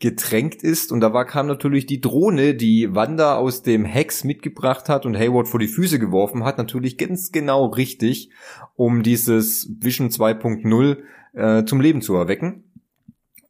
getränkt 0.00 0.64
ist. 0.64 0.90
Und 0.90 0.98
da 0.98 1.12
war, 1.12 1.24
kam 1.24 1.46
natürlich 1.46 1.86
die 1.86 2.00
Drohne, 2.00 2.56
die 2.56 2.96
Wanda 2.96 3.36
aus 3.36 3.62
dem 3.62 3.84
Hex 3.84 4.24
mitgebracht 4.24 4.88
hat 4.88 5.06
und 5.06 5.16
Hayward 5.16 5.46
vor 5.46 5.60
die 5.60 5.68
Füße 5.68 6.00
geworfen 6.00 6.42
hat, 6.42 6.58
natürlich 6.58 6.98
ganz 6.98 7.30
genau 7.30 7.66
richtig, 7.66 8.30
um 8.74 9.04
dieses 9.04 9.70
Vision 9.78 10.08
2.0 10.08 10.96
äh, 11.34 11.64
zum 11.66 11.80
Leben 11.80 12.02
zu 12.02 12.16
erwecken. 12.16 12.64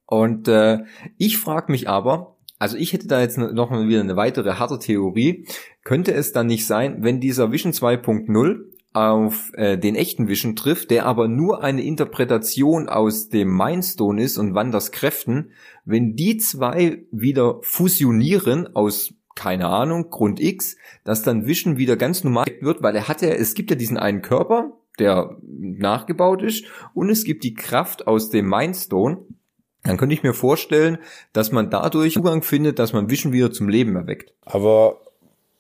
Und 0.05 0.47
äh, 0.47 0.81
ich 1.17 1.39
frage 1.39 1.73
mich 1.73 1.89
aber, 1.89 2.37
also 2.59 2.77
ich 2.77 2.93
hätte 2.93 3.09
da 3.09 3.23
jetzt 3.23 3.39
noch 3.39 3.71
mal 3.71 3.89
wieder 3.89 4.01
eine 4.01 4.17
weitere 4.17 4.57
harte 4.57 4.79
Theorie. 4.79 5.47
Könnte 5.85 6.13
es 6.13 6.33
dann 6.33 6.49
nicht 6.49 6.67
sein, 6.67 7.03
wenn 7.03 7.19
dieser 7.19 7.51
Vision 7.51 7.73
2.0 7.73 8.77
auf 9.07 9.53
äh, 9.55 9.79
den 9.79 9.95
echten 9.95 10.29
Vision 10.29 10.57
trifft, 10.57 10.91
der 10.91 11.07
aber 11.07 11.29
nur 11.29 11.63
eine 11.63 11.83
Interpretation 11.83 12.89
aus 12.89 13.29
dem 13.29 13.57
Mindstone 13.57 14.23
ist 14.23 14.39
und 14.39 14.55
Wanders 14.55 14.91
Kräften, 14.93 15.53
wenn 15.85 16.17
die 16.17 16.39
zwei 16.39 17.05
wieder 17.11 17.59
fusionieren 17.63 18.75
aus 18.75 19.15
keine 19.35 19.69
Ahnung, 19.69 20.11
Grund 20.11 20.41
X, 20.41 20.77
dass 21.05 21.23
dann 21.23 21.47
Vision 21.47 21.77
wieder 21.77 21.97
ganz 21.97 22.25
normal 22.25 22.47
wird, 22.61 22.83
weil 22.83 22.97
er 22.97 23.07
hat 23.07 23.23
ja, 23.23 23.29
es 23.29 23.55
gibt 23.55 23.71
ja 23.71 23.77
diesen 23.77 23.97
einen 23.97 24.21
Körper, 24.21 24.73
der 24.99 25.37
nachgebaut 25.47 26.43
ist, 26.43 26.65
und 26.93 27.09
es 27.09 27.23
gibt 27.23 27.45
die 27.45 27.55
Kraft 27.55 28.09
aus 28.09 28.31
dem 28.31 28.49
Mindstone, 28.49 29.19
dann 29.85 29.97
könnte 29.97 30.15
ich 30.15 30.25
mir 30.25 30.35
vorstellen, 30.35 30.99
dass 31.33 31.53
man 31.53 31.71
dadurch 31.71 32.15
Zugang 32.15 32.43
findet, 32.43 32.81
dass 32.81 32.93
man 32.93 33.11
Vision 33.11 33.33
wieder 33.33 33.53
zum 33.53 33.69
Leben 33.69 33.95
erweckt. 33.95 34.35
Aber 34.45 35.01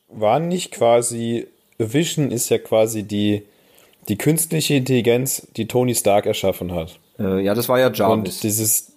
war 0.08 0.40
nicht 0.40 0.72
quasi, 0.72 1.46
Vision 1.78 2.30
ist 2.30 2.48
ja 2.48 2.58
quasi 2.58 3.04
die, 3.04 3.42
die 4.08 4.18
künstliche 4.18 4.74
Intelligenz, 4.74 5.46
die 5.56 5.68
Tony 5.68 5.94
Stark 5.94 6.26
erschaffen 6.26 6.72
hat. 6.74 6.98
Äh, 7.18 7.40
ja, 7.44 7.54
das 7.54 7.68
war 7.68 7.78
ja 7.78 7.90
Jarvis. 7.92 8.34
Und 8.36 8.42
dieses, 8.42 8.92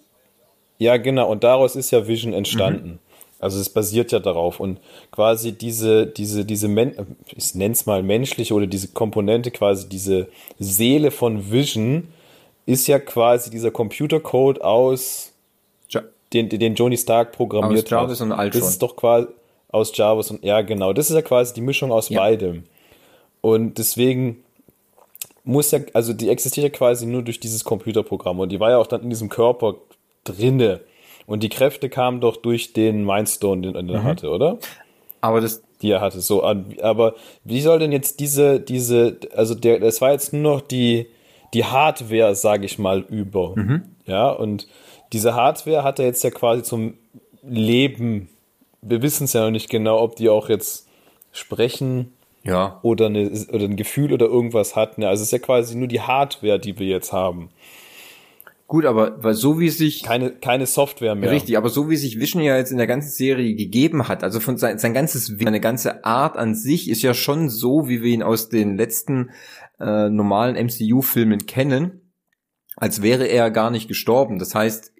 ja 0.78 0.96
genau, 0.96 1.30
und 1.30 1.44
daraus 1.44 1.76
ist 1.76 1.90
ja 1.90 2.06
Vision 2.06 2.32
entstanden. 2.32 2.98
Also 3.38 3.58
es 3.60 3.68
basiert 3.70 4.12
ja 4.12 4.20
darauf 4.20 4.60
und 4.60 4.78
quasi 5.10 5.50
diese, 5.52 6.06
diese, 6.06 6.44
diese, 6.44 6.68
Men 6.68 6.94
ich 7.34 7.56
nenne 7.56 7.72
es 7.72 7.86
mal 7.86 8.00
menschliche 8.04 8.54
oder 8.54 8.68
diese 8.68 8.88
Komponente, 8.88 9.50
quasi 9.50 9.88
diese 9.88 10.28
Seele 10.60 11.10
von 11.10 11.50
Vision 11.50 12.06
ist 12.66 12.86
ja 12.86 13.00
quasi 13.00 13.50
dieser 13.50 13.72
Computercode 13.72 14.62
aus 14.62 15.32
Ja. 15.88 16.02
den, 16.32 16.48
den 16.50 16.76
Johnny 16.76 16.96
Stark 16.96 17.32
programmiert 17.32 17.86
Aus 17.86 17.90
Jarvis 17.90 18.20
hat. 18.20 18.26
und 18.26 18.32
Ultron. 18.32 18.60
Das 18.60 18.70
ist 18.70 18.80
doch 18.82 18.94
quasi 18.94 19.26
aus 19.70 19.90
Jarvis 19.96 20.30
und 20.30 20.44
ja 20.44 20.60
genau, 20.60 20.92
das 20.92 21.10
ist 21.10 21.16
ja 21.16 21.22
quasi 21.22 21.52
die 21.54 21.62
Mischung 21.62 21.90
aus 21.90 22.10
Ja. 22.10 22.20
beidem. 22.20 22.62
Und 23.42 23.76
deswegen 23.76 24.42
muss 25.44 25.70
ja, 25.72 25.80
also 25.92 26.12
die 26.14 26.28
existiert 26.30 26.64
ja 26.64 26.70
quasi 26.70 27.04
nur 27.06 27.22
durch 27.22 27.40
dieses 27.40 27.64
Computerprogramm 27.64 28.38
und 28.40 28.50
die 28.50 28.60
war 28.60 28.70
ja 28.70 28.78
auch 28.78 28.86
dann 28.86 29.02
in 29.02 29.10
diesem 29.10 29.28
Körper 29.28 29.74
drinne. 30.24 30.80
Und 31.26 31.42
die 31.42 31.48
Kräfte 31.48 31.88
kamen 31.88 32.20
doch 32.20 32.36
durch 32.36 32.72
den 32.72 33.04
Mindstone, 33.04 33.72
den 33.72 33.86
Mhm. 33.86 33.92
er 33.94 34.02
hatte, 34.04 34.30
oder? 34.30 34.58
Aber 35.20 35.40
das, 35.40 35.62
Die 35.80 35.90
er 35.90 36.00
hatte. 36.00 36.20
So, 36.20 36.42
an- 36.44 36.76
aber 36.80 37.14
wie 37.44 37.60
soll 37.60 37.80
denn 37.80 37.90
jetzt 37.90 38.20
diese, 38.20 38.60
diese, 38.60 39.18
also 39.34 39.54
der, 39.56 39.80
das 39.80 40.00
war 40.00 40.12
jetzt 40.12 40.32
nur 40.32 40.42
noch 40.42 40.60
die, 40.60 41.06
die 41.54 41.64
Hardware, 41.64 42.36
sage 42.36 42.64
ich 42.66 42.78
mal, 42.78 43.00
über. 43.08 43.54
Mhm. 43.56 43.82
Ja, 44.06 44.30
und 44.30 44.68
diese 45.12 45.34
Hardware 45.34 45.82
hat 45.82 45.98
er 45.98 46.06
jetzt 46.06 46.22
ja 46.22 46.30
quasi 46.30 46.62
zum 46.62 46.94
Leben. 47.42 48.28
Wir 48.80 49.02
wissen 49.02 49.24
es 49.24 49.32
ja 49.32 49.42
noch 49.44 49.50
nicht 49.50 49.68
genau, 49.70 50.00
ob 50.00 50.14
die 50.16 50.28
auch 50.28 50.48
jetzt 50.48 50.86
sprechen 51.32 52.12
ja, 52.44 52.80
oder, 52.82 53.06
eine, 53.06 53.30
oder 53.52 53.64
ein 53.64 53.76
Gefühl 53.76 54.12
oder 54.12 54.26
irgendwas 54.26 54.74
hat. 54.74 54.98
Ne? 54.98 55.08
Also 55.08 55.22
es 55.22 55.28
ist 55.28 55.32
ja 55.32 55.38
quasi 55.38 55.76
nur 55.76 55.88
die 55.88 56.00
Hardware, 56.00 56.58
die 56.58 56.78
wir 56.78 56.86
jetzt 56.86 57.12
haben. 57.12 57.50
gut, 58.66 58.84
aber 58.84 59.22
weil 59.22 59.34
so 59.34 59.60
wie 59.60 59.68
sich 59.68 60.02
Keine, 60.02 60.30
keine 60.30 60.66
Software 60.66 61.14
mehr. 61.14 61.30
Richtig, 61.30 61.56
aber 61.56 61.68
so 61.68 61.88
wie 61.88 61.96
sich 61.96 62.18
Vision 62.18 62.42
ja 62.42 62.56
jetzt 62.56 62.72
in 62.72 62.78
der 62.78 62.86
ganzen 62.86 63.10
Serie 63.10 63.54
gegeben 63.54 64.08
hat, 64.08 64.24
also 64.24 64.40
von 64.40 64.56
sein, 64.56 64.78
sein 64.78 64.94
ganzes, 64.94 65.26
seine 65.26 65.60
ganze 65.60 66.04
Art 66.04 66.36
an 66.36 66.54
sich 66.54 66.90
ist 66.90 67.02
ja 67.02 67.14
schon 67.14 67.48
so, 67.48 67.88
wie 67.88 68.02
wir 68.02 68.10
ihn 68.12 68.22
aus 68.22 68.48
den 68.48 68.76
letzten 68.76 69.30
äh, 69.78 70.08
normalen 70.08 70.56
MCU-Filmen 70.66 71.46
kennen, 71.46 72.12
als 72.76 73.02
wäre 73.02 73.26
er 73.26 73.50
gar 73.50 73.70
nicht 73.70 73.88
gestorben. 73.88 74.38
Das 74.38 74.54
heißt, 74.54 74.91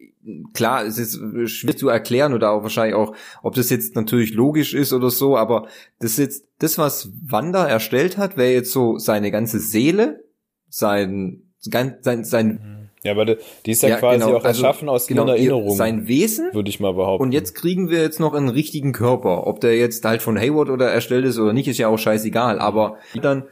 klar, 0.53 0.85
es 0.85 0.99
ist 0.99 1.21
schwer 1.51 1.77
zu 1.77 1.89
erklären 1.89 2.33
oder 2.33 2.53
auch 2.53 2.63
wahrscheinlich 2.63 2.95
auch, 2.95 3.15
ob 3.43 3.55
das 3.55 3.71
jetzt 3.71 3.97
natürlich 3.97 4.35
logisch 4.35 4.75
ist 4.75 4.93
oder 4.93 5.11
so, 5.11 5.37
aber 5.37 5.67
das 5.99 6.13
ist 6.13 6.19
jetzt, 6.19 6.45
das, 6.59 6.79
was 6.79 7.11
Wanda 7.23 7.67
erstellt 7.67 8.19
hat, 8.19 8.37
wäre 8.37 8.53
jetzt 8.53 8.71
so 8.71 8.99
seine 8.99 9.31
ganze 9.31 9.59
Seele, 9.59 10.25
sein, 10.69 11.43
sein, 11.59 11.97
sein, 12.01 12.25
sein 12.25 12.89
Ja, 13.03 13.13
aber 13.13 13.25
die 13.67 13.71
ist 13.71 13.83
ja, 13.83 13.97
quasi 13.97 14.23
auch 14.23 14.45
also, 14.45 14.65
erschaffen 14.65 14.89
aus 14.89 15.09
genau, 15.09 15.27
Erinnerungen, 15.27 15.77
Sein 15.77 16.07
Wesen 16.07 16.51
würde 16.53 16.71
ich 16.71 16.79
mal 16.79 16.95
behaupten. 16.95 17.25
und 17.25 17.33
jetzt 17.33 17.55
kriegen 17.55 17.91
wir 17.91 18.01
jetzt 18.01 18.21
noch 18.21 18.35
einen 18.35 18.49
richtigen 18.49 18.93
Körper. 18.93 19.47
Ob 19.49 19.61
der 19.61 19.77
jetzt 19.77 20.05
halt 20.05 20.23
von 20.23 20.39
Hayward 20.39 20.71
oder 20.71 20.89
erstellt 20.89 21.25
ist 21.25 21.39
oder 21.39 21.53
nicht, 21.53 21.67
ist 21.67 21.79
ja 21.79 21.89
auch 21.89 21.99
scheißegal. 21.99 22.61
Aber 22.61 22.99
dann, 23.21 23.45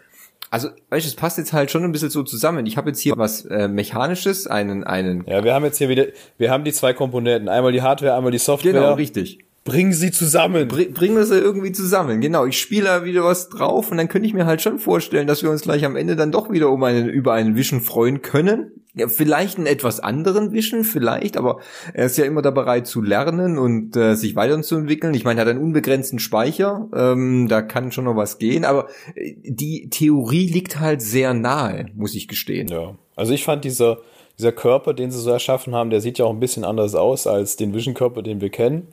also, 0.50 0.68
weißt 0.90 1.06
du, 1.06 1.08
es 1.08 1.14
passt 1.14 1.38
jetzt 1.38 1.52
halt 1.52 1.70
schon 1.70 1.84
ein 1.84 1.92
bisschen 1.92 2.10
so 2.10 2.24
zusammen. 2.24 2.66
Ich 2.66 2.76
habe 2.76 2.90
jetzt 2.90 2.98
hier 2.98 3.14
was 3.16 3.44
äh, 3.44 3.68
Mechanisches, 3.68 4.48
einen, 4.48 4.82
einen, 4.82 5.24
Ja, 5.26 5.44
wir 5.44 5.54
haben 5.54 5.64
jetzt 5.64 5.78
hier 5.78 5.88
wieder, 5.88 6.06
wir 6.38 6.50
haben 6.50 6.64
die 6.64 6.72
zwei 6.72 6.92
Komponenten. 6.92 7.48
Einmal 7.48 7.70
die 7.70 7.82
Hardware, 7.82 8.16
einmal 8.16 8.32
die 8.32 8.38
Software. 8.38 8.72
genau, 8.72 8.94
richtig. 8.94 9.38
Bringen 9.62 9.92
sie 9.92 10.10
zusammen. 10.10 10.66
Bring, 10.66 10.92
bringen 10.92 11.16
wir 11.16 11.24
sie 11.24 11.38
irgendwie 11.38 11.70
zusammen. 11.70 12.20
Genau, 12.20 12.46
ich 12.46 12.58
spiele 12.58 12.86
da 12.86 13.04
wieder 13.04 13.22
was 13.22 13.48
drauf 13.48 13.92
und 13.92 13.98
dann 13.98 14.08
könnte 14.08 14.26
ich 14.26 14.34
mir 14.34 14.46
halt 14.46 14.60
schon 14.60 14.80
vorstellen, 14.80 15.28
dass 15.28 15.42
wir 15.42 15.50
uns 15.50 15.62
gleich 15.62 15.84
am 15.84 15.94
Ende 15.94 16.16
dann 16.16 16.32
doch 16.32 16.50
wieder 16.50 16.70
um 16.70 16.82
einen, 16.82 17.08
über 17.08 17.34
einen 17.34 17.54
Vision 17.54 17.80
freuen 17.80 18.22
können. 18.22 18.72
Ja, 18.94 19.06
vielleicht 19.06 19.56
einen 19.56 19.66
etwas 19.66 20.00
anderen 20.00 20.52
Vision, 20.52 20.82
vielleicht, 20.82 21.36
aber 21.36 21.60
er 21.94 22.06
ist 22.06 22.18
ja 22.18 22.24
immer 22.24 22.42
da 22.42 22.50
bereit 22.50 22.88
zu 22.88 23.00
lernen 23.00 23.56
und 23.56 23.94
äh, 23.96 24.14
sich 24.14 24.34
weiterzuentwickeln. 24.34 25.14
Ich 25.14 25.22
meine, 25.22 25.40
er 25.40 25.46
hat 25.46 25.50
einen 25.50 25.62
unbegrenzten 25.62 26.18
Speicher, 26.18 26.88
ähm, 26.94 27.46
da 27.48 27.62
kann 27.62 27.92
schon 27.92 28.04
noch 28.04 28.16
was 28.16 28.38
gehen, 28.38 28.64
aber 28.64 28.88
äh, 29.14 29.34
die 29.44 29.90
Theorie 29.90 30.48
liegt 30.48 30.80
halt 30.80 31.02
sehr 31.02 31.34
nahe, 31.34 31.86
muss 31.94 32.16
ich 32.16 32.26
gestehen. 32.26 32.66
Ja, 32.66 32.96
also 33.14 33.32
ich 33.32 33.44
fand 33.44 33.64
dieser, 33.64 33.98
dieser 34.38 34.50
Körper, 34.50 34.92
den 34.92 35.12
sie 35.12 35.20
so 35.20 35.30
erschaffen 35.30 35.74
haben, 35.74 35.90
der 35.90 36.00
sieht 36.00 36.18
ja 36.18 36.24
auch 36.24 36.32
ein 36.32 36.40
bisschen 36.40 36.64
anders 36.64 36.96
aus 36.96 37.28
als 37.28 37.54
den 37.56 37.72
Vision-Körper, 37.72 38.22
den 38.22 38.40
wir 38.40 38.50
kennen 38.50 38.88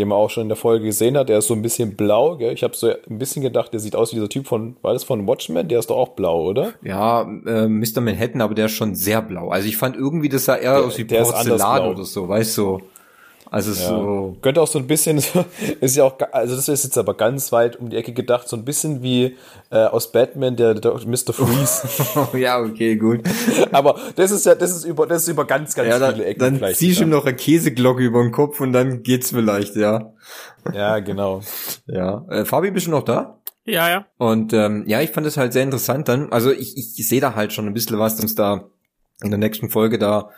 den 0.00 0.08
man 0.08 0.18
auch 0.18 0.30
schon 0.30 0.42
in 0.44 0.48
der 0.48 0.56
Folge 0.56 0.86
gesehen 0.86 1.16
hat. 1.16 1.28
Der 1.28 1.38
ist 1.38 1.46
so 1.46 1.54
ein 1.54 1.62
bisschen 1.62 1.94
blau, 1.94 2.36
gell? 2.36 2.52
Ich 2.52 2.62
habe 2.64 2.74
so 2.74 2.88
ein 2.88 3.18
bisschen 3.18 3.42
gedacht, 3.42 3.72
der 3.72 3.78
sieht 3.80 3.94
aus 3.94 4.10
wie 4.12 4.16
dieser 4.16 4.28
Typ 4.28 4.46
von, 4.48 4.76
war 4.82 4.92
das 4.94 5.04
von 5.04 5.26
Watchmen? 5.26 5.68
Der 5.68 5.78
ist 5.78 5.90
doch 5.90 5.96
auch 5.96 6.08
blau, 6.10 6.42
oder? 6.48 6.72
Ja, 6.82 7.22
äh, 7.22 7.68
Mr. 7.68 8.00
Manhattan, 8.00 8.40
aber 8.40 8.54
der 8.54 8.66
ist 8.66 8.72
schon 8.72 8.94
sehr 8.94 9.22
blau. 9.22 9.50
Also 9.50 9.68
ich 9.68 9.76
fand 9.76 9.94
irgendwie, 9.96 10.28
das 10.28 10.46
sah 10.46 10.56
eher 10.56 10.74
Der- 10.78 10.84
aus 10.86 10.98
wie 10.98 11.04
Porzellan 11.04 11.86
oder 11.86 12.04
so, 12.04 12.28
weißt 12.28 12.58
du? 12.58 12.80
Also 13.50 13.72
Ja. 13.72 13.88
so. 13.88 14.36
Könnte 14.42 14.62
auch 14.62 14.68
so 14.68 14.78
ein 14.78 14.86
bisschen, 14.86 15.20
ist 15.80 15.96
ja 15.96 16.04
auch, 16.04 16.16
also 16.32 16.54
das 16.54 16.68
ist 16.68 16.84
jetzt 16.84 16.96
aber 16.96 17.14
ganz 17.14 17.50
weit 17.50 17.76
um 17.76 17.90
die 17.90 17.96
Ecke 17.96 18.12
gedacht, 18.12 18.48
so 18.48 18.56
ein 18.56 18.64
bisschen 18.64 19.02
wie 19.02 19.36
äh, 19.70 19.78
aus 19.84 20.12
Batman, 20.12 20.54
der, 20.56 20.74
der 20.74 20.92
Mr. 20.92 21.32
Freeze. 21.32 21.88
ja, 22.38 22.60
okay, 22.60 22.94
gut. 22.96 23.22
aber 23.72 23.98
das 24.14 24.30
ist 24.30 24.46
ja, 24.46 24.54
das 24.54 24.70
ist 24.70 24.84
über, 24.84 25.06
das 25.06 25.22
ist 25.22 25.28
über 25.28 25.44
ganz, 25.46 25.74
ganz 25.74 25.88
Ja, 25.88 25.94
viele 25.96 26.06
dann, 26.12 26.20
Ecken 26.20 26.38
dann 26.40 26.56
vielleicht. 26.58 26.78
ziehst 26.78 27.00
du 27.00 27.04
ihm 27.04 27.10
gedacht. 27.10 27.24
noch 27.24 27.26
eine 27.28 27.36
Käseglocke 27.36 28.02
über 28.04 28.22
den 28.22 28.30
Kopf 28.32 28.60
und 28.60 28.72
dann 28.72 29.02
geht's 29.02 29.30
vielleicht, 29.30 29.74
ja. 29.74 30.12
Ja, 30.72 31.00
genau. 31.00 31.40
Ja. 31.86 32.24
Äh, 32.28 32.44
Fabi, 32.44 32.70
bist 32.70 32.86
du 32.86 32.90
noch 32.92 33.02
da? 33.02 33.38
Ja, 33.64 33.88
ja. 33.88 34.06
Und 34.16 34.52
ähm, 34.52 34.84
ja, 34.86 35.00
ich 35.00 35.10
fand 35.10 35.26
es 35.26 35.36
halt 35.36 35.52
sehr 35.52 35.62
interessant 35.64 36.08
dann. 36.08 36.30
Also 36.32 36.50
ich, 36.52 36.76
ich 36.78 37.08
sehe 37.08 37.20
da 37.20 37.34
halt 37.34 37.52
schon 37.52 37.66
ein 37.66 37.74
bisschen, 37.74 37.98
was 37.98 38.20
uns 38.20 38.34
da 38.34 38.64
in 39.22 39.30
der 39.30 39.38
nächsten 39.38 39.70
Folge 39.70 39.98
da 39.98 40.30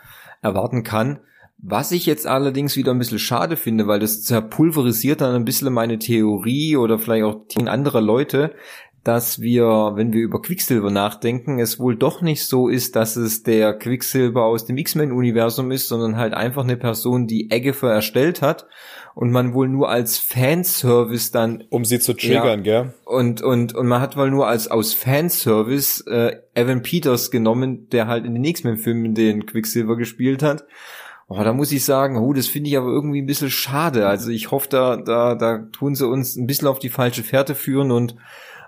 erwarten 0.42 0.82
kann. 0.82 1.20
Was 1.64 1.92
ich 1.92 2.06
jetzt 2.06 2.26
allerdings 2.26 2.76
wieder 2.76 2.90
ein 2.90 2.98
bisschen 2.98 3.20
schade 3.20 3.56
finde, 3.56 3.86
weil 3.86 4.00
das 4.00 4.24
zerpulverisiert 4.24 5.20
dann 5.20 5.36
ein 5.36 5.44
bisschen 5.44 5.72
meine 5.72 5.98
Theorie 5.98 6.76
oder 6.76 6.98
vielleicht 6.98 7.24
auch 7.24 7.46
Theorien 7.46 7.68
anderer 7.68 8.00
Leute, 8.00 8.52
dass 9.04 9.40
wir, 9.40 9.92
wenn 9.94 10.12
wir 10.12 10.22
über 10.22 10.40
Quicksilver 10.40 10.90
nachdenken, 10.90 11.60
es 11.60 11.78
wohl 11.78 11.96
doch 11.96 12.20
nicht 12.20 12.46
so 12.46 12.68
ist, 12.68 12.94
dass 12.94 13.16
es 13.16 13.42
der 13.42 13.74
Quicksilver 13.74 14.44
aus 14.44 14.64
dem 14.64 14.76
X-Men-Universum 14.76 15.70
ist, 15.72 15.88
sondern 15.88 16.16
halt 16.16 16.34
einfach 16.34 16.64
eine 16.64 16.76
Person, 16.76 17.26
die 17.26 17.48
Agatha 17.52 17.92
erstellt 17.92 18.42
hat 18.42 18.66
und 19.14 19.30
man 19.30 19.54
wohl 19.54 19.68
nur 19.68 19.88
als 19.88 20.18
Fanservice 20.18 21.32
dann 21.32 21.64
Um 21.68 21.84
sie 21.84 21.98
zu 21.98 22.14
triggern, 22.14 22.62
gell? 22.62 22.94
und, 23.04 23.42
und, 23.42 23.74
und 23.74 23.86
man 23.86 24.00
hat 24.00 24.16
wohl 24.16 24.30
nur 24.30 24.46
als 24.46 24.68
aus 24.68 24.94
Fanservice 24.94 26.04
äh, 26.06 26.36
Evan 26.54 26.82
Peters 26.82 27.30
genommen, 27.30 27.88
der 27.90 28.06
halt 28.06 28.24
in 28.24 28.34
den 28.34 28.44
X-Men-Filmen 28.44 29.14
den 29.14 29.46
Quicksilver 29.46 29.96
gespielt 29.96 30.42
hat. 30.42 30.64
Oh, 31.38 31.42
da 31.44 31.52
muss 31.52 31.72
ich 31.72 31.84
sagen, 31.84 32.16
oh, 32.18 32.32
das 32.32 32.46
finde 32.46 32.68
ich 32.70 32.76
aber 32.76 32.88
irgendwie 32.88 33.22
ein 33.22 33.26
bisschen 33.26 33.50
schade. 33.50 34.06
Also 34.06 34.30
ich 34.30 34.50
hoffe, 34.50 34.68
da, 34.68 34.96
da, 34.96 35.34
da 35.34 35.58
tun 35.72 35.94
sie 35.94 36.06
uns 36.06 36.36
ein 36.36 36.46
bisschen 36.46 36.68
auf 36.68 36.78
die 36.78 36.88
falsche 36.90 37.22
Fährte 37.22 37.54
führen 37.54 37.90
und 37.90 38.16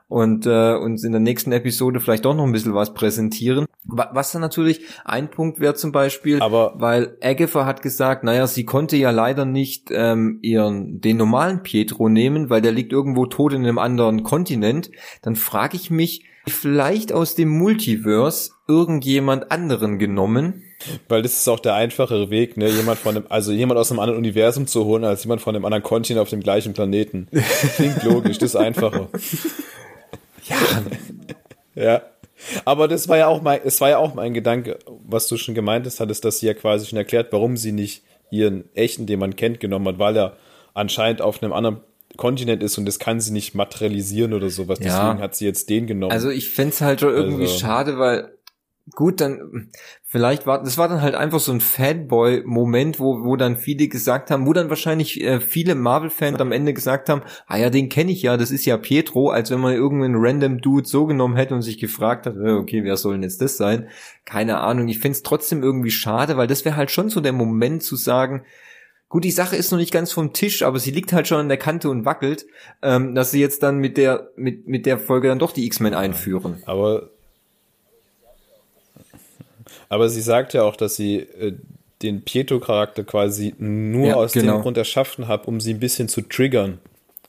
und 0.07 0.45
äh, 0.47 0.75
uns 0.75 1.03
in 1.03 1.13
der 1.13 1.21
nächsten 1.21 1.51
Episode 1.51 1.99
vielleicht 1.99 2.27
doch 2.27 2.35
noch 2.35 2.45
ein 2.45 2.53
bisschen 2.53 2.75
was 2.75 2.93
präsentieren. 2.93 3.65
Wa- 3.85 4.11
Was 4.13 4.33
dann 4.33 4.43
natürlich 4.43 4.83
ein 5.05 5.31
Punkt 5.31 5.61
wäre 5.61 5.75
zum 5.75 5.93
Beispiel, 5.93 6.41
Aber- 6.43 6.75
weil 6.77 7.17
Agatha 7.23 7.65
hat 7.65 7.81
gesagt, 7.81 8.23
naja, 8.23 8.47
sie 8.47 8.65
konnte 8.67 8.97
ja 8.99 9.11
leider 9.11 9.47
nicht 9.47 9.89
ähm, 9.91 10.39
ihren 10.43 11.01
den 11.01 11.17
normalen 11.17 11.63
Pietro 11.63 12.11
nehmen, 12.11 12.51
weil 12.51 12.61
der 12.61 12.73
liegt 12.73 12.93
irgendwo 12.93 13.25
tot 13.27 13.55
in 13.55 13.63
einem 13.65 13.79
anderen 13.79 14.23
Kontinent. 14.25 14.91
Dann 15.23 15.37
frage 15.37 15.77
ich 15.77 15.91
mich, 15.91 16.27
vielleicht 16.47 17.13
aus 17.13 17.35
dem 17.35 17.49
Multiverse 17.49 18.53
irgendjemand 18.69 19.51
anderen 19.51 19.99
genommen. 19.99 20.63
Weil 21.09 21.23
das 21.23 21.39
ist 21.39 21.49
auch 21.49 21.61
der 21.61 21.75
einfachere 21.75 22.31
Weg, 22.31 22.57
ne? 22.57 22.69
Jemand 22.69 22.99
von 22.99 23.17
einem, 23.17 23.27
also 23.31 23.53
jemand 23.53 23.79
aus 23.81 23.91
einem 23.91 24.01
anderen 24.01 24.19
Universum 24.19 24.67
zu 24.67 24.85
holen, 24.85 25.05
als 25.05 25.25
jemand 25.25 25.41
von 25.41 25.55
einem 25.55 25.65
anderen 25.65 25.83
Kontinent 25.83 26.21
auf 26.21 26.29
dem 26.29 26.41
gleichen 26.41 26.75
Planeten. 26.75 27.29
Klingt 27.77 28.03
logisch, 28.03 28.39
das 28.39 28.51
ist 28.51 28.57
einfacher. 28.57 29.09
Ja, 30.47 30.57
Ja. 31.75 32.03
Aber 32.65 32.89
das 32.89 33.09
war 33.09 33.17
ja 33.17 33.29
auch 33.29 33.41
mein, 33.41 33.61
es 33.65 33.81
war 33.81 33.89
ja 33.89 33.99
auch 33.99 34.15
mein 34.15 34.35
Gedanke, 34.35 34.79
was 35.07 35.29
du 35.29 35.37
schon 35.37 35.55
gemeint 35.55 35.87
hast, 35.87 36.01
hattest, 36.01 36.25
dass 36.25 36.41
sie 36.41 36.47
ja 36.47 36.55
quasi 36.55 36.85
schon 36.85 36.99
erklärt, 36.99 37.33
warum 37.33 37.57
sie 37.57 37.73
nicht 37.73 38.03
ihren 38.31 38.65
echten, 38.75 39.07
den 39.07 39.21
man 39.21 39.37
kennt, 39.37 39.61
genommen 39.61 39.89
hat, 39.89 39.99
weil 39.99 40.17
er 40.17 40.37
anscheinend 40.75 41.23
auf 41.23 41.43
einem 41.43 41.53
anderen 41.53 41.81
Kontinent 42.17 42.63
ist 42.63 42.79
und 42.79 42.85
das 42.87 42.99
kann 42.99 43.21
sie 43.21 43.33
nicht 43.33 43.55
materialisieren 43.55 44.33
oder 44.33 44.51
sowas. 44.51 44.79
Ja. 44.81 45.05
Deswegen 45.09 45.23
hat 45.23 45.35
sie 45.35 45.45
jetzt 45.47 45.69
den 45.71 45.87
genommen. 45.87 46.13
Also 46.13 46.31
ich 46.31 46.51
fänd's 46.51 46.81
halt 46.81 47.01
schon 47.01 47.13
irgendwie 47.15 47.43
Also- 47.45 47.59
schade, 47.59 47.99
weil 47.99 48.31
gut, 48.95 49.23
dann 49.23 49.71
vielleicht 50.03 50.47
war 50.47 50.63
das 50.63 50.77
war 50.77 50.89
dann 50.89 51.01
halt 51.01 51.15
einfach 51.15 51.41
so 51.41 51.51
ein 51.53 51.61
Fanboy-Moment, 51.63 53.01
wo 53.01 53.25
wo 53.25 53.37
dann 53.37 53.57
viele 53.57 53.89
gesagt 53.89 54.31
haben, 54.31 54.47
wo 54.47 54.53
dann 54.53 54.69
wahrscheinlich 54.69 55.23
äh, 55.23 55.41
viele 55.41 55.75
Marvel-Fans 55.75 56.39
am 56.39 56.53
Ende 56.53 56.75
gesagt 56.75 57.09
haben, 57.09 57.23
ah 57.47 57.57
ja, 57.57 57.71
den 57.71 57.89
kenne 57.89 58.13
ich 58.13 58.23
ja, 58.23 58.37
das 58.37 58.51
ist 58.51 58.67
ja 58.67 58.77
Pietro, 58.77 59.31
als 59.31 59.51
wenn 59.51 59.61
man 59.61 59.75
irgendeinen 59.75 60.17
random 60.19 60.61
Dude 60.61 60.87
so 60.87 61.07
genommen 61.07 61.37
hätte 61.37 61.55
und 61.55 61.63
sich 61.63 61.79
gefragt 61.79 62.27
hat, 62.27 62.37
äh, 62.37 62.51
okay, 62.53 62.85
wer 62.85 62.97
soll 62.97 63.15
denn 63.15 63.23
jetzt 63.23 63.41
das 63.41 63.57
sein? 63.57 63.89
Keine 64.25 64.59
Ahnung. 64.61 64.89
Ich 64.89 64.99
find's 64.99 65.23
trotzdem 65.23 65.63
irgendwie 65.63 65.91
schade, 65.91 66.37
weil 66.37 66.47
das 66.47 66.65
wäre 66.65 66.77
halt 66.77 66.91
schon 66.91 67.09
so 67.09 67.21
der 67.21 67.33
Moment 67.33 67.83
zu 67.83 67.97
sagen, 67.97 68.45
Gut, 69.09 69.23
die 69.25 69.31
Sache 69.31 69.55
ist 69.55 69.71
noch 69.71 69.79
nicht 69.79 69.93
ganz 69.93 70.11
vom 70.13 70.33
Tisch, 70.33 70.63
aber 70.63 70.79
sie 70.81 70.91
liegt 70.91 71.13
halt 71.13 71.29
schon 71.29 71.39
an 71.39 71.49
der 71.49 71.57
Kante 71.59 71.89
und 71.89 72.05
wackelt, 72.05 72.47
ähm, 72.83 73.15
dass 73.15 73.31
sie 73.31 73.41
jetzt 73.41 73.63
dann 73.63 73.79
mit 73.79 73.97
der 73.97 74.31
mit 74.37 74.67
mit 74.67 74.87
der 74.87 74.99
Folge 74.99 75.29
dann 75.29 75.39
doch 75.39 75.53
die 75.53 75.67
X-Men 75.67 75.95
einführen. 75.95 76.63
Aber, 76.67 77.11
aber 79.89 80.09
sie 80.09 80.21
sagt 80.21 80.55
ja 80.55 80.63
auch, 80.63 80.77
dass 80.77 80.97
sie 80.97 81.19
äh, 81.19 81.55
den 82.03 82.23
Pietro-Charakter 82.23 83.05
quasi 83.05 83.55
nur 83.59 84.09
Ja, 84.09 84.15
aus 84.17 84.33
genau. 84.33 84.55
dem 84.55 84.63
Grund 84.63 84.77
erschaffen 84.77 85.29
hat, 85.29 85.47
um 85.47 85.61
sie 85.61 85.75
ein 85.75 85.81
bisschen 85.81 86.09
zu 86.09 86.23
triggern. 86.23 86.79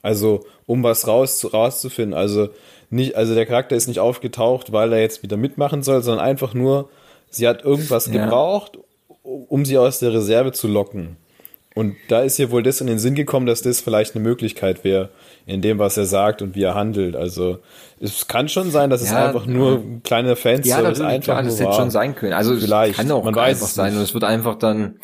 Also, 0.01 0.45
um 0.65 0.83
was 0.83 1.07
raus, 1.07 1.47
rauszufinden. 1.53 2.13
Also, 2.13 2.49
nicht, 2.89 3.15
also 3.15 3.33
der 3.35 3.45
Charakter 3.45 3.75
ist 3.75 3.87
nicht 3.87 3.99
aufgetaucht, 3.99 4.71
weil 4.71 4.91
er 4.93 5.01
jetzt 5.01 5.23
wieder 5.23 5.37
mitmachen 5.37 5.83
soll, 5.83 6.01
sondern 6.03 6.25
einfach 6.25 6.53
nur, 6.53 6.89
sie 7.29 7.47
hat 7.47 7.63
irgendwas 7.63 8.07
Ja. 8.07 8.23
gebraucht, 8.23 8.77
um 9.23 9.65
sie 9.65 9.77
aus 9.77 9.99
der 9.99 10.13
Reserve 10.13 10.51
zu 10.51 10.67
locken. 10.67 11.17
Und 11.75 11.97
da 12.07 12.21
ist 12.21 12.39
ihr 12.39 12.51
wohl 12.51 12.63
das 12.63 12.81
in 12.81 12.87
den 12.87 12.99
Sinn 12.99 13.15
gekommen, 13.15 13.45
dass 13.45 13.61
das 13.61 13.81
vielleicht 13.81 14.15
eine 14.15 14.23
Möglichkeit 14.23 14.83
wäre, 14.85 15.09
in 15.45 15.61
dem, 15.61 15.77
was 15.77 15.97
er 15.97 16.05
sagt 16.05 16.41
und 16.41 16.55
wie 16.55 16.63
er 16.63 16.73
handelt. 16.73 17.15
Also 17.17 17.59
es 17.99 18.27
kann 18.27 18.47
schon 18.49 18.71
sein, 18.71 18.89
dass 18.89 19.01
es 19.01 19.11
Ja, 19.11 19.27
einfach 19.27 19.45
nur 19.45 19.79
ein 19.79 20.01
kleiner 20.03 20.37
Fanservice 20.37 20.69
Ja, 20.69 20.81
natürlich, 20.81 21.01
einfach 21.11 21.23
klar, 21.25 21.43
das 21.43 21.47
nur 21.47 21.57
hätte 21.59 21.69
war. 21.71 21.75
schon 21.81 21.91
sein 21.91 22.15
können. 22.15 22.33
Also 22.33 22.55
Vielleicht, 22.57 22.91
es 22.91 22.97
kann 22.97 23.11
auch 23.11 23.25
man 23.25 23.35
weiß 23.35 23.57
einfach 23.57 23.67
es 23.67 23.75
sein 23.75 23.95
und 23.95 24.01
es 24.01 24.13
wird 24.13 24.23
einfach 24.23 24.55
dann 24.55 24.99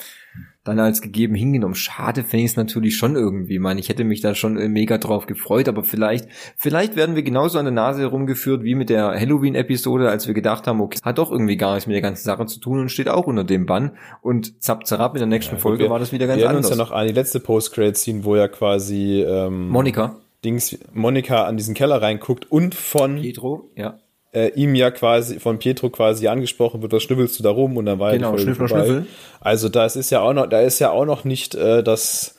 dann 0.64 0.80
als 0.80 1.02
gegeben 1.02 1.34
hingenommen. 1.34 1.74
Schade 1.74 2.24
fände 2.24 2.46
ich 2.46 2.52
es 2.52 2.58
natürlich 2.58 2.96
schon 2.96 3.16
irgendwie. 3.16 3.56
Ich 3.56 3.60
meine, 3.60 3.80
ich 3.80 3.90
hätte 3.90 4.04
mich 4.04 4.22
da 4.22 4.36
schon 4.36 4.58
äh, 4.58 4.68
mega 4.68 4.98
drauf 5.00 5.26
gefreut, 5.26 5.68
aber 5.68 5.84
vielleicht, 5.84 6.28
vielleicht 6.56 6.96
werden 6.96 7.16
wir 7.16 7.24
genauso 7.24 7.58
an 7.58 7.66
der 7.66 7.74
Nase 7.74 8.02
herumgeführt 8.02 8.64
wie 8.64 8.76
mit 8.76 8.90
der 8.90 9.20
Halloween-Episode, 9.20 10.10
als 10.10 10.28
wir 10.28 10.36
gedacht 10.36 10.68
haben, 10.68 10.82
okay, 10.82 11.00
hat 11.02 11.18
doch 11.18 11.32
irgendwie 11.32 11.58
gar 11.58 11.74
nichts 11.74 11.88
mit 11.88 11.96
der 11.96 12.02
ganzen 12.02 12.24
Sache 12.24 12.46
zu 12.46 12.60
tun 12.60 12.80
und 12.80 12.90
steht 12.90 13.10
auch 13.10 13.26
unter 13.26 13.44
dem 13.44 13.66
Bann. 13.66 13.98
Und 14.22 14.62
zapp, 14.62 14.86
zapp, 14.86 15.16
in 15.16 15.20
der 15.20 15.28
nächsten 15.28 15.58
Folge 15.58 15.86
wir, 15.86 15.90
war 15.90 16.00
das 16.00 16.12
wieder 16.12 16.28
ganz 16.28 16.40
wir 16.40 16.50
anders. 16.50 16.68
uns 16.68 16.78
ja 16.78 16.84
noch 16.84 16.92
an 16.92 17.08
die 17.08 17.14
letzte 17.14 17.40
Post-Credit-Scene, 17.40 18.24
wo 18.24 18.36
ja 18.36 18.48
quasi 18.48 19.24
ähm, 19.28 19.68
Monika, 19.70 20.18
Dings, 20.46 20.78
Monika 20.94 21.46
an 21.46 21.58
diesen 21.58 21.74
Keller 21.74 22.02
reinguckt 22.02 22.52
und 22.52 22.76
von 22.76 23.20
Pietro, 23.20 23.72
ja. 23.76 23.98
Äh, 24.34 24.50
ihm 24.50 24.76
ja 24.76 24.92
quasi, 24.92 25.40
von 25.40 25.60
Pietro 25.60 25.90
quasi 25.90 26.28
angesprochen 26.28 26.82
wird, 26.82 26.94
was 26.94 27.04
schnüffelst 27.04 27.38
du 27.40 27.44
da 27.44 27.50
rum 27.50 27.78
und 27.78 27.86
dann 27.86 28.00
war 28.00 28.12
ja 28.12 28.18
Genau, 28.18 28.36
die 28.36 28.44
Folge 28.54 28.68
vorbei. 28.68 29.04
Also 29.40 29.70
das 29.70 29.96
ist 29.96 30.10
ja 30.10 30.22
auch 30.22 30.34
noch, 30.34 30.48
da 30.48 30.62
ist 30.62 30.80
ja 30.80 30.92
auch 30.92 31.06
noch 31.06 31.24
nicht 31.26 31.54
äh, 31.56 31.84
das 31.84 32.36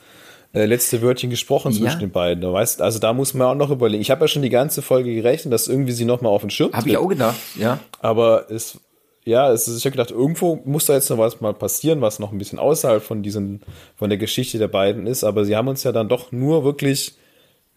äh, 0.53 0.65
letzte 0.65 1.01
Wörtchen 1.01 1.29
gesprochen 1.29 1.71
Ja. 1.71 1.79
zwischen 1.81 1.99
den 1.99 2.11
beiden. 2.11 2.41
Du 2.41 2.51
weißt, 2.53 2.81
also 2.81 2.99
da 2.99 3.13
muss 3.13 3.33
man 3.33 3.47
auch 3.47 3.55
noch 3.55 3.69
überlegen. 3.71 4.01
Ich 4.01 4.11
habe 4.11 4.21
ja 4.21 4.27
schon 4.27 4.41
die 4.41 4.49
ganze 4.49 4.81
Folge 4.81 5.13
gerechnet, 5.13 5.53
dass 5.53 5.67
irgendwie 5.67 5.91
sie 5.91 6.05
noch 6.05 6.21
mal 6.21 6.29
auf 6.29 6.41
den 6.41 6.49
Schirm 6.49 6.73
Habe 6.73 6.89
ich 6.89 6.97
auch 6.97 7.07
gedacht, 7.07 7.35
ja. 7.59 7.79
aber 8.01 8.49
es, 8.51 8.79
ja, 9.25 9.51
es 9.51 9.67
ist, 9.67 9.77
ich 9.77 9.85
habe 9.85 9.91
gedacht, 9.91 10.11
irgendwo 10.11 10.61
muss 10.65 10.85
da 10.87 10.93
jetzt 10.93 11.09
noch 11.09 11.17
was 11.17 11.41
mal 11.41 11.53
passieren, 11.53 12.01
was 12.01 12.19
noch 12.19 12.31
ein 12.31 12.37
bisschen 12.37 12.59
außerhalb 12.59 13.01
von 13.03 13.23
diesen, 13.23 13.61
von 13.95 14.09
der 14.09 14.17
Geschichte 14.17 14.57
der 14.57 14.67
beiden 14.67 15.07
ist. 15.07 15.23
Aber 15.23 15.45
sie 15.45 15.55
haben 15.55 15.67
uns 15.67 15.83
ja 15.83 15.91
dann 15.91 16.09
doch 16.09 16.31
nur 16.31 16.63
wirklich 16.63 17.15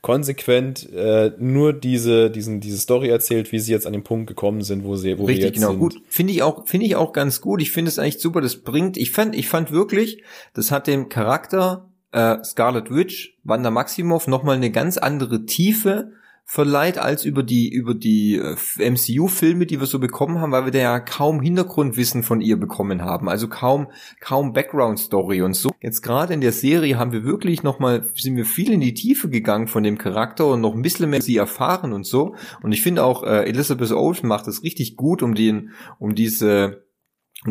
konsequent 0.02 0.88
äh, 0.92 1.32
nur 1.38 1.72
diese, 1.72 2.30
diesen, 2.30 2.60
diese 2.60 2.78
Story 2.78 3.08
erzählt, 3.08 3.50
wie 3.52 3.58
sie 3.58 3.72
jetzt 3.72 3.86
an 3.86 3.92
den 3.92 4.04
Punkt 4.04 4.28
gekommen 4.28 4.62
sind, 4.62 4.84
wo 4.84 4.96
sie, 4.96 5.18
wo 5.18 5.22
wir 5.22 5.28
Richtig, 5.30 5.44
jetzt 5.44 5.54
genau. 5.54 5.70
sind. 5.70 5.78
Gut, 5.80 6.02
finde 6.08 6.32
ich 6.32 6.42
auch, 6.42 6.66
finde 6.66 6.86
ich 6.86 6.96
auch 6.96 7.12
ganz 7.12 7.40
gut. 7.40 7.60
Ich 7.60 7.72
finde 7.72 7.88
es 7.88 7.98
eigentlich 7.98 8.20
super. 8.20 8.40
Das 8.40 8.56
bringt, 8.56 8.96
ich 8.96 9.10
fand, 9.10 9.34
ich 9.34 9.48
fand 9.48 9.72
wirklich, 9.72 10.22
das 10.54 10.70
hat 10.70 10.86
dem 10.86 11.08
Charakter 11.08 11.88
äh, 12.12 12.42
Scarlet 12.44 12.90
Witch, 12.90 13.36
Wanda 13.44 13.70
Maximoff 13.70 14.26
nochmal 14.26 14.56
eine 14.56 14.70
ganz 14.70 14.96
andere 14.96 15.44
Tiefe 15.44 16.12
verleiht 16.48 16.96
als 16.96 17.24
über 17.24 17.42
die 17.42 17.68
über 17.68 17.92
die 17.92 18.36
äh, 18.36 18.90
MCU-Filme, 18.90 19.66
die 19.66 19.80
wir 19.80 19.86
so 19.86 19.98
bekommen 19.98 20.40
haben, 20.40 20.52
weil 20.52 20.64
wir 20.64 20.70
da 20.70 20.78
ja 20.78 21.00
kaum 21.00 21.42
Hintergrundwissen 21.42 22.22
von 22.22 22.40
ihr 22.40 22.56
bekommen 22.56 23.02
haben, 23.02 23.28
also 23.28 23.48
kaum 23.48 23.88
kaum 24.20 24.52
Background-Story 24.52 25.42
und 25.42 25.54
so. 25.54 25.70
Jetzt 25.80 26.02
gerade 26.02 26.34
in 26.34 26.40
der 26.40 26.52
Serie 26.52 26.98
haben 26.98 27.10
wir 27.10 27.24
wirklich 27.24 27.64
noch 27.64 27.80
mal 27.80 28.08
sind 28.14 28.36
wir 28.36 28.46
viel 28.46 28.70
in 28.70 28.80
die 28.80 28.94
Tiefe 28.94 29.28
gegangen 29.28 29.66
von 29.66 29.82
dem 29.82 29.98
Charakter 29.98 30.46
und 30.46 30.60
noch 30.60 30.74
ein 30.74 30.82
bisschen 30.82 31.10
mehr 31.10 31.20
sie 31.20 31.36
erfahren 31.36 31.92
und 31.92 32.06
so. 32.06 32.36
Und 32.62 32.70
ich 32.70 32.80
finde 32.80 33.02
auch 33.02 33.24
äh, 33.24 33.42
Elizabeth 33.48 33.90
Olsen 33.90 34.28
macht 34.28 34.46
das 34.46 34.62
richtig 34.62 34.94
gut, 34.94 35.24
um 35.24 35.34
den 35.34 35.72
um 35.98 36.14
diese 36.14 36.85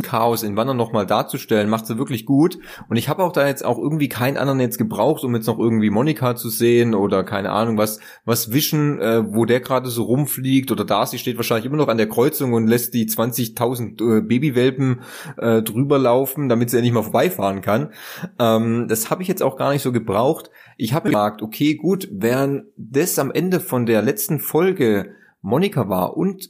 Chaos 0.01 0.43
in 0.43 0.55
Wandern 0.55 0.77
nochmal 0.77 1.05
darzustellen, 1.05 1.69
macht 1.69 1.85
sie 1.87 1.97
wirklich 1.97 2.25
gut. 2.25 2.57
Und 2.89 2.97
ich 2.97 3.09
habe 3.09 3.23
auch 3.23 3.31
da 3.31 3.47
jetzt 3.47 3.63
auch 3.63 3.77
irgendwie 3.77 4.09
keinen 4.09 4.37
anderen 4.37 4.59
jetzt 4.59 4.77
gebraucht, 4.77 5.23
um 5.23 5.35
jetzt 5.35 5.47
noch 5.47 5.59
irgendwie 5.59 5.89
Monika 5.89 6.35
zu 6.35 6.49
sehen 6.49 6.93
oder 6.93 7.23
keine 7.23 7.51
Ahnung 7.51 7.77
was, 7.77 7.99
was 8.25 8.51
wischen, 8.51 8.99
äh, 8.99 9.23
wo 9.33 9.45
der 9.45 9.59
gerade 9.59 9.89
so 9.89 10.03
rumfliegt 10.03 10.71
oder 10.71 10.85
Darcy 10.85 11.17
steht 11.17 11.37
wahrscheinlich 11.37 11.65
immer 11.65 11.77
noch 11.77 11.87
an 11.87 11.97
der 11.97 12.09
Kreuzung 12.09 12.53
und 12.53 12.67
lässt 12.67 12.93
die 12.93 13.05
20.000 13.07 14.17
äh, 14.17 14.21
Babywelpen 14.21 15.01
äh, 15.37 15.61
drüber 15.61 15.99
laufen, 15.99 16.49
damit 16.49 16.69
sie 16.69 16.77
ja 16.77 16.81
nicht 16.81 16.93
mal 16.93 17.03
vorbeifahren 17.03 17.61
kann. 17.61 17.91
Ähm, 18.39 18.87
das 18.87 19.09
habe 19.09 19.21
ich 19.21 19.27
jetzt 19.27 19.43
auch 19.43 19.57
gar 19.57 19.71
nicht 19.71 19.81
so 19.81 19.91
gebraucht. 19.91 20.49
Ich 20.77 20.93
habe 20.93 21.09
gesagt, 21.09 21.41
okay, 21.41 21.75
gut, 21.75 22.07
während 22.11 22.65
das 22.77 23.17
am 23.19 23.31
Ende 23.31 23.59
von 23.59 23.85
der 23.85 24.01
letzten 24.01 24.39
Folge 24.39 25.15
Monika 25.41 25.89
war 25.89 26.17
und 26.17 26.49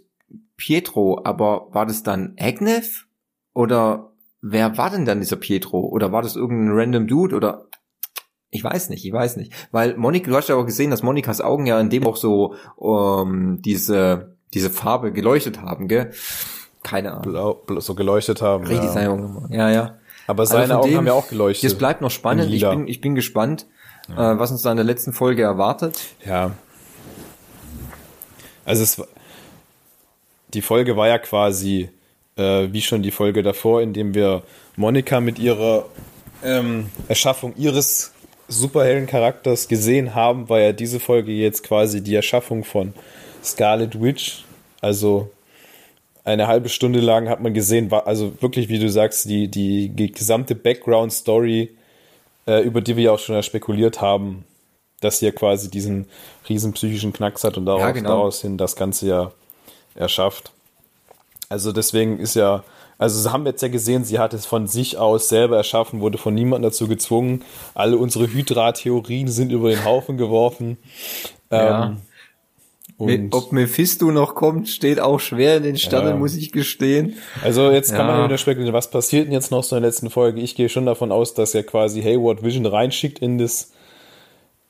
Pietro, 0.57 1.21
aber 1.23 1.67
war 1.71 1.85
das 1.85 2.03
dann 2.03 2.35
Agnes? 2.39 3.04
Oder 3.55 4.11
wer 4.41 4.77
war 4.77 4.91
denn 4.91 5.05
dann 5.05 5.21
dieser 5.21 5.37
Pietro? 5.37 5.79
Oder 5.79 6.11
war 6.11 6.21
das 6.21 6.35
irgendein 6.35 6.77
random 6.77 7.07
Dude? 7.07 7.35
Oder 7.35 7.65
ich 8.51 8.63
weiß 8.63 8.89
nicht, 8.89 9.05
ich 9.05 9.11
weiß 9.11 9.37
nicht. 9.37 9.53
Weil 9.71 9.97
Monika, 9.97 10.29
du 10.29 10.35
hast 10.35 10.49
ja 10.49 10.55
auch 10.55 10.65
gesehen, 10.65 10.91
dass 10.91 11.01
Monikas 11.01 11.41
Augen 11.41 11.65
ja 11.65 11.79
in 11.79 11.89
dem 11.89 12.05
auch 12.05 12.17
so 12.17 12.55
um, 12.75 13.61
diese, 13.61 14.37
diese 14.53 14.69
Farbe 14.69 15.11
geleuchtet 15.13 15.61
haben, 15.61 15.87
gell? 15.87 16.11
Keine 16.83 17.13
Ahnung. 17.13 17.23
Blau, 17.23 17.79
so 17.79 17.95
geleuchtet 17.95 18.41
haben. 18.41 18.65
Richtig, 18.67 18.87
ja. 18.87 18.91
seine 18.91 19.09
Augen. 19.09 19.47
Ja, 19.49 19.69
ja. 19.69 19.95
Aber 20.27 20.41
also 20.41 20.53
seine 20.53 20.77
Augen 20.77 20.89
dem, 20.89 20.97
haben 20.97 21.07
ja 21.07 21.13
auch 21.13 21.29
geleuchtet. 21.29 21.71
Es 21.71 21.77
bleibt 21.77 22.01
noch 22.01 22.11
spannend. 22.11 22.53
Ich 22.53 22.61
bin, 22.61 22.87
ich 22.87 22.99
bin 22.99 23.15
gespannt, 23.15 23.67
ja. 24.09 24.33
äh, 24.33 24.39
was 24.39 24.51
uns 24.51 24.61
da 24.63 24.71
in 24.71 24.77
der 24.77 24.85
letzten 24.85 25.13
Folge 25.13 25.43
erwartet. 25.43 25.99
Ja. 26.25 26.51
Also 28.65 28.83
es 28.83 29.01
die 30.53 30.61
Folge 30.61 30.95
war 30.97 31.07
ja 31.07 31.19
quasi 31.19 31.89
äh, 32.37 32.67
wie 32.71 32.81
schon 32.81 33.03
die 33.03 33.11
Folge 33.11 33.43
davor, 33.43 33.81
in 33.81 33.93
dem 33.93 34.13
wir 34.13 34.43
Monika 34.75 35.19
mit 35.19 35.39
ihrer 35.39 35.85
ähm, 36.43 36.89
Erschaffung 37.07 37.53
ihres 37.55 38.13
Superheldencharakters 38.47 39.67
gesehen 39.67 40.13
haben, 40.13 40.49
war 40.49 40.59
ja 40.59 40.71
diese 40.71 40.99
Folge 40.99 41.31
jetzt 41.31 41.63
quasi 41.63 42.03
die 42.03 42.15
Erschaffung 42.15 42.63
von 42.63 42.93
Scarlet 43.43 44.01
Witch. 44.01 44.43
Also 44.81 45.31
eine 46.23 46.47
halbe 46.47 46.69
Stunde 46.69 46.99
lang 46.99 47.29
hat 47.29 47.41
man 47.41 47.53
gesehen, 47.53 47.91
also 47.91 48.33
wirklich, 48.41 48.69
wie 48.69 48.79
du 48.79 48.89
sagst, 48.89 49.29
die, 49.29 49.47
die 49.47 50.11
gesamte 50.11 50.55
Background-Story, 50.55 51.75
äh, 52.47 52.61
über 52.61 52.81
die 52.81 52.95
wir 52.95 53.03
ja 53.05 53.11
auch 53.11 53.19
schon 53.19 53.41
spekuliert 53.43 54.01
haben, 54.01 54.43
dass 55.01 55.19
sie 55.19 55.25
ja 55.25 55.31
quasi 55.31 55.69
diesen 55.69 56.07
riesen 56.49 56.73
psychischen 56.73 57.13
Knacks 57.13 57.43
hat 57.43 57.57
und 57.57 57.65
daraus, 57.65 57.81
ja, 57.81 57.91
genau. 57.91 58.09
daraus 58.09 58.41
hin 58.41 58.57
das 58.57 58.75
Ganze 58.75 59.07
ja 59.07 59.31
erschafft. 59.95 60.51
Also 61.55 61.71
deswegen 61.71 62.19
ist 62.19 62.35
ja, 62.35 62.65
also 62.97 63.31
haben 63.31 63.45
wir 63.45 63.51
jetzt 63.51 63.61
ja 63.61 63.69
gesehen, 63.69 64.03
sie 64.03 64.19
hat 64.19 64.33
es 64.33 64.45
von 64.45 64.67
sich 64.67 64.97
aus 64.97 65.29
selber 65.29 65.55
erschaffen, 65.55 66.01
wurde 66.01 66.17
von 66.17 66.33
niemandem 66.33 66.69
dazu 66.69 66.89
gezwungen. 66.89 67.45
Alle 67.73 67.95
unsere 67.95 68.27
Hydra-Theorien 68.27 69.29
sind 69.29 69.53
über 69.53 69.69
den 69.69 69.85
Haufen 69.85 70.17
geworfen. 70.17 70.75
Ja. 71.49 71.85
Ähm, 71.85 71.97
und 72.97 73.33
Ob 73.33 73.53
Mephisto 73.53 74.11
noch 74.11 74.35
kommt, 74.35 74.67
steht 74.67 74.99
auch 74.99 75.21
schwer 75.21 75.55
in 75.55 75.63
den 75.63 75.77
Sternen, 75.77 76.09
ja. 76.09 76.15
muss 76.17 76.35
ich 76.35 76.51
gestehen. 76.51 77.15
Also 77.41 77.71
jetzt 77.71 77.91
kann 77.91 78.05
ja. 78.05 78.17
man 78.17 78.25
wieder 78.25 78.37
spekulieren, 78.37 78.73
was 78.73 78.89
passiert 78.89 79.27
denn 79.27 79.33
jetzt 79.33 79.49
noch 79.49 79.63
so 79.63 79.77
in 79.77 79.81
der 79.81 79.89
letzten 79.89 80.09
Folge? 80.09 80.41
Ich 80.41 80.55
gehe 80.55 80.67
schon 80.67 80.85
davon 80.85 81.13
aus, 81.13 81.33
dass 81.33 81.55
er 81.55 81.63
quasi 81.63 82.01
Hayward 82.01 82.43
Vision 82.43 82.65
reinschickt 82.65 83.19
in 83.19 83.37
das, 83.37 83.71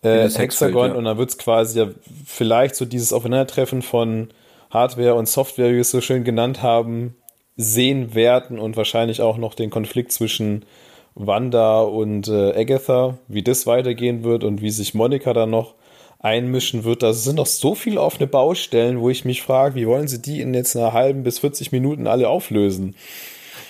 äh, 0.03 0.17
in 0.17 0.23
das 0.25 0.37
Hexagon 0.37 0.89
ja. 0.91 0.93
und 0.93 1.05
dann 1.05 1.17
wird 1.17 1.31
es 1.31 1.39
quasi 1.39 1.79
ja 1.79 1.87
vielleicht 2.27 2.75
so 2.75 2.85
dieses 2.85 3.11
Aufeinandertreffen 3.11 3.81
von 3.81 4.29
Hardware 4.75 5.15
und 5.15 5.27
Software, 5.27 5.69
wie 5.69 5.75
wir 5.75 5.81
es 5.81 5.91
so 5.91 6.01
schön 6.01 6.23
genannt 6.23 6.61
haben, 6.61 7.15
sehen 7.55 8.13
werden 8.13 8.59
und 8.59 8.75
wahrscheinlich 8.75 9.21
auch 9.21 9.37
noch 9.37 9.53
den 9.53 9.69
Konflikt 9.69 10.11
zwischen 10.11 10.65
Wanda 11.15 11.81
und 11.81 12.27
äh, 12.27 12.51
Agatha, 12.59 13.17
wie 13.29 13.41
das 13.41 13.65
weitergehen 13.65 14.23
wird 14.23 14.43
und 14.43 14.61
wie 14.61 14.69
sich 14.69 14.93
Monika 14.93 15.33
dann 15.33 15.49
noch 15.49 15.75
einmischen 16.19 16.83
wird. 16.83 17.03
Da 17.03 17.13
sind 17.13 17.37
noch 17.37 17.45
so 17.45 17.73
viele 17.73 18.01
offene 18.01 18.27
Baustellen, 18.27 18.99
wo 18.99 19.09
ich 19.09 19.23
mich 19.23 19.41
frage, 19.41 19.75
wie 19.75 19.87
wollen 19.87 20.09
sie 20.09 20.21
die 20.21 20.41
in 20.41 20.53
jetzt 20.53 20.75
einer 20.75 20.91
halben 20.91 21.23
bis 21.23 21.39
40 21.39 21.71
Minuten 21.71 22.07
alle 22.07 22.27
auflösen? 22.27 22.95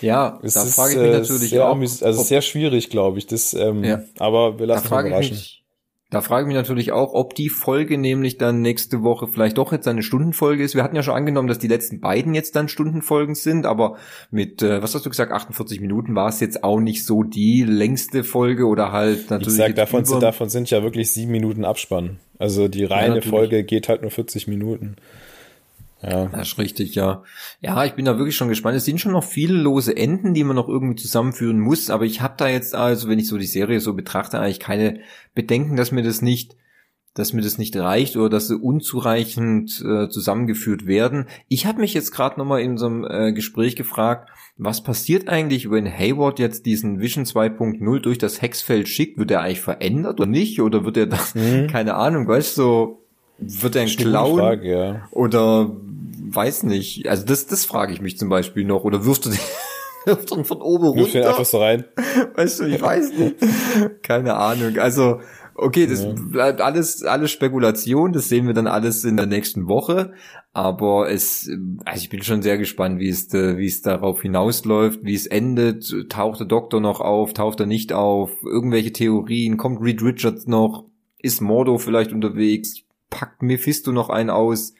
Ja, 0.01 0.39
es 0.41 0.55
da 0.55 0.65
frage 0.65 0.93
ich 0.93 0.99
mich 0.99 1.07
äh, 1.07 1.19
natürlich 1.19 1.49
sehr, 1.51 1.69
auch. 1.69 1.77
Also 1.77 2.23
sehr 2.23 2.41
schwierig, 2.41 2.89
glaube 2.89 3.19
ich. 3.19 3.27
Das, 3.27 3.53
ähm, 3.53 3.83
ja. 3.83 4.01
Aber 4.17 4.57
wir 4.57 4.65
lassen 4.65 4.91
uns 4.91 5.05
überraschen. 5.05 5.35
Mich, 5.35 5.64
da 6.11 6.21
frage 6.21 6.43
ich 6.43 6.47
mich 6.47 6.55
natürlich 6.55 6.91
auch, 6.91 7.13
ob 7.13 7.33
die 7.33 7.49
Folge 7.49 7.97
nämlich 7.97 8.37
dann 8.37 8.61
nächste 8.61 9.01
Woche 9.01 9.27
vielleicht 9.27 9.57
doch 9.57 9.71
jetzt 9.71 9.87
eine 9.87 10.03
Stundenfolge 10.03 10.63
ist. 10.63 10.75
Wir 10.75 10.83
hatten 10.83 10.95
ja 10.95 11.01
schon 11.01 11.15
angenommen, 11.15 11.47
dass 11.47 11.57
die 11.57 11.67
letzten 11.67 11.99
beiden 11.99 12.35
jetzt 12.35 12.55
dann 12.55 12.67
Stundenfolgen 12.67 13.33
sind, 13.33 13.65
aber 13.65 13.97
mit, 14.29 14.61
äh, 14.61 14.83
was 14.83 14.93
hast 14.93 15.05
du 15.05 15.09
gesagt, 15.09 15.31
48 15.31 15.81
Minuten 15.81 16.15
war 16.15 16.29
es 16.29 16.39
jetzt 16.39 16.63
auch 16.63 16.79
nicht 16.79 17.05
so 17.05 17.23
die 17.23 17.63
längste 17.63 18.23
Folge 18.23 18.67
oder 18.67 18.91
halt 18.91 19.31
natürlich. 19.31 19.53
Ich 19.53 19.57
sag, 19.57 19.75
davon, 19.75 20.05
sind, 20.05 20.21
davon 20.21 20.49
sind 20.49 20.69
ja 20.69 20.83
wirklich 20.83 21.11
sieben 21.11 21.31
Minuten 21.31 21.65
Abspann. 21.65 22.19
Also 22.37 22.67
die 22.67 22.85
reine 22.85 23.15
ja, 23.15 23.21
Folge 23.21 23.63
geht 23.63 23.89
halt 23.89 24.03
nur 24.03 24.11
40 24.11 24.47
Minuten. 24.47 24.97
Ja. 26.07 26.27
Das 26.27 26.49
ist 26.49 26.57
richtig, 26.59 26.93
ja. 26.95 27.23
Ja, 27.61 27.83
ich 27.83 27.93
bin 27.93 28.05
da 28.05 28.17
wirklich 28.17 28.35
schon 28.35 28.49
gespannt. 28.49 28.77
Es 28.77 28.85
sind 28.85 28.99
schon 28.99 29.13
noch 29.13 29.23
viele 29.23 29.55
lose 29.55 29.95
Enden, 29.95 30.33
die 30.33 30.43
man 30.43 30.55
noch 30.55 30.69
irgendwie 30.69 31.01
zusammenführen 31.01 31.59
muss, 31.59 31.89
aber 31.89 32.05
ich 32.05 32.21
habe 32.21 32.35
da 32.37 32.47
jetzt 32.47 32.75
also, 32.75 33.09
wenn 33.09 33.19
ich 33.19 33.27
so 33.27 33.37
die 33.37 33.45
Serie 33.45 33.79
so 33.79 33.93
betrachte, 33.93 34.39
eigentlich 34.39 34.59
keine 34.59 34.99
Bedenken, 35.33 35.75
dass 35.75 35.91
mir 35.91 36.03
das 36.03 36.21
nicht 36.21 36.55
dass 37.15 37.31
mir 37.31 37.41
das 37.41 37.57
nicht 37.57 37.75
reicht 37.77 38.17
oder 38.17 38.29
dass 38.29 38.49
sie 38.49 38.57
unzureichend 38.57 39.81
äh, 39.81 40.09
zusammengeführt 40.09 40.85
werden. 40.85 41.27
Ich 41.47 41.65
habe 41.65 41.79
mich 41.79 41.93
jetzt 41.93 42.11
gerade 42.11 42.37
nochmal 42.37 42.59
in 42.59 42.77
so 42.77 42.87
einem 42.87 43.05
äh, 43.05 43.31
Gespräch 43.31 43.77
gefragt, 43.77 44.29
was 44.57 44.83
passiert 44.83 45.29
eigentlich, 45.29 45.71
wenn 45.71 45.89
Hayward 45.89 46.39
jetzt 46.39 46.65
diesen 46.65 46.99
Vision 46.99 47.23
2.0 47.23 47.99
durch 48.01 48.17
das 48.17 48.41
Hexfeld 48.41 48.89
schickt? 48.89 49.17
Wird 49.17 49.31
er 49.31 49.41
eigentlich 49.41 49.61
verändert 49.61 50.19
oder 50.19 50.29
nicht? 50.29 50.59
Oder 50.61 50.83
wird 50.83 50.97
er 50.97 51.07
das, 51.07 51.35
mhm. 51.35 51.67
keine 51.71 51.95
Ahnung, 51.95 52.27
weißt 52.27 52.57
du, 52.57 52.61
so, 52.61 53.04
wird 53.38 53.75
er 53.75 53.83
ein 53.83 53.88
Clown? 53.88 54.39
Frage, 54.39 54.69
ja. 54.69 55.07
Oder 55.11 55.71
weiß 56.36 56.63
nicht. 56.63 57.07
Also 57.07 57.25
das, 57.25 57.47
das 57.47 57.65
frage 57.65 57.93
ich 57.93 58.01
mich 58.01 58.17
zum 58.17 58.29
Beispiel 58.29 58.65
noch. 58.65 58.83
Oder 58.83 59.05
wirfst 59.05 59.25
du 59.25 59.29
den 59.29 59.39
wirfst 60.05 60.31
du 60.31 60.43
von 60.43 60.61
oben 60.61 60.86
runter? 60.86 61.13
Wirfst 61.13 61.15
einfach 61.15 61.45
so 61.45 61.59
rein? 61.59 61.86
Weißt 62.36 62.59
du, 62.59 62.65
ich 62.65 62.81
weiß 62.81 63.13
nicht. 63.17 63.36
Keine 64.03 64.36
Ahnung. 64.36 64.77
Also, 64.77 65.19
okay, 65.55 65.88
das 65.88 66.03
ja. 66.03 66.13
bleibt 66.15 66.61
alles, 66.61 67.03
alles 67.03 67.31
Spekulation. 67.31 68.13
Das 68.13 68.29
sehen 68.29 68.47
wir 68.47 68.53
dann 68.53 68.67
alles 68.67 69.03
in 69.03 69.17
der 69.17 69.25
nächsten 69.25 69.67
Woche. 69.67 70.13
Aber 70.53 71.09
es, 71.09 71.49
also 71.83 72.01
ich 72.01 72.09
bin 72.09 72.23
schon 72.23 72.41
sehr 72.41 72.57
gespannt, 72.57 72.99
wie 72.99 73.09
es, 73.09 73.31
wie 73.33 73.65
es 73.65 73.81
darauf 73.81 74.21
hinausläuft, 74.21 75.01
wie 75.03 75.15
es 75.15 75.27
endet. 75.27 76.09
Taucht 76.09 76.39
der 76.39 76.47
Doktor 76.47 76.79
noch 76.79 77.01
auf? 77.01 77.33
Taucht 77.33 77.59
er 77.59 77.65
nicht 77.65 77.91
auf? 77.91 78.31
Irgendwelche 78.43 78.93
Theorien? 78.93 79.57
Kommt 79.57 79.81
Reed 79.81 80.01
Richards 80.01 80.47
noch? 80.47 80.86
Ist 81.19 81.41
Mordo 81.41 81.77
vielleicht 81.77 82.13
unterwegs? 82.13 82.84
Packt 83.16 83.41
Mephisto 83.41 83.91
noch 83.91 84.09
einen 84.09 84.30
aus? 84.30 84.74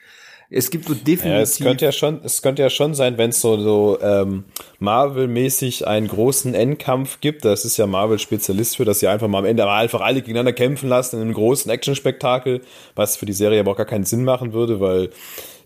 Es 0.50 0.70
gibt 0.70 0.86
so 0.86 0.94
definitiv. 0.94 1.26
Ja, 1.26 1.40
es 1.40 1.58
könnte 1.58 1.86
ja 1.86 1.92
schon, 1.92 2.22
es 2.24 2.42
könnte 2.42 2.62
ja 2.62 2.70
schon 2.70 2.94
sein, 2.94 3.18
wenn 3.18 3.32
es 3.32 3.42
so, 3.42 3.58
so 3.58 3.98
ähm, 4.02 4.44
Marvel-mäßig 4.80 5.88
einen 5.88 6.08
großen 6.08 6.54
Endkampf 6.54 7.20
gibt. 7.22 7.46
Das 7.46 7.66
ist 7.66 7.78
ja 7.78 7.88
Marvel 7.88 8.20
Spezialist 8.20 8.78
für, 8.78 8.86
dass 8.86 9.00
sie 9.00 9.08
einfach 9.08 9.28
mal 9.28 9.40
am 9.40 9.46
Ende 9.46 9.68
einfach 9.68 10.02
alle 10.02 10.22
gegeneinander 10.22 10.54
kämpfen 10.54 10.90
lassen 10.90 11.16
in 11.16 11.24
einem 11.24 11.34
großen 11.34 11.72
Action-Spektakel, 11.72 12.62
was 12.94 13.18
für 13.18 13.26
die 13.26 13.34
Serie 13.34 13.60
aber 13.60 13.72
auch 13.72 13.78
gar 13.78 13.88
keinen 13.88 14.06
Sinn 14.06 14.24
machen 14.24 14.54
würde, 14.54 14.80
weil 14.80 15.10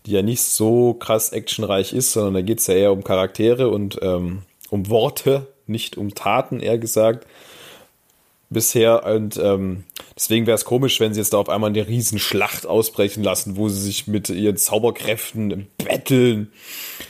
die 0.06 0.12
ja 0.12 0.22
nicht 0.22 0.42
so 0.42 0.94
krass 0.94 1.32
actionreich 1.32 1.92
ist, 1.92 2.12
sondern 2.12 2.34
da 2.34 2.40
geht's 2.40 2.66
ja 2.66 2.74
eher 2.74 2.92
um 2.92 3.04
Charaktere 3.04 3.68
und 3.68 3.98
ähm, 4.00 4.42
um 4.70 4.88
Worte, 4.88 5.48
nicht 5.66 5.98
um 5.98 6.14
Taten, 6.14 6.60
eher 6.60 6.78
gesagt 6.78 7.26
bisher 8.50 9.06
und 9.06 9.36
ähm, 9.38 9.84
deswegen 10.20 10.46
wäre 10.46 10.54
es 10.54 10.66
komisch, 10.66 11.00
wenn 11.00 11.14
sie 11.14 11.20
jetzt 11.20 11.32
da 11.32 11.38
auf 11.38 11.48
einmal 11.48 11.70
eine 11.70 11.88
riesen 11.88 12.18
Schlacht 12.18 12.66
ausbrechen 12.66 13.24
lassen, 13.24 13.56
wo 13.56 13.68
sie 13.68 13.80
sich 13.80 14.06
mit 14.06 14.28
ihren 14.28 14.58
Zauberkräften 14.58 15.68
betteln. 15.78 16.52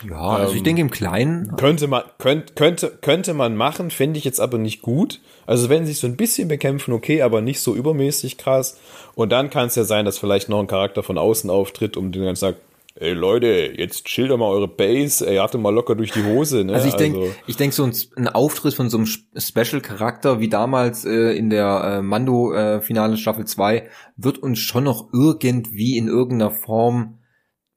Ja, 0.09 0.21
also 0.21 0.53
ähm, 0.53 0.57
ich 0.57 0.63
denke 0.63 0.81
im 0.81 0.91
Kleinen 0.91 1.57
könnte 1.57 1.89
man 1.89 2.05
könnte 2.19 2.55
könnte 2.55 2.97
könnte 3.01 3.35
man 3.35 3.57
machen, 3.57 3.91
finde 3.91 4.19
ich 4.19 4.25
jetzt 4.25 4.41
aber 4.41 4.59
nicht 4.59 4.81
gut. 4.81 5.21
Also 5.47 5.69
wenn 5.69 5.85
sie 5.85 5.93
sich 5.93 6.01
so 6.01 6.07
ein 6.07 6.17
bisschen 6.17 6.47
bekämpfen, 6.47 6.93
okay, 6.93 7.23
aber 7.23 7.41
nicht 7.41 7.61
so 7.61 7.75
übermäßig 7.75 8.39
krass. 8.39 8.79
Und 9.17 9.33
dann 9.33 9.51
kann 9.51 9.67
es 9.67 9.75
ja 9.75 9.83
sein, 9.83 10.05
dass 10.05 10.19
vielleicht 10.19 10.49
noch 10.49 10.61
ein 10.61 10.69
Charakter 10.69 11.03
von 11.03 11.19
außen 11.19 11.51
auftritt, 11.51 11.97
um 11.97 12.13
den 12.13 12.25
ganzen 12.25 12.53
Tag 12.53 12.57
ey 13.01 13.15
Leute, 13.15 13.73
jetzt 13.77 14.07
doch 14.19 14.37
mal 14.37 14.47
eure 14.47 14.69
Base, 14.69 15.27
ey, 15.27 15.39
hatte 15.39 15.59
mal 15.59 15.75
locker 15.75 15.95
durch 15.95 16.13
die 16.13 16.23
Hose, 16.23 16.65
ne? 16.65 16.75
Also 16.75 16.87
ich 16.87 16.95
denke, 16.95 17.35
ich 17.47 17.57
denk 17.57 17.73
so 17.73 17.85
ein, 17.85 17.95
ein, 18.17 18.29
Auftritt 18.29 18.75
von 18.75 18.91
so 18.91 18.99
einem 18.99 19.07
Special-Charakter 19.07 20.39
wie 20.39 20.49
damals 20.49 21.05
äh, 21.07 21.33
in 21.33 21.49
der 21.51 21.83
äh, 21.83 22.03
Mando-Finale 22.03 23.15
äh, 23.15 23.17
Staffel 23.17 23.47
2 23.47 23.89
wird 24.17 24.39
uns 24.39 24.59
schon 24.59 24.85
noch 24.85 25.09
irgendwie 25.13 25.97
in 25.97 26.09
irgendeiner 26.09 26.51
Form 26.51 27.19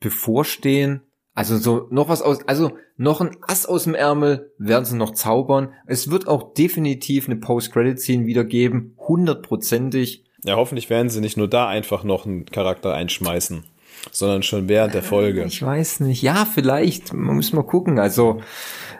bevorstehen. 0.01 1.03
Also 1.33 1.57
so 1.57 1.87
noch 1.89 2.09
was 2.09 2.21
aus, 2.21 2.45
also 2.47 2.73
noch 2.97 3.21
ein 3.21 3.37
Ass 3.41 3.65
aus 3.65 3.85
dem 3.85 3.95
Ärmel 3.95 4.51
werden 4.57 4.85
sie 4.85 4.97
noch 4.97 5.11
zaubern. 5.11 5.73
Es 5.87 6.11
wird 6.11 6.27
auch 6.27 6.53
definitiv 6.53 7.27
eine 7.27 7.37
Post-Credit-Scene 7.37 8.25
wieder 8.25 8.43
geben, 8.43 8.95
hundertprozentig. 8.99 10.25
Ja, 10.43 10.57
hoffentlich 10.57 10.89
werden 10.89 11.09
sie 11.09 11.21
nicht 11.21 11.37
nur 11.37 11.47
da 11.47 11.69
einfach 11.69 12.03
noch 12.03 12.25
einen 12.25 12.45
Charakter 12.45 12.93
einschmeißen 12.93 13.63
sondern 14.11 14.43
schon 14.43 14.67
während 14.69 14.93
der 14.93 15.03
Folge. 15.03 15.43
Ich 15.43 15.61
weiß 15.61 16.01
nicht. 16.01 16.21
Ja, 16.21 16.45
vielleicht. 16.45 17.13
Man 17.13 17.35
muss 17.35 17.53
mal 17.53 17.63
gucken. 17.63 17.99
Also, 17.99 18.41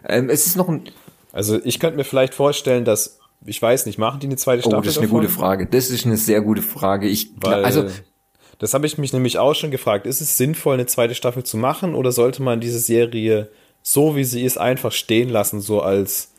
ähm, 0.08 0.30
es 0.30 0.48
ist 0.48 0.56
noch 0.56 0.70
ein. 0.70 0.84
Also, 1.32 1.60
ich 1.64 1.80
könnte 1.80 1.98
mir 1.98 2.04
vielleicht 2.04 2.34
vorstellen, 2.34 2.86
dass, 2.86 3.20
ich 3.46 3.62
weiß 3.62 3.86
nicht, 3.86 3.98
machen 3.98 4.20
die 4.20 4.28
eine 4.28 4.38
zweite 4.38 4.62
Staffel? 4.62 4.78
Oh, 4.78 4.82
das 4.82 4.94
ist 4.94 4.98
eine 4.98 5.08
davon? 5.08 5.22
gute 5.22 5.32
Frage. 5.32 5.68
Das 5.68 5.90
ist 5.90 6.06
eine 6.06 6.18
sehr 6.18 6.42
gute 6.42 6.62
Frage. 6.62 7.08
Ich, 7.08 7.32
Weil, 7.38 7.66
also, 7.66 7.86
das 8.60 8.74
habe 8.74 8.86
ich 8.86 8.98
mich 8.98 9.14
nämlich 9.14 9.40
auch 9.40 9.56
schon 9.56 9.72
gefragt. 9.72 10.06
Ist 10.06 10.22
es 10.22 10.38
sinnvoll, 10.38 10.76
eine 10.76 10.86
zweite 10.86 11.16
Staffel 11.16 11.44
zu 11.44 11.58
machen 11.58 11.96
oder 11.96 12.12
sollte 12.12 12.42
man 12.42 12.62
diese 12.62 12.80
Serie 12.80 13.50
so 13.84 14.16
wie 14.16 14.24
sie 14.24 14.44
ist 14.44 14.58
einfach 14.58 14.94
stehen 14.94 15.30
lassen, 15.30 15.62
so 15.62 15.82
als 15.82 16.33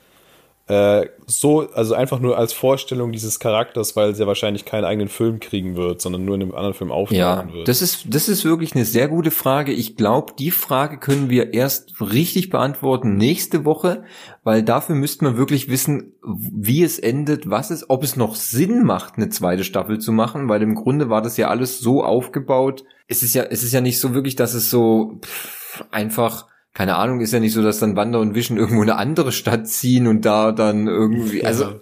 äh, 0.67 1.09
so, 1.27 1.69
also 1.73 1.95
einfach 1.95 2.21
nur 2.21 2.39
als 2.39 2.55
Vorstellung 2.55 3.13
dieses 3.13 3.39
Charakters, 3.39 3.97
weil 3.97 4.15
sie 4.15 4.23
ja 4.23 4.27
wahrscheinlich 4.27 4.65
keinen 4.65 4.85
eigenen 4.85 5.09
Film 5.09 5.39
kriegen 5.39 5.77
wird, 5.77 6.01
sondern 6.01 6.25
nur 6.25 6.37
in 6.37 6.43
einem 6.43 6.55
anderen 6.55 6.73
Film 6.73 6.91
auftauchen 6.91 7.19
ja, 7.19 7.53
wird. 7.53 7.69
Das 7.69 7.83
ist, 7.83 8.07
das 8.09 8.31
ist 8.31 8.47
wirklich 8.47 8.75
eine 8.75 8.87
sehr 8.87 9.09
gute 9.09 9.31
Frage. 9.31 9.73
Ich 9.73 9.97
glaube, 9.97 10.33
die 10.39 10.51
Frage 10.51 10.99
können 10.99 11.29
wir 11.29 11.53
erst 11.53 12.01
richtig 12.01 12.49
beantworten 12.49 13.19
nächste 13.19 13.67
Woche, 13.67 14.05
weil 14.43 14.63
dafür 14.63 14.95
müsste 14.95 15.25
man 15.25 15.37
wirklich 15.37 15.69
wissen, 15.69 16.15
wie 16.23 16.83
es 16.83 16.99
endet, 16.99 17.51
was 17.51 17.71
es, 17.71 17.91
ob 17.91 18.03
es 18.03 18.17
noch 18.17 18.35
Sinn 18.35 18.85
macht, 18.85 19.19
eine 19.19 19.29
zweite 19.29 19.65
Staffel 19.65 19.99
zu 19.99 20.13
machen, 20.13 20.49
weil 20.49 20.63
im 20.63 20.75
Grunde 20.75 21.11
war 21.11 21.21
das 21.21 21.37
ja 21.37 21.49
alles 21.49 21.81
so 21.81 22.03
aufgebaut. 22.03 22.85
Es 23.07 23.23
ist 23.23 23.35
ja, 23.35 23.43
es 23.43 23.63
ist 23.63 23.73
ja 23.73 23.83
nicht 23.83 24.01
so 24.01 24.15
wirklich, 24.15 24.35
dass 24.35 24.55
es 24.55 24.71
so 24.71 25.19
pff, 25.23 25.85
einfach 25.91 26.47
keine 26.75 26.97
Ahnung, 26.97 27.21
ist 27.21 27.33
ja 27.33 27.39
nicht 27.41 27.53
so, 27.53 27.63
dass 27.63 27.79
dann 27.79 27.95
Wander 27.95 28.19
und 28.19 28.35
Vision 28.35 28.59
irgendwo 28.59 28.83
in 28.83 28.91
eine 28.91 28.99
andere 28.99 29.31
Stadt 29.31 29.69
ziehen 29.69 30.09
und 30.09 30.25
da 30.25 30.51
dann 30.51 30.89
irgendwie, 30.89 31.45
also 31.45 31.81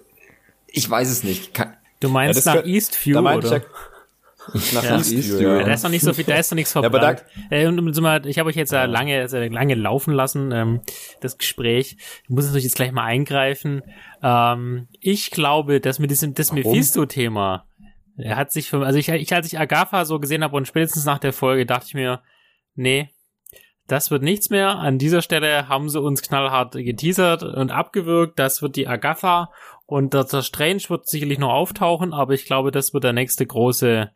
ich 0.67 0.87
weiß 0.87 1.09
es 1.09 1.23
nicht. 1.23 1.55
Kann, 1.55 1.73
du 1.99 2.09
meinst 2.09 2.45
ja, 2.45 2.55
nach 2.55 2.65
Eastview, 2.65 3.17
oder? 3.17 3.63
Nach 4.73 4.83
ja. 4.83 4.97
Eastview, 4.97 5.39
ja. 5.39 5.63
Da 5.63 5.73
ist 5.73 5.83
noch 5.83 5.89
nicht 5.89 6.03
so 6.03 6.13
viel, 6.13 6.25
da 6.25 6.35
ist 6.35 6.51
noch 6.51 6.57
nichts 6.57 6.73
verbrannt. 6.73 7.23
Ja, 7.49 7.57
äh, 7.57 8.29
ich 8.29 8.39
habe 8.39 8.49
euch 8.49 8.55
jetzt 8.55 8.71
ja 8.71 8.85
lange, 8.85 9.25
lange 9.25 9.73
laufen 9.73 10.13
lassen, 10.13 10.51
ähm, 10.51 10.81
das 11.21 11.39
Gespräch. 11.39 11.97
Ich 12.23 12.29
muss 12.29 12.45
natürlich 12.45 12.65
jetzt 12.65 12.75
gleich 12.75 12.91
mal 12.91 13.05
eingreifen. 13.05 13.81
Ähm, 14.21 14.87
ich 14.99 15.31
glaube, 15.31 15.79
dass 15.79 15.97
mit 15.97 16.11
diesem, 16.11 16.35
das 16.35 16.51
Mephisto-Thema, 16.51 17.65
er 18.17 18.35
hat 18.35 18.51
sich, 18.51 18.69
für, 18.69 18.85
also 18.85 18.99
ich, 18.99 19.09
ich 19.09 19.33
als 19.33 19.47
ich 19.47 19.57
Agatha 19.57 20.05
so 20.05 20.19
gesehen 20.19 20.43
habe 20.43 20.55
und 20.55 20.67
spätestens 20.67 21.05
nach 21.05 21.19
der 21.19 21.33
Folge 21.33 21.65
dachte 21.65 21.85
ich 21.87 21.93
mir, 21.95 22.21
nee, 22.75 23.09
das 23.93 24.09
wird 24.09 24.23
nichts 24.23 24.49
mehr. 24.49 24.79
An 24.79 24.97
dieser 24.97 25.21
Stelle 25.21 25.69
haben 25.69 25.87
sie 25.87 26.01
uns 26.01 26.23
knallhart 26.23 26.73
geteasert 26.73 27.43
und 27.43 27.69
abgewürgt. 27.69 28.39
Das 28.39 28.63
wird 28.63 28.75
die 28.75 28.87
Agatha 28.87 29.51
und 29.85 30.15
der 30.15 30.25
Strange 30.41 30.81
wird 30.87 31.07
sicherlich 31.07 31.37
noch 31.37 31.53
auftauchen, 31.53 32.11
aber 32.11 32.33
ich 32.33 32.45
glaube, 32.45 32.71
das 32.71 32.95
wird 32.95 33.03
der 33.03 33.13
nächste 33.13 33.45
große 33.45 34.09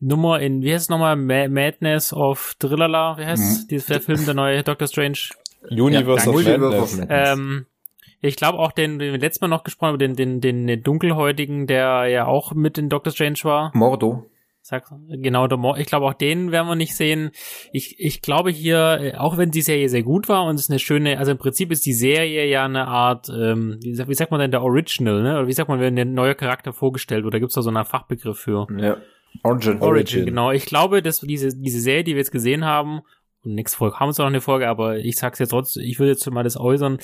Nummer 0.00 0.40
in, 0.40 0.62
wie 0.62 0.72
heißt 0.72 0.86
es 0.86 0.88
nochmal? 0.88 1.14
Madness 1.14 2.12
of 2.12 2.56
Drillala, 2.58 3.16
wie 3.16 3.26
heißt 3.26 3.70
mhm. 3.70 3.80
der 3.88 4.00
Film, 4.00 4.24
der 4.24 4.34
neue 4.34 4.64
Doctor 4.64 4.88
Strange? 4.88 5.18
Universe 5.70 6.28
ja, 6.28 6.56
of 6.58 6.96
Madness. 6.96 7.08
Ähm, 7.08 7.66
ich 8.20 8.34
glaube 8.34 8.58
auch 8.58 8.72
den, 8.72 8.98
den 8.98 9.12
wir 9.12 9.20
letztes 9.20 9.40
Mal 9.40 9.48
noch 9.48 9.62
gesprochen 9.62 10.00
haben, 10.00 10.16
den, 10.16 10.40
den, 10.40 10.66
den 10.66 10.82
Dunkelhäutigen, 10.82 11.68
der 11.68 12.06
ja 12.06 12.26
auch 12.26 12.54
mit 12.54 12.76
in 12.76 12.88
Doctor 12.88 13.12
Strange 13.12 13.38
war. 13.44 13.70
Mordo. 13.72 14.26
Sag, 14.62 14.84
genau, 15.08 15.48
ich 15.76 15.86
glaube 15.86 16.06
auch 16.06 16.14
den 16.14 16.52
werden 16.52 16.68
wir 16.68 16.76
nicht 16.76 16.94
sehen. 16.94 17.30
Ich, 17.72 17.98
ich 17.98 18.20
glaube 18.20 18.50
hier, 18.50 18.98
äh, 19.00 19.14
auch 19.16 19.38
wenn 19.38 19.50
die 19.50 19.62
Serie 19.62 19.88
sehr 19.88 20.02
gut 20.02 20.28
war 20.28 20.44
und 20.44 20.56
es 20.56 20.62
ist 20.62 20.70
eine 20.70 20.78
schöne, 20.78 21.18
also 21.18 21.32
im 21.32 21.38
Prinzip 21.38 21.72
ist 21.72 21.86
die 21.86 21.94
Serie 21.94 22.46
ja 22.46 22.66
eine 22.66 22.86
Art, 22.86 23.28
ähm, 23.30 23.78
wie, 23.82 23.94
sagt, 23.94 24.10
wie 24.10 24.14
sagt 24.14 24.30
man 24.30 24.40
denn 24.40 24.50
der 24.50 24.62
Original, 24.62 25.22
ne? 25.22 25.38
Oder 25.38 25.46
wie 25.48 25.52
sagt 25.52 25.68
man, 25.68 25.80
wenn 25.80 25.98
ein 25.98 26.12
neuer 26.12 26.34
Charakter 26.34 26.72
vorgestellt 26.72 27.24
wird? 27.24 27.34
Da 27.34 27.38
gibt's 27.38 27.54
da 27.54 27.62
so 27.62 27.70
einen 27.70 27.84
Fachbegriff 27.84 28.38
für. 28.38 28.66
Ja. 28.78 28.98
Origin. 29.42 29.80
Origin, 29.80 30.26
genau. 30.26 30.50
Ich 30.50 30.66
glaube, 30.66 31.02
dass 31.02 31.20
diese, 31.20 31.56
diese 31.56 31.80
Serie, 31.80 32.04
die 32.04 32.12
wir 32.12 32.18
jetzt 32.18 32.32
gesehen 32.32 32.64
haben, 32.64 33.00
und 33.42 33.54
nächste 33.54 33.78
Folge 33.78 33.98
haben 33.98 34.14
wir 34.14 34.22
noch 34.22 34.28
eine 34.28 34.40
Folge, 34.40 34.68
aber 34.68 34.98
ich 34.98 35.16
sag's 35.16 35.38
jetzt 35.38 35.50
trotzdem, 35.50 35.82
ich 35.82 35.98
würde 35.98 36.12
jetzt 36.12 36.30
mal 36.30 36.42
das 36.42 36.58
äußern, 36.58 36.98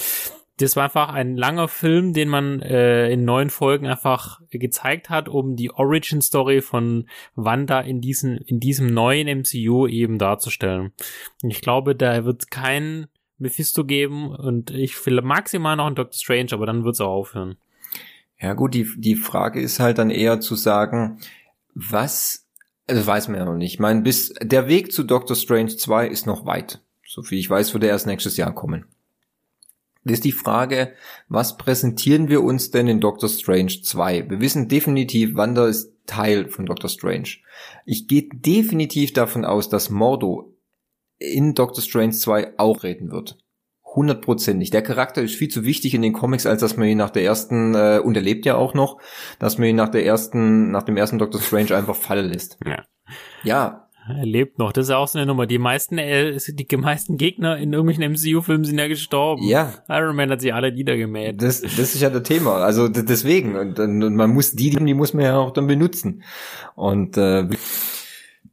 das 0.58 0.74
war 0.74 0.84
einfach 0.84 1.10
ein 1.10 1.36
langer 1.36 1.68
Film, 1.68 2.14
den 2.14 2.28
man 2.28 2.62
äh, 2.62 3.10
in 3.10 3.24
neun 3.24 3.50
Folgen 3.50 3.86
einfach 3.86 4.40
gezeigt 4.50 5.10
hat, 5.10 5.28
um 5.28 5.54
die 5.54 5.70
Origin 5.70 6.22
Story 6.22 6.62
von 6.62 7.08
Wanda 7.34 7.80
in 7.80 8.00
diesem 8.00 8.38
in 8.38 8.58
diesem 8.58 8.86
neuen 8.86 9.40
MCU 9.40 9.86
eben 9.86 10.18
darzustellen. 10.18 10.92
Und 11.42 11.50
ich 11.50 11.60
glaube, 11.60 11.94
da 11.94 12.24
wird 12.24 12.50
kein 12.50 13.06
Mephisto 13.38 13.84
geben 13.84 14.34
und 14.34 14.70
ich 14.70 15.04
will 15.04 15.20
maximal 15.20 15.76
noch 15.76 15.86
einen 15.86 15.96
Doctor 15.96 16.18
Strange, 16.18 16.52
aber 16.52 16.64
dann 16.64 16.84
wird's 16.84 17.02
auch 17.02 17.12
aufhören. 17.12 17.56
Ja 18.40 18.54
gut, 18.54 18.72
die 18.72 18.88
die 18.96 19.16
Frage 19.16 19.60
ist 19.60 19.78
halt 19.78 19.98
dann 19.98 20.10
eher 20.10 20.40
zu 20.40 20.54
sagen, 20.54 21.18
was 21.74 22.46
also 22.86 23.06
weiß 23.06 23.28
man 23.28 23.38
ja 23.38 23.44
noch 23.44 23.56
nicht. 23.56 23.74
Ich 23.74 23.80
meine, 23.80 24.00
bis 24.00 24.32
der 24.40 24.68
Weg 24.68 24.92
zu 24.92 25.02
Doctor 25.02 25.36
Strange 25.36 25.76
2 25.76 26.06
ist 26.06 26.26
noch 26.26 26.46
weit. 26.46 26.80
So 27.04 27.22
viel 27.22 27.38
ich 27.38 27.50
weiß, 27.50 27.74
wird 27.74 27.84
er 27.84 27.90
erst 27.90 28.06
nächstes 28.06 28.38
Jahr 28.38 28.54
kommen 28.54 28.86
ist 30.14 30.24
die 30.24 30.32
Frage, 30.32 30.92
was 31.28 31.56
präsentieren 31.56 32.28
wir 32.28 32.42
uns 32.42 32.70
denn 32.70 32.88
in 32.88 33.00
Doctor 33.00 33.28
Strange 33.28 33.80
2? 33.82 34.30
Wir 34.30 34.40
wissen 34.40 34.68
definitiv, 34.68 35.34
Wanda 35.34 35.66
ist 35.66 35.92
Teil 36.06 36.48
von 36.48 36.66
Doctor 36.66 36.88
Strange. 36.88 37.28
Ich 37.84 38.08
gehe 38.08 38.28
definitiv 38.32 39.12
davon 39.12 39.44
aus, 39.44 39.68
dass 39.68 39.90
Mordo 39.90 40.56
in 41.18 41.54
Doctor 41.54 41.82
Strange 41.82 42.12
2 42.12 42.58
auch 42.58 42.82
reden 42.82 43.10
wird. 43.10 43.38
Hundertprozentig. 43.84 44.70
Der 44.70 44.82
Charakter 44.82 45.22
ist 45.22 45.36
viel 45.36 45.48
zu 45.48 45.64
wichtig 45.64 45.94
in 45.94 46.02
den 46.02 46.12
Comics, 46.12 46.44
als 46.44 46.60
dass 46.60 46.76
man 46.76 46.86
ihn 46.86 46.98
nach 46.98 47.10
der 47.10 47.24
ersten, 47.24 47.74
äh, 47.74 48.00
und 48.04 48.14
er 48.14 48.22
lebt 48.22 48.44
ja 48.44 48.56
auch 48.56 48.74
noch, 48.74 49.00
dass 49.38 49.56
man 49.56 49.68
ihn 49.68 49.76
nach 49.76 49.88
der 49.88 50.04
ersten, 50.04 50.70
nach 50.70 50.82
dem 50.82 50.96
ersten 50.96 51.18
Doctor 51.18 51.40
Strange 51.40 51.74
einfach 51.74 51.96
fallen 51.96 52.30
lässt. 52.30 52.58
Ja. 52.66 52.84
Ja, 53.42 53.85
er 54.08 54.26
lebt 54.26 54.58
noch. 54.58 54.72
Das 54.72 54.86
ist 54.86 54.90
auch 54.90 55.08
so 55.08 55.18
eine 55.18 55.26
Nummer. 55.26 55.46
Die 55.46 55.58
meisten, 55.58 55.98
äh, 55.98 56.38
die 56.38 56.76
meisten 56.76 57.16
Gegner 57.16 57.56
in 57.56 57.72
irgendwelchen 57.72 58.12
MCU-Filmen 58.12 58.64
sind 58.64 58.78
ja 58.78 58.88
gestorben. 58.88 59.42
Ja. 59.44 59.74
Iron 59.88 60.14
Man 60.14 60.30
hat 60.30 60.40
sie 60.40 60.52
alle 60.52 60.72
niedergemäht. 60.72 61.42
Das, 61.42 61.60
das 61.60 61.78
ist 61.78 62.00
ja 62.00 62.10
der 62.10 62.22
Thema. 62.22 62.58
Also 62.58 62.88
deswegen. 62.88 63.56
Und, 63.56 63.78
und 63.78 64.14
man 64.14 64.30
muss 64.30 64.52
die, 64.52 64.70
die 64.70 64.94
muss 64.94 65.14
man 65.14 65.24
ja 65.24 65.36
auch 65.36 65.52
dann 65.52 65.66
benutzen. 65.66 66.22
Und 66.74 67.16
äh, 67.16 67.48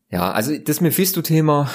ja, 0.10 0.32
also 0.32 0.58
das 0.58 0.82
Mephisto-Thema, 0.82 1.70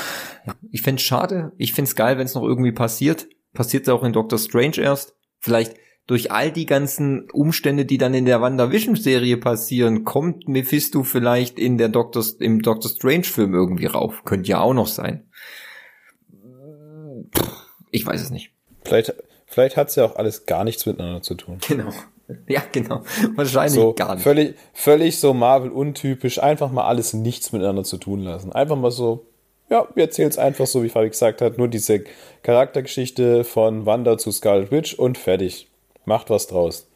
ich 0.71 0.83
fände 0.83 1.03
schade. 1.03 1.53
Ich 1.57 1.73
fände 1.73 1.93
geil, 1.95 2.19
wenn 2.19 2.27
es 2.27 2.35
noch 2.35 2.43
irgendwie 2.43 2.73
passiert. 2.73 3.29
Passiert 3.55 3.85
es 3.85 3.89
auch 3.89 4.03
in 4.03 4.13
Doctor 4.13 4.39
Strange 4.39 4.79
erst. 4.79 5.15
Vielleicht 5.39 5.75
durch 6.09 6.33
all 6.33 6.51
die 6.51 6.65
ganzen 6.65 7.31
Umstände, 7.31 7.85
die 7.85 7.99
dann 7.99 8.15
in 8.15 8.25
der 8.25 8.41
WandaVision-Serie 8.41 9.37
passieren, 9.37 10.05
kommt 10.05 10.49
Mephisto 10.49 11.05
vielleicht 11.05 11.59
in 11.59 11.77
der 11.77 11.91
Doctor, 11.91 12.25
im 12.41 12.63
Doctor 12.63 12.91
Strange-Film 12.91 13.55
irgendwie 13.55 13.87
rauf. 13.87 14.25
Könnte 14.25 14.49
ja 14.49 14.61
auch 14.61 14.73
noch 14.73 14.87
sein. 14.87 15.29
Ich 17.91 18.07
weiß 18.07 18.23
es 18.23 18.31
nicht. 18.31 18.53
Vielleicht, 18.85 19.13
vielleicht 19.45 19.77
hat's 19.77 19.97
ja 19.97 20.07
auch 20.07 20.17
alles 20.17 20.47
gar 20.47 20.65
nichts 20.65 20.87
miteinander 20.87 21.21
zu 21.23 21.35
tun. 21.35 21.59
Genau. 21.69 21.93
Ja, 22.47 22.63
genau. 22.73 23.05
Wahrscheinlich 23.37 23.73
so, 23.73 23.95
gar 23.95 24.15
nicht. 24.15 24.23
Völlig, 24.23 24.55
völlig 24.75 25.19
so 25.19 25.33
Marvel-untypisch. 25.33 26.43
Einfach 26.43 26.71
mal 26.71 26.87
alles 26.87 27.15
nichts 27.15 27.53
miteinander 27.53 27.85
zu 27.85 27.97
tun 27.97 28.21
lassen. 28.21 28.53
Einfach 28.53 28.77
mal 28.77 28.91
so, 28.91 29.25
ja, 29.71 29.89
wir 29.95 30.05
erzählen 30.05 30.29
es 30.29 30.37
einfach 30.37 30.67
so, 30.67 30.83
wie 30.83 30.91
Fabi 30.91 31.09
gesagt 31.09 31.41
hat. 31.41 31.57
Nur 31.57 31.69
diese 31.69 32.05
Charaktergeschichte 32.43 33.45
von 33.45 33.87
Wanda 33.87 34.19
zu 34.19 34.31
Scarlet 34.31 34.71
Witch 34.71 34.93
und 34.93 35.17
fertig. 35.17 35.69
Macht 36.09 36.31
was 36.31 36.47
draus. 36.47 36.89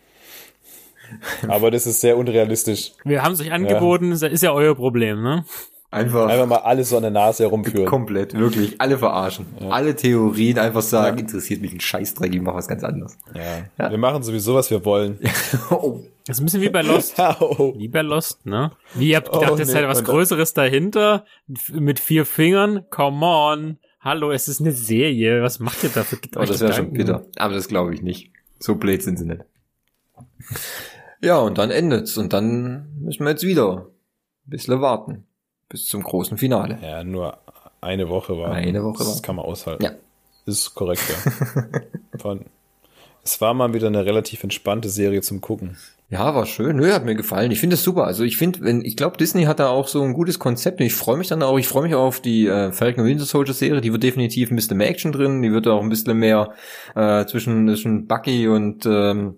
Aber 1.46 1.70
das 1.70 1.86
ist 1.86 2.00
sehr 2.00 2.16
unrealistisch. 2.16 2.92
Wir 3.04 3.22
haben 3.22 3.32
es 3.32 3.40
euch 3.40 3.52
angeboten, 3.52 4.14
ja. 4.14 4.26
ist 4.26 4.42
ja 4.42 4.52
euer 4.52 4.74
Problem, 4.74 5.22
ne? 5.22 5.44
Einfach, 5.90 6.26
einfach 6.26 6.46
mal 6.46 6.56
alles 6.56 6.88
so 6.88 6.96
an 6.96 7.02
der 7.02 7.10
Nase 7.10 7.42
herumführen. 7.42 7.84
Komplett, 7.84 8.32
wirklich. 8.32 8.80
Alle 8.80 8.96
verarschen. 8.96 9.44
Ja. 9.60 9.68
Alle 9.68 9.94
Theorien 9.94 10.58
einfach 10.58 10.80
sagen, 10.80 11.18
ja. 11.18 11.24
interessiert 11.24 11.60
mich 11.60 11.74
ein 11.74 11.80
Scheißdreck, 11.80 12.34
ich 12.34 12.40
mache 12.40 12.56
was 12.56 12.66
ganz 12.66 12.82
anderes. 12.82 13.18
Ja. 13.34 13.42
ja. 13.78 13.90
Wir 13.90 13.98
machen 13.98 14.22
sowieso, 14.22 14.54
was 14.54 14.70
wir 14.70 14.86
wollen. 14.86 15.18
oh. 15.70 16.00
Das 16.26 16.38
ist 16.38 16.40
ein 16.40 16.44
bisschen 16.46 16.62
wie 16.62 16.70
bei 16.70 16.80
Lost. 16.80 17.18
oh. 17.40 17.74
Wie 17.76 17.88
bei 17.88 18.00
Lost, 18.00 18.46
ne? 18.46 18.72
Wie 18.94 19.10
ihr 19.10 19.16
habt 19.16 19.30
gedacht, 19.30 19.50
oh, 19.50 19.56
nee. 19.56 19.62
ist 19.62 19.74
halt 19.74 19.86
was 19.86 20.02
Größeres 20.02 20.54
dahinter, 20.54 21.26
mit 21.74 22.00
vier 22.00 22.24
Fingern. 22.24 22.86
Come 22.88 23.26
on. 23.26 23.78
Hallo, 24.00 24.30
es 24.32 24.48
ist 24.48 24.60
eine 24.60 24.72
Serie. 24.72 25.42
Was 25.42 25.58
macht 25.58 25.84
ihr 25.84 25.90
dafür? 25.90 26.18
Oh, 26.36 26.44
das 26.46 26.60
wäre 26.60 26.72
schon 26.72 26.94
bitter. 26.94 27.26
Aber 27.36 27.52
das 27.52 27.68
glaube 27.68 27.94
ich 27.94 28.00
nicht. 28.00 28.32
So 28.62 28.76
blöd 28.76 29.02
sind 29.02 29.18
sie 29.18 29.24
nicht. 29.26 29.42
Ja, 31.20 31.38
und 31.38 31.58
dann 31.58 31.70
endet's. 31.70 32.16
Und 32.16 32.32
dann 32.32 32.88
müssen 33.00 33.24
wir 33.24 33.30
jetzt 33.30 33.42
wieder 33.44 33.86
ein 34.46 34.50
bisschen 34.50 34.80
warten. 34.80 35.24
Bis 35.68 35.86
zum 35.86 36.02
großen 36.02 36.38
Finale. 36.38 36.78
Ja, 36.82 37.02
nur 37.04 37.38
eine 37.80 38.08
Woche 38.08 38.36
war. 38.38 38.52
Eine 38.52 38.82
Woche 38.84 38.98
Das 38.98 39.14
war. 39.16 39.22
kann 39.22 39.36
man 39.36 39.44
aushalten. 39.44 39.82
Ja. 39.84 39.90
Ist 40.46 40.74
korrekt, 40.74 41.02
ja. 41.08 41.80
War- 42.24 42.38
es 43.24 43.40
war 43.40 43.54
mal 43.54 43.72
wieder 43.72 43.86
eine 43.86 44.04
relativ 44.04 44.42
entspannte 44.42 44.88
Serie 44.88 45.22
zum 45.22 45.40
Gucken. 45.40 45.76
Ja, 46.12 46.34
war 46.34 46.44
schön. 46.44 46.76
Nö, 46.76 46.92
hat 46.92 47.06
mir 47.06 47.14
gefallen. 47.14 47.50
Ich 47.52 47.58
finde 47.58 47.72
es 47.72 47.82
super. 47.82 48.04
Also 48.04 48.22
ich 48.22 48.36
finde, 48.36 48.60
wenn 48.60 48.84
ich 48.84 48.98
glaube, 48.98 49.16
Disney 49.16 49.44
hat 49.44 49.60
da 49.60 49.70
auch 49.70 49.88
so 49.88 50.02
ein 50.02 50.12
gutes 50.12 50.38
Konzept 50.38 50.78
und 50.78 50.84
ich 50.84 50.92
freue 50.92 51.16
mich 51.16 51.28
dann 51.28 51.42
auch. 51.42 51.58
Ich 51.58 51.66
freue 51.66 51.84
mich 51.84 51.94
auch 51.94 52.04
auf 52.04 52.20
die 52.20 52.46
äh, 52.46 52.70
Falcon 52.70 53.06
Winter 53.06 53.24
Soldier 53.24 53.54
Serie. 53.54 53.80
Die 53.80 53.92
wird 53.92 54.02
definitiv 54.02 54.50
ein 54.50 54.56
bisschen 54.56 54.76
mehr 54.76 54.90
Action 54.90 55.10
drin. 55.10 55.40
Die 55.40 55.52
wird 55.52 55.66
auch 55.66 55.80
ein 55.80 55.88
bisschen 55.88 56.18
mehr 56.18 56.52
äh, 56.94 57.24
zwischen 57.24 57.66
zwischen 57.68 58.08
Bucky 58.08 58.46
und 58.46 58.84
ähm, 58.84 59.36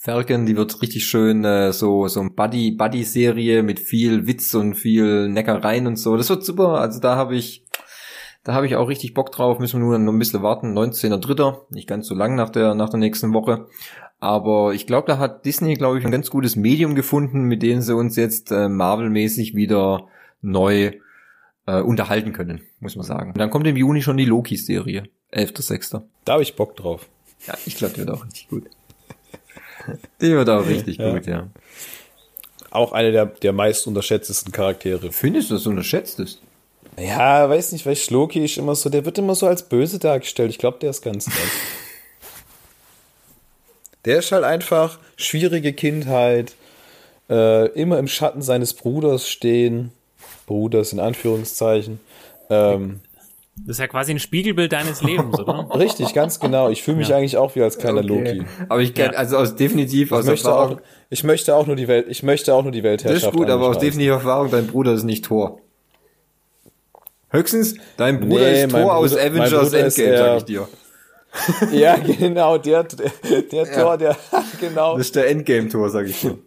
Falcon. 0.00 0.46
Die 0.46 0.56
wird 0.56 0.80
richtig 0.80 1.04
schön 1.04 1.44
äh, 1.44 1.74
so 1.74 2.08
so 2.08 2.20
ein 2.20 2.34
Buddy 2.34 2.70
Buddy 2.70 3.04
Serie 3.04 3.62
mit 3.62 3.78
viel 3.78 4.26
Witz 4.26 4.54
und 4.54 4.76
viel 4.76 5.28
Neckereien 5.28 5.86
und 5.86 5.96
so. 5.96 6.16
Das 6.16 6.30
wird 6.30 6.42
super. 6.42 6.80
Also 6.80 7.00
da 7.00 7.16
habe 7.16 7.36
ich 7.36 7.66
da 8.44 8.54
habe 8.54 8.64
ich 8.64 8.76
auch 8.76 8.88
richtig 8.88 9.12
Bock 9.12 9.30
drauf. 9.30 9.58
Müssen 9.58 9.78
wir 9.78 9.84
nur 9.84 9.98
noch 9.98 10.12
ein 10.14 10.18
bisschen 10.18 10.42
warten. 10.42 10.72
19.3. 10.72 11.66
Nicht 11.68 11.86
ganz 11.86 12.08
so 12.08 12.14
lang 12.14 12.34
nach 12.34 12.48
der 12.48 12.74
nach 12.74 12.88
der 12.88 12.98
nächsten 12.98 13.34
Woche. 13.34 13.66
Aber 14.20 14.74
ich 14.74 14.86
glaube, 14.86 15.06
da 15.06 15.18
hat 15.18 15.44
Disney, 15.44 15.74
glaube 15.74 15.98
ich, 15.98 16.04
ein 16.04 16.10
ganz 16.10 16.28
gutes 16.30 16.56
Medium 16.56 16.94
gefunden, 16.94 17.42
mit 17.42 17.62
dem 17.62 17.80
sie 17.82 17.94
uns 17.94 18.16
jetzt 18.16 18.50
äh, 18.50 18.68
Marvel-mäßig 18.68 19.54
wieder 19.54 20.08
neu 20.42 20.92
äh, 21.66 21.80
unterhalten 21.80 22.32
können, 22.32 22.62
muss 22.80 22.96
man 22.96 23.06
sagen. 23.06 23.30
Und 23.30 23.38
dann 23.38 23.50
kommt 23.50 23.66
im 23.66 23.76
Juni 23.76 24.02
schon 24.02 24.16
die 24.16 24.24
Loki-Serie. 24.24 25.04
11.6. 25.32 26.02
Da 26.24 26.32
habe 26.32 26.42
ich 26.42 26.56
Bock 26.56 26.74
drauf. 26.76 27.06
Ja, 27.46 27.54
ich 27.66 27.76
glaube, 27.76 27.94
die 27.94 28.00
wird 28.00 28.10
auch 28.10 28.24
richtig 28.24 28.48
gut. 28.48 28.64
Die 30.20 30.32
wird 30.32 30.48
auch 30.50 30.66
richtig 30.66 30.96
Ja. 30.96 31.12
gut, 31.12 31.26
ja. 31.26 31.48
Auch 32.70 32.92
eine 32.92 33.12
der, 33.12 33.26
der 33.26 33.52
meist 33.52 33.86
unterschätztesten 33.86 34.52
Charaktere. 34.52 35.12
Findest 35.12 35.50
du, 35.50 35.54
dass 35.54 35.62
du 35.62 35.70
unterschätzt 35.70 36.18
ist? 36.20 36.42
Ja, 36.98 37.48
weiß 37.48 37.72
nicht, 37.72 37.86
weil 37.86 37.96
Loki 38.10 38.44
ist 38.44 38.58
immer 38.58 38.74
so, 38.74 38.90
der 38.90 39.04
wird 39.04 39.18
immer 39.18 39.34
so 39.34 39.46
als 39.46 39.68
böse 39.68 39.98
dargestellt. 39.98 40.50
Ich 40.50 40.58
glaube, 40.58 40.78
der 40.80 40.90
ist 40.90 41.02
ganz 41.02 41.26
nett. 41.28 41.36
Der 44.04 44.18
ist 44.18 44.32
halt 44.32 44.44
einfach 44.44 44.98
schwierige 45.16 45.72
Kindheit, 45.72 46.54
äh, 47.28 47.66
immer 47.72 47.98
im 47.98 48.08
Schatten 48.08 48.42
seines 48.42 48.74
Bruders 48.74 49.28
stehen. 49.28 49.92
Bruders 50.46 50.92
in 50.92 51.00
Anführungszeichen. 51.00 52.00
Ähm, 52.48 53.00
Das 53.56 53.76
ist 53.76 53.80
ja 53.80 53.86
quasi 53.88 54.12
ein 54.12 54.18
Spiegelbild 54.20 54.72
deines 54.72 55.02
Lebens, 55.02 55.38
oder? 55.38 55.68
richtig, 55.78 56.14
ganz 56.14 56.40
genau. 56.40 56.70
Ich 56.70 56.82
fühle 56.82 56.96
mich 56.98 57.12
eigentlich 57.12 57.36
auch 57.36 57.54
wie 57.54 57.62
als 57.62 57.76
kleiner 57.76 58.02
Loki. 58.02 58.44
Aber 58.68 58.80
ich 58.80 58.94
kann, 58.94 59.12
Ja. 59.12 59.18
also 59.18 59.36
aus 59.36 59.56
definitiv 59.56 60.06
Ich 60.08 60.12
aus 60.16 60.24
möchte, 60.24 60.48
Erfahrung. 60.48 60.76
auch, 60.78 60.82
ich 61.10 61.22
möchte 61.24 61.54
auch 61.54 61.66
nur 61.66 61.76
die 61.76 61.88
Welt, 61.88 62.06
ich 62.08 62.22
möchte 62.22 62.54
auch 62.54 62.62
nur 62.62 62.72
die 62.72 62.80
das 62.80 62.90
Weltherrschaft. 62.90 63.24
ist 63.34 63.36
gut, 63.38 63.50
aber 63.50 63.68
aus 63.68 63.78
definitiver 63.78 64.14
Erfahrung, 64.14 64.50
dein 64.50 64.66
Bruder 64.68 64.92
ist 64.94 65.02
nicht 65.04 65.24
Thor. 65.26 65.60
Höchstens, 67.30 67.74
dein 67.98 68.20
Bruder 68.20 68.44
Nee, 68.50 68.62
ist 68.64 68.70
Thor 68.70 68.96
aus 68.96 69.10
Bruder- 69.10 69.30
mein 69.30 69.32
Avengers 69.52 69.72
Endgame, 69.74 70.16
sag 70.18 70.36
ich 70.38 70.44
dir. 70.44 70.68
Ja, 71.72 71.96
genau, 71.96 72.58
der, 72.58 72.84
der, 72.84 73.42
der 73.42 73.72
Tor, 73.72 73.96
der, 73.96 74.16
genau. 74.60 74.96
Das 74.96 75.06
ist 75.06 75.16
der 75.16 75.28
Endgame-Tor, 75.28 75.90
sag 75.90 76.06
ich 76.06 76.20
dir. 76.20 76.38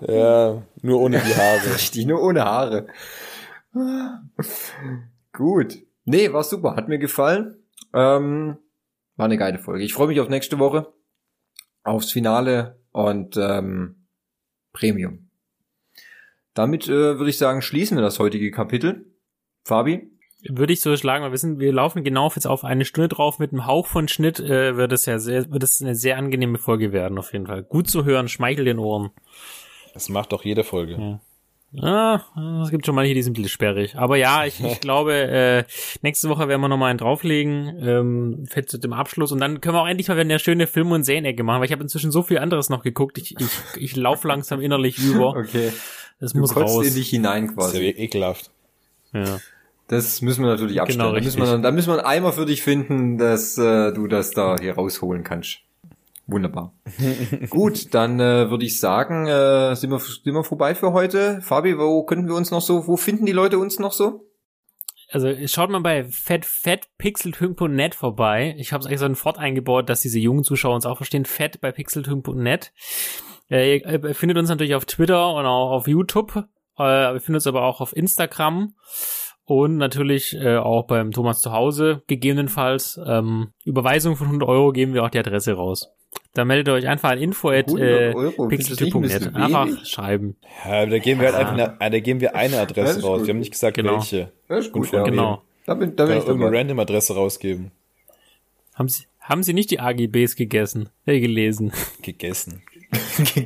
Ja, 0.00 0.62
nur 0.82 1.00
ohne 1.00 1.20
die 1.20 1.34
Haare. 1.34 1.60
Richtig, 1.74 2.06
nur 2.06 2.22
ohne 2.22 2.44
Haare. 2.44 2.86
Gut. 5.32 5.78
Nee, 6.04 6.32
war 6.32 6.42
super. 6.42 6.76
Hat 6.76 6.88
mir 6.88 6.98
gefallen. 6.98 7.56
Ähm, 7.94 8.56
war 9.16 9.26
eine 9.26 9.38
geile 9.38 9.58
Folge. 9.58 9.84
Ich 9.84 9.94
freue 9.94 10.08
mich 10.08 10.20
auf 10.20 10.28
nächste 10.28 10.58
Woche. 10.58 10.92
Aufs 11.84 12.10
Finale 12.12 12.80
und 12.92 13.36
ähm, 13.36 14.06
Premium. 14.72 15.30
Damit 16.54 16.86
äh, 16.86 17.18
würde 17.18 17.30
ich 17.30 17.38
sagen, 17.38 17.62
schließen 17.62 17.96
wir 17.96 18.02
das 18.02 18.18
heutige 18.18 18.50
Kapitel. 18.50 19.06
Fabi? 19.64 20.10
Würde 20.48 20.72
ich 20.72 20.80
so 20.80 20.96
schlagen, 20.96 21.22
weil 21.24 21.30
wir 21.30 21.38
sind, 21.38 21.60
wir 21.60 21.72
laufen 21.72 22.02
genau 22.02 22.24
auf 22.26 22.34
jetzt 22.34 22.46
auf 22.46 22.64
eine 22.64 22.84
Stunde 22.84 23.08
drauf. 23.08 23.38
Mit 23.38 23.52
einem 23.52 23.66
Hauch 23.66 23.86
von 23.86 24.08
Schnitt 24.08 24.40
äh, 24.40 24.76
wird 24.76 24.92
es 24.92 25.06
ja 25.06 25.18
sehr, 25.18 25.50
wird 25.52 25.62
es 25.62 25.80
eine 25.80 25.94
sehr 25.94 26.16
angenehme 26.18 26.58
Folge 26.58 26.92
werden, 26.92 27.18
auf 27.18 27.32
jeden 27.32 27.46
Fall. 27.46 27.62
Gut 27.62 27.88
zu 27.88 28.04
hören, 28.04 28.28
schmeichelt 28.28 28.66
den 28.66 28.78
Ohren. 28.80 29.10
Das 29.94 30.08
macht 30.08 30.32
doch 30.32 30.44
jede 30.44 30.64
Folge. 30.64 30.94
Ja. 31.00 31.20
Ah, 31.80 32.60
es 32.62 32.70
gibt 32.70 32.84
schon 32.84 32.94
manche, 32.94 33.14
die 33.14 33.22
sind 33.22 33.32
ein 33.32 33.34
bisschen 33.42 33.48
sperrig. 33.48 33.94
Aber 33.96 34.16
ja, 34.16 34.44
ich, 34.44 34.62
ich 34.62 34.80
glaube, 34.80 35.14
äh, 35.14 35.64
nächste 36.02 36.28
Woche 36.28 36.46
werden 36.48 36.60
wir 36.60 36.68
nochmal 36.68 36.90
einen 36.90 36.98
drauflegen, 36.98 37.78
ähm, 37.80 38.46
fett 38.50 38.68
zu 38.68 38.76
dem 38.78 38.92
Abschluss. 38.92 39.32
Und 39.32 39.40
dann 39.40 39.60
können 39.62 39.76
wir 39.76 39.80
auch 39.82 39.88
endlich 39.88 40.08
mal 40.08 40.14
wieder 40.14 40.22
eine 40.22 40.38
schöne 40.38 40.66
Film- 40.66 40.90
und 40.92 41.04
Serienecke 41.04 41.42
machen, 41.44 41.60
weil 41.60 41.66
ich 41.66 41.72
habe 41.72 41.82
inzwischen 41.82 42.10
so 42.10 42.22
viel 42.22 42.38
anderes 42.38 42.68
noch 42.68 42.82
geguckt. 42.82 43.16
Ich, 43.16 43.36
ich, 43.40 43.48
ich 43.76 43.96
laufe 43.96 44.28
langsam 44.28 44.60
innerlich 44.60 44.98
über. 44.98 45.28
Okay. 45.30 45.72
Das 46.20 46.32
Du 46.34 46.40
muss 46.40 46.52
kotzt 46.52 46.74
raus. 46.74 46.86
in 46.86 46.94
dich 46.94 47.08
hinein 47.08 47.46
Das 47.56 47.66
ist 47.68 47.72
quasi. 47.72 47.84
ja 47.86 47.92
ekelhaft. 47.96 48.50
Ja. 49.14 49.38
Das 49.92 50.22
müssen 50.22 50.42
wir 50.42 50.48
natürlich 50.48 50.80
abstellen. 50.80 51.00
Genau, 51.00 51.14
da, 51.14 51.22
müssen 51.22 51.42
wir, 51.42 51.58
da 51.58 51.70
müssen 51.70 51.88
wir 51.90 51.98
einen 51.98 52.06
Eimer 52.06 52.32
für 52.32 52.46
dich 52.46 52.62
finden, 52.62 53.18
dass 53.18 53.58
äh, 53.58 53.92
du 53.92 54.06
das 54.06 54.30
da 54.30 54.56
hier 54.58 54.72
rausholen 54.72 55.22
kannst. 55.22 55.58
Wunderbar. 56.26 56.72
Gut, 57.50 57.92
dann 57.92 58.18
äh, 58.18 58.48
würde 58.48 58.64
ich 58.64 58.80
sagen, 58.80 59.26
äh, 59.26 59.76
sind, 59.76 59.90
wir, 59.90 59.98
sind 59.98 60.32
wir 60.32 60.44
vorbei 60.44 60.74
für 60.74 60.94
heute. 60.94 61.42
Fabi, 61.42 61.76
wo 61.76 62.04
könnten 62.04 62.26
wir 62.26 62.36
uns 62.36 62.50
noch 62.50 62.62
so, 62.62 62.86
wo 62.86 62.96
finden 62.96 63.26
die 63.26 63.32
Leute 63.32 63.58
uns 63.58 63.78
noch 63.78 63.92
so? 63.92 64.26
Also 65.10 65.28
schaut 65.46 65.68
mal 65.68 65.82
bei 65.82 66.04
fatfatpixeltünk.net 66.04 67.94
vorbei. 67.94 68.54
Ich 68.56 68.72
habe 68.72 68.80
es 68.80 68.86
eigentlich 68.86 69.00
so 69.00 69.04
ein 69.04 69.14
Fort 69.14 69.36
eingebaut, 69.36 69.90
dass 69.90 70.00
diese 70.00 70.18
jungen 70.18 70.42
Zuschauer 70.42 70.74
uns 70.74 70.86
auch 70.86 70.96
verstehen. 70.96 71.26
Fett 71.26 71.60
bei 71.60 71.70
pixeltünk.net. 71.70 72.72
Äh, 73.50 73.76
ihr 73.76 73.84
äh, 73.84 74.14
findet 74.14 74.38
uns 74.38 74.48
natürlich 74.48 74.74
auf 74.74 74.86
Twitter 74.86 75.34
und 75.34 75.44
auch 75.44 75.72
auf 75.72 75.86
YouTube. 75.86 76.48
Äh, 76.78 77.12
ihr 77.12 77.20
findet 77.20 77.40
uns 77.40 77.46
aber 77.46 77.64
auch 77.64 77.82
auf 77.82 77.94
Instagram 77.94 78.72
und 79.52 79.76
natürlich 79.76 80.34
äh, 80.34 80.56
auch 80.56 80.86
beim 80.86 81.10
Thomas 81.10 81.40
zu 81.40 81.52
Hause 81.52 82.02
gegebenenfalls. 82.06 82.98
Ähm, 83.06 83.48
Überweisung 83.64 84.16
von 84.16 84.28
100 84.28 84.48
Euro 84.48 84.72
geben 84.72 84.94
wir 84.94 85.04
auch 85.04 85.10
die 85.10 85.18
Adresse 85.18 85.52
raus. 85.52 85.90
Da 86.34 86.44
meldet 86.44 86.68
ihr 86.68 86.74
euch 86.74 86.88
einfach 86.88 87.10
an 87.10 87.18
info 87.18 87.50
at 87.50 87.68
100 87.68 87.80
äh, 87.80 88.12
ein 88.14 89.36
Einfach 89.36 89.84
schreiben. 89.84 90.36
Ja, 90.64 90.86
da 90.86 90.98
geben 90.98 91.20
wir 91.20 91.32
halt 91.32 91.36
einfach 91.46 91.76
eine, 91.78 91.90
da 91.90 92.00
geben 92.00 92.20
wir 92.20 92.34
eine 92.34 92.58
Adresse 92.60 93.02
raus. 93.02 93.18
gut. 93.18 93.26
Wir 93.26 93.34
haben 93.34 93.40
nicht 93.40 93.52
gesagt, 93.52 93.76
Genau. 93.76 93.94
welche. 93.96 94.32
Das 94.48 94.66
ist 94.66 94.72
gut, 94.72 94.90
ja. 94.92 95.02
Genau. 95.04 95.42
Da 95.66 95.74
bin, 95.74 95.94
da 95.94 96.06
bin 96.06 96.18
ich 96.18 96.24
irgendeine 96.26 96.56
random 96.58 96.78
Adresse 96.80 97.14
rausgeben. 97.14 97.70
Haben 98.74 98.88
Sie, 98.88 99.04
haben 99.20 99.42
Sie 99.42 99.52
nicht 99.52 99.70
die 99.70 99.80
AGBs 99.80 100.36
gegessen? 100.36 100.88
Äh, 101.06 101.20
gelesen? 101.20 101.72
Gegessen. 102.02 102.62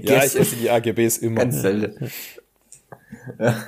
Ja, 0.03 0.25
ich 0.25 0.35
esse 0.37 0.57
die 0.57 0.71
AGBs 0.71 1.19
immer. 1.19 1.43
Ganz 1.43 1.61
selten. 1.61 2.11
Ja. 3.39 3.55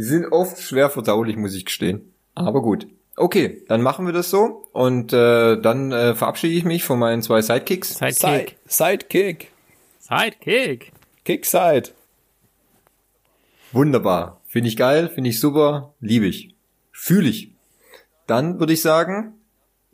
Die 0.00 0.06
sind 0.06 0.32
oft 0.32 0.58
schwer 0.62 0.88
verdaulich, 0.88 1.36
muss 1.36 1.54
ich 1.54 1.66
gestehen. 1.66 2.14
Aber 2.34 2.62
gut. 2.62 2.86
Okay, 3.16 3.64
dann 3.68 3.82
machen 3.82 4.06
wir 4.06 4.14
das 4.14 4.30
so. 4.30 4.64
Und 4.72 5.12
äh, 5.12 5.60
dann 5.60 5.92
äh, 5.92 6.14
verabschiede 6.14 6.54
ich 6.54 6.64
mich 6.64 6.84
von 6.84 6.98
meinen 6.98 7.20
zwei 7.20 7.42
Sidekicks. 7.42 7.98
Sidekick. 7.98 8.56
Side, 8.64 9.00
Sidekick. 9.04 9.52
Sidekick. 9.98 10.92
Kickside. 11.26 11.90
Wunderbar. 13.72 14.40
Finde 14.46 14.70
ich 14.70 14.78
geil, 14.78 15.10
finde 15.14 15.28
ich 15.28 15.38
super, 15.38 15.92
liebe 16.00 16.24
ich. 16.24 16.54
Fühle 16.92 17.28
ich. 17.28 17.52
Dann 18.26 18.58
würde 18.58 18.72
ich 18.72 18.80
sagen, 18.80 19.34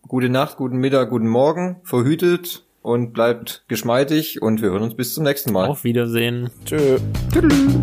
gute 0.03 0.29
Nacht, 0.29 0.57
guten 0.57 0.77
Mittag, 0.77 1.11
guten 1.11 1.27
Morgen, 1.27 1.81
verhütet 1.83 2.65
und 2.81 3.13
bleibt 3.13 3.65
geschmeidig 3.67 4.41
und 4.41 4.63
wir 4.63 4.71
hören 4.71 4.85
uns 4.85 4.95
bis 4.95 5.15
zum 5.15 5.25
nächsten 5.25 5.53
Mal. 5.53 5.67
Auf 5.67 5.83
Wiedersehen. 5.83 6.53
Tschö. 6.65 7.01
Tüdelü. 7.33 7.83